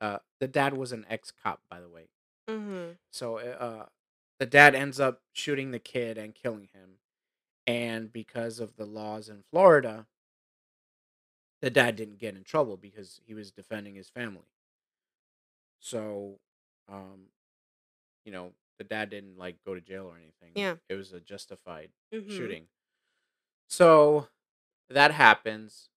uh, 0.00 0.18
the 0.40 0.48
dad 0.48 0.76
was 0.76 0.92
an 0.92 1.06
ex 1.08 1.30
cop, 1.30 1.62
by 1.70 1.80
the 1.80 1.88
way. 1.88 2.08
Mhm. 2.48 2.98
So, 3.10 3.38
uh, 3.38 3.42
uh, 3.42 3.88
the 4.38 4.46
dad 4.46 4.74
ends 4.74 5.00
up 5.00 5.22
shooting 5.32 5.70
the 5.70 5.78
kid 5.78 6.18
and 6.18 6.34
killing 6.34 6.68
him. 6.68 6.98
And 7.66 8.12
because 8.12 8.60
of 8.60 8.76
the 8.76 8.86
laws 8.86 9.28
in 9.28 9.42
Florida, 9.50 10.06
the 11.62 11.70
dad 11.70 11.96
didn't 11.96 12.18
get 12.18 12.36
in 12.36 12.44
trouble 12.44 12.76
because 12.76 13.20
he 13.24 13.34
was 13.34 13.50
defending 13.50 13.94
his 13.94 14.08
family. 14.10 14.46
So, 15.80 16.38
um, 16.88 17.30
you 18.24 18.32
know, 18.32 18.52
the 18.78 18.84
dad 18.84 19.10
didn't 19.10 19.38
like 19.38 19.62
go 19.64 19.74
to 19.74 19.80
jail 19.80 20.06
or 20.06 20.16
anything. 20.16 20.52
Yeah. 20.54 20.76
It 20.88 20.94
was 20.94 21.12
a 21.12 21.20
justified 21.20 21.90
Mhm. 22.12 22.30
shooting. 22.30 22.68
So 23.68 24.28
that 24.88 25.12
happens, 25.12 25.88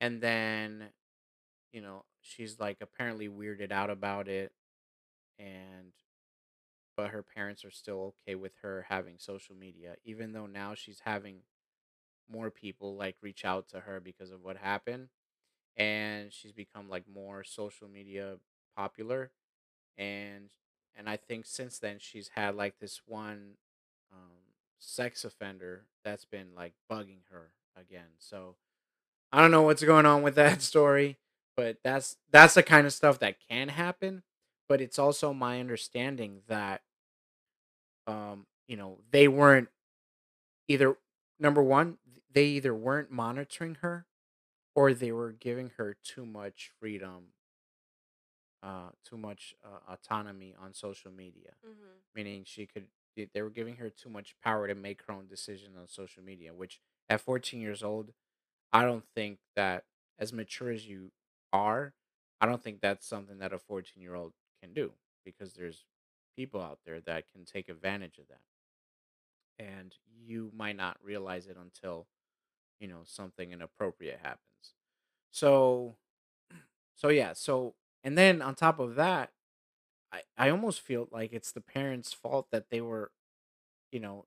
and 0.00 0.20
then 0.22 0.92
you 1.72 1.80
know 1.80 2.04
she's 2.20 2.58
like 2.60 2.78
apparently 2.80 3.28
weirded 3.28 3.72
out 3.72 3.90
about 3.90 4.28
it, 4.28 4.52
and 5.38 5.92
but 6.96 7.10
her 7.10 7.22
parents 7.22 7.64
are 7.64 7.70
still 7.70 8.14
okay 8.26 8.34
with 8.34 8.52
her 8.62 8.86
having 8.88 9.18
social 9.18 9.54
media, 9.54 9.96
even 10.04 10.32
though 10.32 10.46
now 10.46 10.74
she's 10.74 11.00
having 11.00 11.40
more 12.30 12.50
people 12.50 12.96
like 12.96 13.16
reach 13.22 13.44
out 13.44 13.68
to 13.70 13.80
her 13.80 14.00
because 14.00 14.30
of 14.30 14.42
what 14.42 14.56
happened, 14.56 15.08
and 15.76 16.32
she's 16.32 16.52
become 16.52 16.88
like 16.88 17.04
more 17.08 17.44
social 17.44 17.88
media 17.88 18.36
popular 18.76 19.32
and 19.98 20.50
and 20.96 21.08
I 21.08 21.16
think 21.16 21.46
since 21.46 21.78
then 21.78 21.98
she's 22.00 22.30
had 22.36 22.56
like 22.56 22.78
this 22.80 23.02
one 23.06 23.54
um 24.12 24.54
sex 24.78 25.24
offender 25.24 25.86
that's 26.04 26.24
been 26.24 26.54
like 26.56 26.74
bugging 26.90 27.22
her 27.30 27.52
again. 27.76 28.08
So 28.18 28.56
I 29.32 29.40
don't 29.40 29.50
know 29.50 29.62
what's 29.62 29.84
going 29.84 30.06
on 30.06 30.22
with 30.22 30.34
that 30.36 30.62
story, 30.62 31.18
but 31.56 31.78
that's 31.84 32.16
that's 32.30 32.54
the 32.54 32.62
kind 32.62 32.86
of 32.86 32.92
stuff 32.92 33.18
that 33.20 33.36
can 33.48 33.68
happen, 33.68 34.22
but 34.68 34.80
it's 34.80 34.98
also 34.98 35.32
my 35.32 35.60
understanding 35.60 36.42
that 36.48 36.82
um 38.06 38.46
you 38.68 38.76
know, 38.76 38.98
they 39.10 39.26
weren't 39.26 39.68
either 40.68 40.96
number 41.40 41.62
1, 41.62 41.98
they 42.32 42.44
either 42.46 42.74
weren't 42.74 43.10
monitoring 43.10 43.76
her 43.82 44.06
or 44.74 44.94
they 44.94 45.12
were 45.12 45.32
giving 45.32 45.72
her 45.78 45.96
too 46.04 46.26
much 46.26 46.70
freedom 46.80 47.28
uh, 48.62 48.90
too 49.04 49.16
much 49.16 49.54
uh, 49.64 49.92
autonomy 49.92 50.54
on 50.60 50.74
social 50.74 51.10
media, 51.10 51.54
Mhm. 51.64 52.02
meaning 52.14 52.44
she 52.44 52.66
could. 52.66 52.88
They 53.16 53.42
were 53.42 53.50
giving 53.50 53.76
her 53.76 53.90
too 53.90 54.08
much 54.08 54.38
power 54.40 54.66
to 54.66 54.74
make 54.74 55.02
her 55.02 55.12
own 55.12 55.26
decisions 55.26 55.76
on 55.76 55.88
social 55.88 56.22
media. 56.22 56.54
Which, 56.54 56.80
at 57.08 57.20
14 57.20 57.60
years 57.60 57.82
old, 57.82 58.14
I 58.72 58.82
don't 58.84 59.06
think 59.14 59.40
that 59.56 59.86
as 60.18 60.32
mature 60.32 60.70
as 60.70 60.86
you 60.86 61.12
are, 61.52 61.94
I 62.40 62.46
don't 62.46 62.62
think 62.62 62.80
that's 62.80 63.06
something 63.06 63.38
that 63.38 63.52
a 63.52 63.58
14 63.58 64.02
year 64.02 64.14
old 64.14 64.34
can 64.62 64.72
do 64.72 64.92
because 65.24 65.54
there's 65.54 65.84
people 66.36 66.60
out 66.62 66.80
there 66.84 67.00
that 67.02 67.24
can 67.32 67.44
take 67.44 67.68
advantage 67.68 68.18
of 68.18 68.28
that, 68.28 68.40
and 69.58 69.94
you 70.24 70.50
might 70.54 70.76
not 70.76 70.96
realize 71.02 71.46
it 71.46 71.56
until 71.60 72.06
you 72.80 72.88
know 72.88 73.00
something 73.04 73.52
inappropriate 73.52 74.20
happens. 74.22 74.74
So, 75.32 75.96
so 76.96 77.08
yeah, 77.08 77.34
so 77.34 77.74
and 78.04 78.18
then 78.18 78.42
on 78.42 78.56
top 78.56 78.78
of 78.78 78.96
that 78.96 79.32
I 80.12 80.22
I 80.38 80.50
almost 80.50 80.80
feel 80.82 81.08
like 81.12 81.32
it's 81.34 81.52
the 81.52 81.62
parents' 81.62 82.14
fault 82.14 82.48
that 82.52 82.70
they 82.70 82.82
were, 82.82 83.12
you 83.92 84.00
know, 84.00 84.26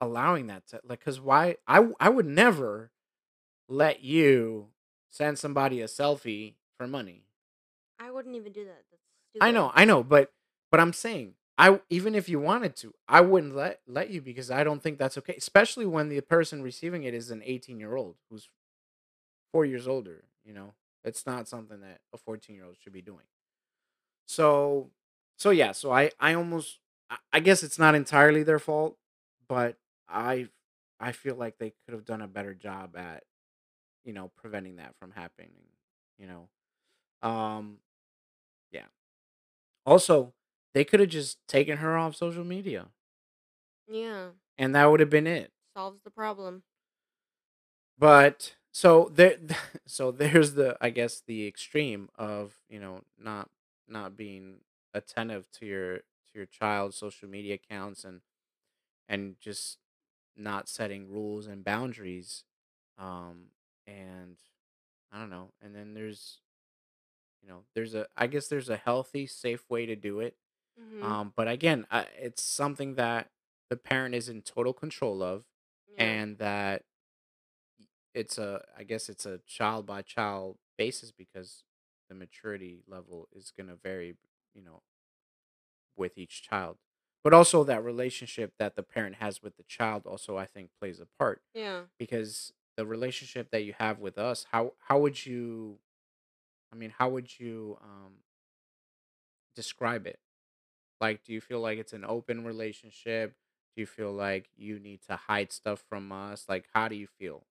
allowing 0.00 0.46
that 0.48 0.66
to 0.68 0.80
like 0.84 1.00
cuz 1.00 1.20
why 1.20 1.56
I, 1.66 1.88
I 1.98 2.08
would 2.10 2.26
never 2.26 2.92
let 3.68 4.02
you 4.02 4.70
send 5.10 5.38
somebody 5.38 5.80
a 5.80 5.86
selfie 5.86 6.54
for 6.76 6.86
money. 6.86 7.22
I 7.98 8.10
wouldn't 8.10 8.36
even 8.36 8.52
do 8.52 8.64
that. 8.64 8.82
That's 8.90 9.02
I 9.40 9.50
know. 9.50 9.70
I 9.74 9.84
know, 9.84 10.02
but 10.02 10.32
but 10.70 10.80
I'm 10.80 10.92
saying 10.92 11.34
I 11.58 11.80
even 11.88 12.14
if 12.14 12.28
you 12.28 12.38
wanted 12.38 12.76
to, 12.76 12.94
I 13.08 13.20
wouldn't 13.22 13.54
let 13.54 13.80
let 13.86 14.10
you 14.10 14.20
because 14.20 14.50
I 14.50 14.64
don't 14.64 14.82
think 14.82 14.98
that's 14.98 15.16
okay, 15.18 15.34
especially 15.36 15.86
when 15.86 16.08
the 16.08 16.20
person 16.20 16.62
receiving 16.62 17.04
it 17.04 17.14
is 17.14 17.30
an 17.30 17.42
18 17.44 17.80
year 17.80 17.96
old 17.96 18.16
who's 18.30 18.48
four 19.52 19.64
years 19.64 19.88
older. 19.88 20.24
You 20.44 20.52
know, 20.52 20.74
it's 21.04 21.26
not 21.26 21.48
something 21.48 21.80
that 21.80 22.00
a 22.12 22.18
14 22.18 22.54
year 22.54 22.66
old 22.66 22.76
should 22.78 22.92
be 22.92 23.02
doing. 23.02 23.24
So 24.26 24.90
so 25.38 25.50
yeah, 25.50 25.72
so 25.72 25.92
I 25.92 26.10
I 26.20 26.34
almost 26.34 26.78
I 27.10 27.16
I 27.32 27.40
guess 27.40 27.62
it's 27.62 27.78
not 27.78 27.94
entirely 27.94 28.42
their 28.42 28.58
fault, 28.58 28.98
but 29.48 29.76
I 30.08 30.48
I 31.00 31.12
feel 31.12 31.36
like 31.36 31.58
they 31.58 31.70
could 31.84 31.94
have 31.94 32.04
done 32.04 32.20
a 32.22 32.28
better 32.28 32.54
job 32.54 32.96
at 32.96 33.24
you 34.06 34.14
know 34.14 34.32
preventing 34.36 34.78
that 34.78 34.96
from 34.98 35.12
happening. 35.12 35.52
You 36.18 36.28
know, 36.28 36.50
um, 37.28 37.78
yeah. 38.72 38.86
Also, 39.86 40.34
they 40.74 40.84
could 40.84 41.00
have 41.00 41.08
just 41.08 41.38
taken 41.48 41.78
her 41.78 41.96
off 41.96 42.16
social 42.16 42.44
media, 42.44 42.88
Yeah, 43.88 44.30
and 44.58 44.74
that 44.74 44.86
would 44.86 45.00
have 45.00 45.10
been 45.10 45.26
it. 45.26 45.52
solves 45.74 46.00
the 46.02 46.10
problem. 46.10 46.64
But 47.98 48.56
so 48.72 49.10
there, 49.12 49.38
so 49.86 50.10
there's 50.10 50.54
the 50.54 50.76
I 50.80 50.90
guess 50.90 51.20
the 51.26 51.46
extreme 51.46 52.08
of 52.16 52.58
you 52.68 52.80
know 52.80 53.02
not 53.18 53.50
not 53.88 54.16
being 54.16 54.60
attentive 54.94 55.50
to 55.52 55.66
your 55.66 55.96
to 55.98 56.34
your 56.34 56.46
child's 56.46 56.96
social 56.96 57.28
media 57.28 57.54
accounts 57.54 58.04
and 58.04 58.20
and 59.08 59.36
just 59.40 59.78
not 60.36 60.68
setting 60.68 61.08
rules 61.10 61.46
and 61.46 61.64
boundaries. 61.64 62.44
Um, 62.98 63.48
and 63.86 64.36
I 65.12 65.18
don't 65.20 65.30
know. 65.30 65.52
And 65.60 65.74
then 65.74 65.94
there's 65.94 66.40
you 67.42 67.48
know 67.48 67.64
there's 67.74 67.94
a 67.94 68.06
I 68.16 68.26
guess 68.26 68.48
there's 68.48 68.68
a 68.68 68.76
healthy, 68.76 69.26
safe 69.26 69.68
way 69.70 69.86
to 69.86 69.96
do 69.96 70.20
it. 70.20 70.36
Mhm. 70.80 71.02
Um, 71.02 71.32
but 71.36 71.48
again, 71.48 71.86
uh, 71.90 72.04
it's 72.18 72.42
something 72.42 72.94
that 72.96 73.30
the 73.70 73.76
parent 73.76 74.14
is 74.14 74.28
in 74.28 74.42
total 74.42 74.72
control 74.72 75.22
of, 75.22 75.44
Yeah. 75.88 76.04
and 76.04 76.38
that 76.38 76.84
it's 78.14 78.38
a 78.38 78.64
I 78.76 78.84
guess 78.84 79.08
it's 79.08 79.26
a 79.26 79.38
child 79.46 79.86
by 79.86 80.02
child 80.02 80.58
basis 80.78 81.12
because 81.12 81.64
the 82.08 82.14
maturity 82.14 82.82
level 82.86 83.28
is 83.32 83.50
going 83.50 83.68
to 83.68 83.76
vary, 83.76 84.16
you 84.54 84.62
know, 84.62 84.82
with 85.96 86.18
each 86.18 86.42
child. 86.42 86.76
But 87.24 87.32
also 87.34 87.64
that 87.64 87.82
relationship 87.82 88.52
that 88.58 88.76
the 88.76 88.82
parent 88.82 89.16
has 89.16 89.42
with 89.42 89.56
the 89.56 89.64
child 89.64 90.06
also 90.06 90.36
I 90.36 90.46
think 90.46 90.70
plays 90.78 91.00
a 91.00 91.06
part 91.18 91.42
Yeah. 91.54 91.84
because 91.98 92.52
the 92.76 92.86
relationship 92.86 93.50
that 93.50 93.62
you 93.64 93.74
have 93.78 93.98
with 94.00 94.18
us, 94.18 94.46
how 94.52 94.74
how 94.78 95.00
would 95.00 95.24
you 95.26 95.80
I 96.72 96.76
mean, 96.76 96.90
how 96.90 97.10
would 97.10 97.38
you 97.40 97.78
um 97.82 98.24
describe 99.54 100.06
it? 100.06 100.20
Like 101.00 101.24
do 101.24 101.32
you 101.32 101.40
feel 101.40 101.60
like 101.60 101.78
it's 101.78 101.92
an 101.92 102.04
open 102.04 102.44
relationship? 102.44 103.36
Do 103.74 103.82
you 103.82 103.86
feel 103.86 104.12
like 104.12 104.50
you 104.56 104.78
need 104.80 105.02
to 105.02 105.16
hide 105.16 105.52
stuff 105.52 105.84
from 105.88 106.12
us? 106.12 106.48
Like 106.48 106.68
how 106.74 106.88
do 106.88 106.96
you 106.96 107.06
feel? 107.06 107.46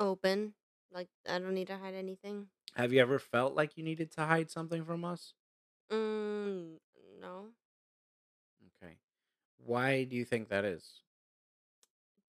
Open. 0.00 0.54
Like 0.90 1.08
I 1.26 1.38
don't 1.38 1.54
need 1.54 1.68
to 1.68 1.78
hide 1.78 1.94
anything. 1.94 2.48
Have 2.76 2.94
you 2.94 3.00
ever 3.00 3.18
felt 3.18 3.54
like 3.54 3.76
you 3.76 3.84
needed 3.84 4.10
to 4.12 4.22
hide 4.24 4.50
something 4.50 4.82
from 4.84 5.04
us? 5.04 5.34
Mm, 5.90 6.78
no. 7.20 7.54
Okay. 8.82 8.98
Why 9.58 10.04
do 10.04 10.16
you 10.16 10.24
think 10.24 10.48
that 10.48 10.64
is? 10.64 11.02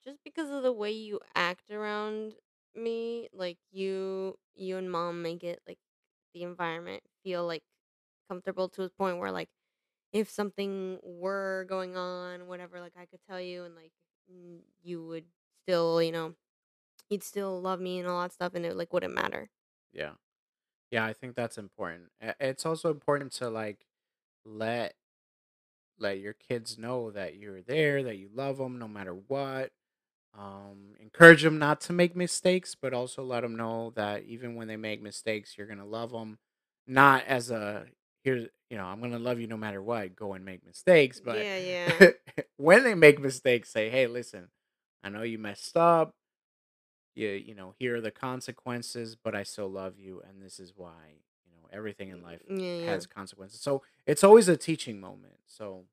Just 0.04 0.24
because 0.24 0.50
of 0.50 0.64
the 0.64 0.72
way 0.72 0.92
you 0.92 1.20
act 1.36 1.72
around 1.72 2.36
me, 2.76 3.28
like 3.34 3.58
you 3.72 4.38
you 4.56 4.78
and 4.78 4.92
mom 4.92 5.22
make 5.22 5.44
it 5.44 5.62
like 5.68 5.80
the 6.34 6.44
environment 6.44 7.04
feel 7.24 7.46
like 7.46 7.64
comfortable 8.30 8.70
to 8.70 8.84
a 8.84 8.90
point 8.90 9.18
where 9.20 9.32
like 9.32 9.50
if 10.14 10.30
something 10.30 11.00
were 11.04 11.66
going 11.70 11.98
on, 11.98 12.48
whatever, 12.48 12.80
like 12.82 12.98
I 12.98 13.06
could 13.08 13.22
tell 13.24 13.42
you 13.42 13.66
and 13.66 13.76
like 13.76 13.94
you 14.82 15.06
would 15.08 15.28
still, 15.64 16.02
you 16.04 16.12
know, 16.12 16.36
you'd 17.10 17.24
still 17.24 17.62
love 17.62 17.82
me 17.82 18.00
and 18.00 18.08
all 18.10 18.22
that 18.22 18.34
stuff 18.34 18.54
and 18.56 18.66
it 18.66 18.76
like 18.78 18.94
wouldn't 18.94 19.16
matter. 19.16 19.50
Yeah. 19.92 20.16
Yeah, 20.92 21.06
I 21.06 21.14
think 21.14 21.36
that's 21.36 21.58
important. 21.58 22.12
It's 22.22 22.66
also 22.66 22.92
important 22.92 23.34
to 23.34 23.50
like 23.50 23.88
let 24.46 24.96
let 25.98 26.20
your 26.20 26.34
kids 26.34 26.78
know 26.78 27.12
that 27.12 27.36
you're 27.36 27.62
there, 27.62 28.04
that 28.04 28.18
you 28.18 28.30
love 28.30 28.58
them 28.58 28.80
no 28.80 28.88
matter 28.88 29.14
what. 29.14 29.72
Um, 30.38 30.96
encourage 31.02 31.44
them 31.44 31.60
not 31.60 31.82
to 31.82 31.94
make 31.94 32.16
mistakes, 32.16 32.76
but 32.76 32.94
also 32.94 33.24
let 33.24 33.42
them 33.42 33.56
know 33.56 33.92
that 33.96 34.24
even 34.24 34.56
when 34.56 34.68
they 34.68 34.78
make 34.78 35.02
mistakes, 35.02 35.58
you're 35.58 35.68
gonna 35.68 35.86
love 35.86 36.12
them. 36.12 36.38
Not 36.88 37.26
as 37.26 37.52
a 37.52 37.86
here's 38.24 38.48
you 38.70 38.78
know 38.78 38.86
I'm 38.86 39.02
gonna 39.02 39.20
love 39.20 39.40
you 39.40 39.48
no 39.48 39.58
matter 39.58 39.82
what. 39.82 40.16
Go 40.16 40.34
and 40.34 40.46
make 40.46 40.66
mistakes, 40.66 41.20
but 41.20 41.48
Yeah, 41.48 41.58
yeah. 41.58 42.10
when 42.58 42.84
they 42.84 42.94
make 42.96 43.20
mistakes, 43.20 43.70
say, 43.70 43.90
hey, 43.90 44.08
listen, 44.08 44.50
I 45.04 45.10
know 45.10 45.24
you 45.24 45.40
messed 45.40 45.76
up. 45.76 46.14
You 47.16 47.30
you 47.30 47.56
know 47.56 47.74
here 47.80 47.98
are 47.98 48.02
the 48.02 48.12
consequences, 48.12 49.16
but 49.16 49.36
I 49.36 49.44
still 49.44 49.70
love 49.70 49.98
you, 50.00 50.22
and 50.28 50.42
this 50.42 50.60
is 50.60 50.74
why 50.76 50.94
you 51.46 51.52
know 51.52 51.68
everything 51.74 52.10
in 52.10 52.22
life 52.22 52.42
Yeah, 52.48 52.86
has 52.86 53.08
consequences. 53.08 53.60
So 53.62 53.82
it's 54.06 54.24
always 54.24 54.48
a 54.48 54.56
teaching 54.58 55.00
moment. 55.02 55.40
So 55.48 55.86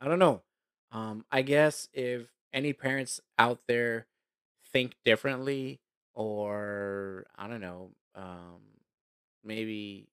I 0.00 0.08
don't 0.08 0.18
know. 0.18 0.42
Um, 0.92 1.24
I 1.30 1.42
guess 1.42 1.88
if 1.92 2.28
any 2.54 2.72
parents 2.74 3.20
out 3.38 3.60
there 3.68 4.06
think 4.72 4.96
differently, 5.04 5.80
or 6.14 7.26
I 7.36 7.48
don't 7.48 7.60
know, 7.62 7.92
um, 8.14 8.60
maybe 9.44 10.08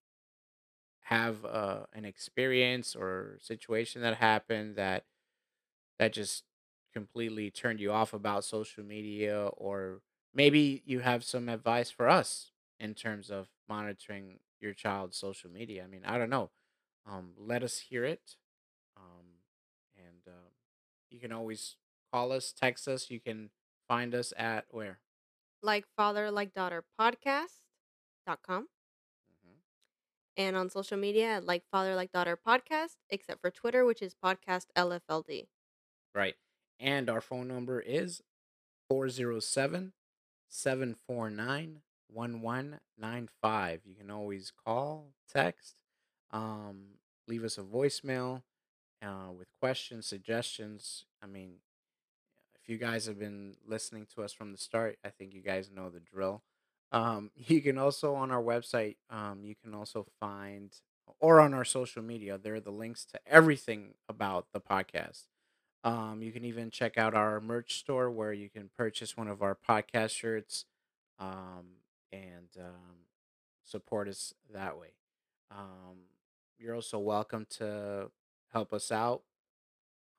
have 1.02 1.44
uh, 1.46 1.82
an 1.94 2.06
experience 2.06 2.96
or 2.96 3.38
situation 3.42 4.02
that 4.02 4.16
happened 4.18 4.76
that 4.78 5.04
that 6.00 6.14
just 6.14 6.44
completely 6.94 7.52
turned 7.52 7.80
you 7.80 7.92
off 7.92 8.14
about 8.14 8.44
social 8.44 8.84
media, 8.84 9.48
or 9.58 10.02
maybe 10.34 10.82
you 10.86 11.00
have 11.00 11.24
some 11.24 11.50
advice 11.50 11.92
for 11.92 12.10
us 12.10 12.52
in 12.80 12.94
terms 12.94 13.30
of 13.32 13.48
monitoring 13.70 14.40
your 14.60 14.74
child's 14.74 15.18
social 15.18 15.50
media. 15.50 15.84
I 15.84 15.88
mean, 15.88 16.04
I 16.06 16.18
don't 16.18 16.30
know. 16.30 16.52
Um, 17.10 17.32
let 17.38 17.64
us 17.64 17.80
hear 17.80 18.06
it. 18.06 18.38
Um, 18.98 19.26
and 19.98 20.22
uh, 20.28 20.50
you 21.10 21.20
can 21.20 21.32
always 21.32 21.78
call 22.12 22.32
us, 22.32 22.52
text 22.54 22.88
us. 22.88 23.10
You 23.10 23.20
can 23.20 23.52
find 23.88 24.14
us 24.16 24.34
at 24.38 24.66
where? 24.70 25.00
Like 25.62 25.86
father, 25.96 26.32
like 26.32 26.54
daughter 26.54 26.84
podcast 27.00 27.62
dot 28.26 28.42
com 28.44 28.68
hmm 29.44 29.56
and 30.38 30.56
on 30.56 30.70
social 30.70 30.98
media 30.98 31.38
at 31.38 31.46
like 31.46 31.64
father, 31.72 31.96
like 31.96 32.12
daughter 32.12 32.38
podcast, 32.38 32.96
except 33.10 33.42
for 33.42 33.52
Twitter, 33.52 33.86
which 33.86 34.02
is 34.02 34.16
podcast 34.16 34.68
LFLD. 34.76 35.48
Right. 36.14 36.36
And 36.80 37.10
our 37.10 37.22
phone 37.22 37.48
number 37.48 37.80
is 37.80 38.22
407 38.90 39.94
749 40.50 41.82
1195. 42.08 43.82
You 43.86 43.96
can 43.96 44.12
always 44.12 44.52
call, 44.66 45.14
text, 45.32 45.76
um, 46.32 46.98
leave 47.28 47.44
us 47.44 47.58
a 47.58 47.64
voicemail 47.64 48.44
uh, 49.02 49.32
with 49.38 49.48
questions, 49.60 50.06
suggestions. 50.08 51.06
I 51.22 51.28
mean, 51.28 51.56
if 52.62 52.70
you 52.70 52.78
guys 52.78 53.06
have 53.08 53.18
been 53.18 53.56
listening 53.68 54.06
to 54.14 54.24
us 54.24 54.34
from 54.34 54.52
the 54.52 54.58
start, 54.58 54.98
I 55.04 55.10
think 55.10 55.34
you 55.34 55.42
guys 55.42 55.70
know 55.74 55.90
the 55.90 56.00
drill. 56.00 56.44
Um, 56.92 57.32
you 57.36 57.62
can 57.62 57.78
also 57.78 58.16
on 58.16 58.32
our 58.32 58.42
website, 58.42 58.98
um, 59.10 59.40
you 59.44 59.56
can 59.56 59.74
also 59.74 60.06
find, 60.20 60.72
or 61.20 61.40
on 61.40 61.54
our 61.54 61.66
social 61.66 62.04
media, 62.04 62.38
there 62.38 62.56
are 62.56 62.60
the 62.60 62.72
links 62.72 63.06
to 63.06 63.20
everything 63.26 63.96
about 64.08 64.48
the 64.54 64.62
podcast. 64.62 65.24
Um, 65.84 66.22
you 66.22 66.32
can 66.32 66.46
even 66.46 66.70
check 66.70 66.98
out 66.98 67.16
our 67.16 67.42
merch 67.42 67.80
store 67.80 68.12
where 68.12 68.34
you 68.34 68.50
can 68.50 68.70
purchase 68.78 69.18
one 69.18 69.28
of 69.28 69.42
our 69.42 69.58
podcast 69.68 70.12
shirts 70.12 70.66
um, 71.18 71.78
and 72.12 72.50
um, 72.60 73.08
support 73.64 74.08
us 74.08 74.36
that 74.54 74.78
way. 74.78 74.94
Um, 75.50 75.98
you're 76.60 76.76
also 76.76 77.00
welcome 77.00 77.48
to 77.58 78.12
help 78.54 78.72
us 78.74 78.92
out 78.92 79.24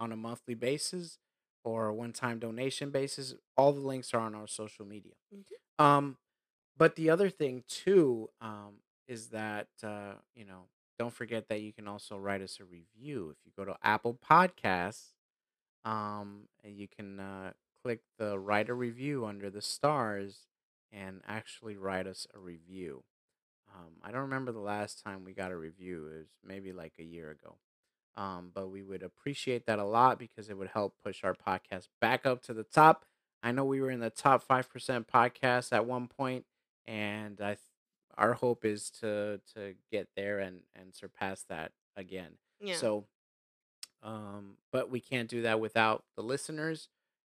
on 0.00 0.10
a 0.10 0.16
monthly 0.16 0.54
basis 0.54 1.18
or 1.64 1.86
a 1.86 1.94
one-time 1.94 2.38
donation 2.38 2.90
basis. 2.90 3.34
All 3.56 3.72
the 3.72 3.80
links 3.80 4.12
are 4.14 4.20
on 4.20 4.34
our 4.34 4.46
social 4.46 4.84
media. 4.84 5.14
Mhm. 5.34 5.84
Um, 5.84 6.18
but 6.76 6.96
the 6.96 7.10
other 7.10 7.30
thing 7.30 7.64
too 7.68 8.30
um, 8.40 8.76
is 9.08 9.28
that 9.28 9.68
uh, 9.82 10.14
you 10.34 10.44
know 10.44 10.68
don't 10.98 11.12
forget 11.14 11.48
that 11.48 11.62
you 11.62 11.72
can 11.72 11.88
also 11.88 12.16
write 12.16 12.42
us 12.42 12.60
a 12.60 12.64
review 12.64 13.30
if 13.30 13.38
you 13.44 13.52
go 13.56 13.64
to 13.64 13.76
Apple 13.82 14.14
Podcasts. 14.14 15.14
Um, 15.84 16.48
and 16.62 16.76
you 16.76 16.86
can 16.88 17.18
uh, 17.20 17.52
click 17.82 18.00
the 18.18 18.38
write 18.38 18.68
a 18.68 18.74
review 18.74 19.26
under 19.26 19.50
the 19.50 19.62
stars 19.62 20.46
and 20.92 21.20
actually 21.26 21.76
write 21.76 22.06
us 22.06 22.26
a 22.34 22.38
review. 22.38 23.02
Um, 23.74 23.92
I 24.02 24.12
don't 24.12 24.20
remember 24.22 24.52
the 24.52 24.60
last 24.60 25.02
time 25.02 25.24
we 25.24 25.32
got 25.32 25.50
a 25.50 25.56
review. 25.56 26.06
It 26.06 26.18
was 26.18 26.26
maybe 26.44 26.72
like 26.72 26.94
a 26.98 27.04
year 27.04 27.30
ago. 27.30 27.56
Um, 28.16 28.50
but 28.54 28.70
we 28.70 28.82
would 28.82 29.02
appreciate 29.02 29.66
that 29.66 29.78
a 29.78 29.84
lot 29.84 30.18
because 30.18 30.50
it 30.50 30.58
would 30.58 30.68
help 30.68 30.94
push 31.02 31.24
our 31.24 31.34
podcast 31.34 31.88
back 32.00 32.26
up 32.26 32.42
to 32.42 32.54
the 32.54 32.64
top. 32.64 33.06
I 33.42 33.52
know 33.52 33.64
we 33.64 33.80
were 33.80 33.90
in 33.90 34.00
the 34.00 34.10
top 34.10 34.46
5% 34.46 35.06
podcast 35.06 35.72
at 35.72 35.86
one 35.86 36.08
point, 36.08 36.44
and 36.86 37.40
I, 37.40 37.54
th- 37.54 37.58
our 38.16 38.34
hope 38.34 38.64
is 38.64 38.90
to 39.00 39.40
to 39.54 39.74
get 39.90 40.08
there 40.14 40.38
and 40.38 40.60
and 40.76 40.94
surpass 40.94 41.44
that 41.48 41.72
again. 41.96 42.32
Yeah. 42.60 42.76
So, 42.76 43.06
um, 44.02 44.56
but 44.70 44.90
we 44.90 45.00
can't 45.00 45.28
do 45.28 45.42
that 45.42 45.60
without 45.60 46.04
the 46.16 46.22
listeners. 46.22 46.88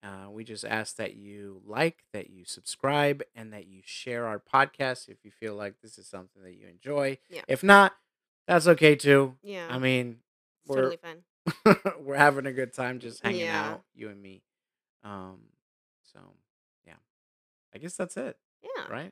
Uh, 0.03 0.29
we 0.29 0.43
just 0.43 0.65
ask 0.65 0.97
that 0.97 1.15
you 1.15 1.61
like, 1.65 2.03
that 2.13 2.29
you 2.29 2.45
subscribe, 2.45 3.23
and 3.33 3.51
that 3.53 3.67
you 3.67 3.81
share 3.83 4.27
our 4.27 4.39
podcast 4.39 5.09
if 5.09 5.17
you 5.23 5.31
feel 5.31 5.55
like 5.55 5.75
this 5.81 5.97
is 5.97 6.05
something 6.05 6.43
that 6.43 6.53
you 6.53 6.67
enjoy. 6.67 7.17
Yeah. 7.29 7.41
If 7.47 7.63
not, 7.63 7.93
that's 8.47 8.67
okay 8.67 8.95
too. 8.95 9.35
Yeah. 9.41 9.67
I 9.69 9.79
mean, 9.79 10.17
it's 10.65 10.69
we're 10.69 10.75
totally 10.91 10.97
fine. 10.97 11.95
we're 12.01 12.15
having 12.17 12.45
a 12.47 12.51
good 12.53 12.73
time 12.73 12.99
just 12.99 13.23
hanging 13.23 13.41
Yeah. 13.41 13.71
out, 13.71 13.83
you 13.93 14.09
and 14.09 14.21
me. 14.21 14.41
Um, 15.03 15.39
so 16.03 16.19
yeah, 16.85 16.95
I 17.73 17.77
guess 17.77 17.95
that's 17.95 18.17
it, 18.17 18.37
Yeah. 18.63 18.87
right? 18.89 19.11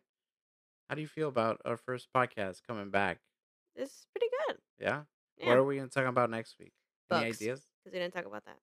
How 0.89 0.95
do 0.95 1.01
you 1.01 1.07
feel 1.07 1.29
about 1.29 1.61
our 1.65 1.77
first 1.77 2.07
podcast 2.15 2.61
coming 2.67 2.89
back? 2.89 3.19
It's 3.75 4.05
pretty 4.13 4.27
good. 4.47 4.57
Yeah. 4.79 5.03
What 5.43 5.57
are 5.57 5.63
we 5.63 5.77
gonna 5.77 5.89
talk 5.89 6.05
about 6.05 6.29
next 6.29 6.57
week? 6.59 6.73
Any 7.11 7.25
ideas? 7.27 7.67
Because 7.83 7.93
we 7.93 7.99
didn't 7.99 8.13
talk 8.13 8.25
about 8.25 8.45
that. 8.45 8.57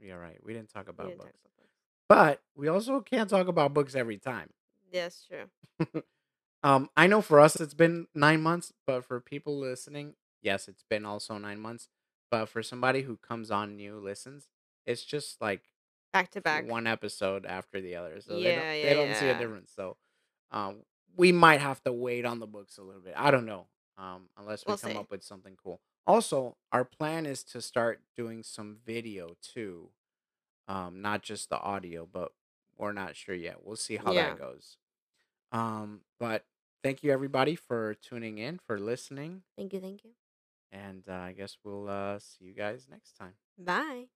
Yeah, 0.00 0.14
right. 0.14 0.38
We 0.44 0.52
didn't 0.52 0.70
talk 0.72 0.88
about 0.88 1.08
didn't 1.08 1.18
talk 1.20 1.26
books, 1.28 1.38
about 1.44 1.56
books. 1.56 1.72
but 2.08 2.42
we 2.54 2.68
also 2.68 3.00
can't 3.00 3.28
talk 3.30 3.48
about 3.48 3.72
books 3.74 3.94
every 3.94 4.18
time. 4.18 4.50
That's 4.92 5.26
true. 5.26 6.02
um, 6.62 6.90
I 6.96 7.06
know 7.06 7.20
for 7.22 7.40
us 7.40 7.56
it's 7.56 7.74
been 7.74 8.06
nine 8.14 8.40
months, 8.42 8.72
but 8.86 9.04
for 9.04 9.20
people 9.20 9.58
listening, 9.58 10.14
yes, 10.42 10.68
it's 10.68 10.84
been 10.88 11.04
also 11.04 11.38
nine 11.38 11.60
months. 11.60 11.88
But 12.30 12.46
for 12.46 12.62
somebody 12.62 13.02
who 13.02 13.16
comes 13.16 13.50
on 13.50 13.76
new 13.76 13.98
listens, 13.98 14.48
it's 14.84 15.04
just 15.04 15.40
like 15.40 15.62
Back 16.12 16.30
to 16.32 16.40
back. 16.40 16.66
one 16.66 16.86
episode 16.86 17.44
after 17.46 17.80
the 17.80 17.94
other, 17.96 18.20
so 18.20 18.40
they 18.40 18.52
don't, 18.52 18.64
yeah, 18.64 18.82
they 18.82 18.94
don't 18.94 19.14
see 19.14 19.28
a 19.28 19.38
difference. 19.38 19.70
So, 19.74 19.96
um, 20.50 20.82
we 21.16 21.30
might 21.32 21.60
have 21.60 21.82
to 21.84 21.92
wait 21.92 22.24
on 22.24 22.40
the 22.40 22.46
books 22.46 22.78
a 22.78 22.82
little 22.82 23.00
bit. 23.02 23.14
I 23.16 23.30
don't 23.30 23.46
know, 23.46 23.66
um, 23.98 24.28
unless 24.36 24.64
we 24.66 24.70
We'll 24.70 24.78
come 24.78 24.92
see. 24.92 24.98
up 24.98 25.10
with 25.10 25.22
something 25.22 25.56
cool. 25.62 25.80
Also, 26.06 26.56
our 26.72 26.84
plan 26.84 27.26
is 27.26 27.42
to 27.44 27.60
start 27.60 28.00
doing 28.16 28.42
some 28.42 28.76
video 28.84 29.36
too, 29.42 29.90
um, 30.68 31.00
not 31.02 31.22
just 31.22 31.48
the 31.50 31.58
audio, 31.60 32.08
but 32.10 32.32
we're 32.76 32.92
not 32.92 33.14
sure 33.16 33.34
yet. 33.34 33.64
We'll 33.64 33.76
see 33.76 33.96
how 33.96 34.12
Yeah. 34.12 34.30
that 34.30 34.38
goes. 34.38 34.78
Um, 35.52 36.00
but 36.18 36.44
thank 36.82 37.02
you 37.02 37.12
everybody 37.12 37.54
for 37.54 37.94
tuning 37.94 38.38
in, 38.38 38.58
for 38.58 38.78
listening, 38.80 39.42
Thank 39.56 39.72
you. 39.72 39.80
Thank 39.80 40.04
you. 40.04 40.10
And 40.76 41.02
uh, 41.08 41.14
I 41.14 41.32
guess 41.32 41.56
we'll 41.64 41.88
uh, 41.88 42.18
see 42.18 42.44
you 42.44 42.54
guys 42.54 42.86
next 42.90 43.12
time. 43.16 43.34
Bye. 43.58 44.06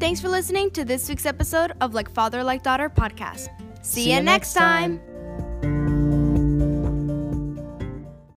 Thanks 0.00 0.20
for 0.20 0.28
listening 0.28 0.70
to 0.72 0.84
this 0.84 1.08
week's 1.08 1.24
episode 1.24 1.72
of 1.80 1.94
Like 1.94 2.10
Father 2.10 2.44
Like 2.44 2.62
Daughter 2.62 2.90
podcast. 2.90 3.48
See, 3.82 4.12
you 4.12 4.22
next 4.22 4.52
time. 4.52 5.00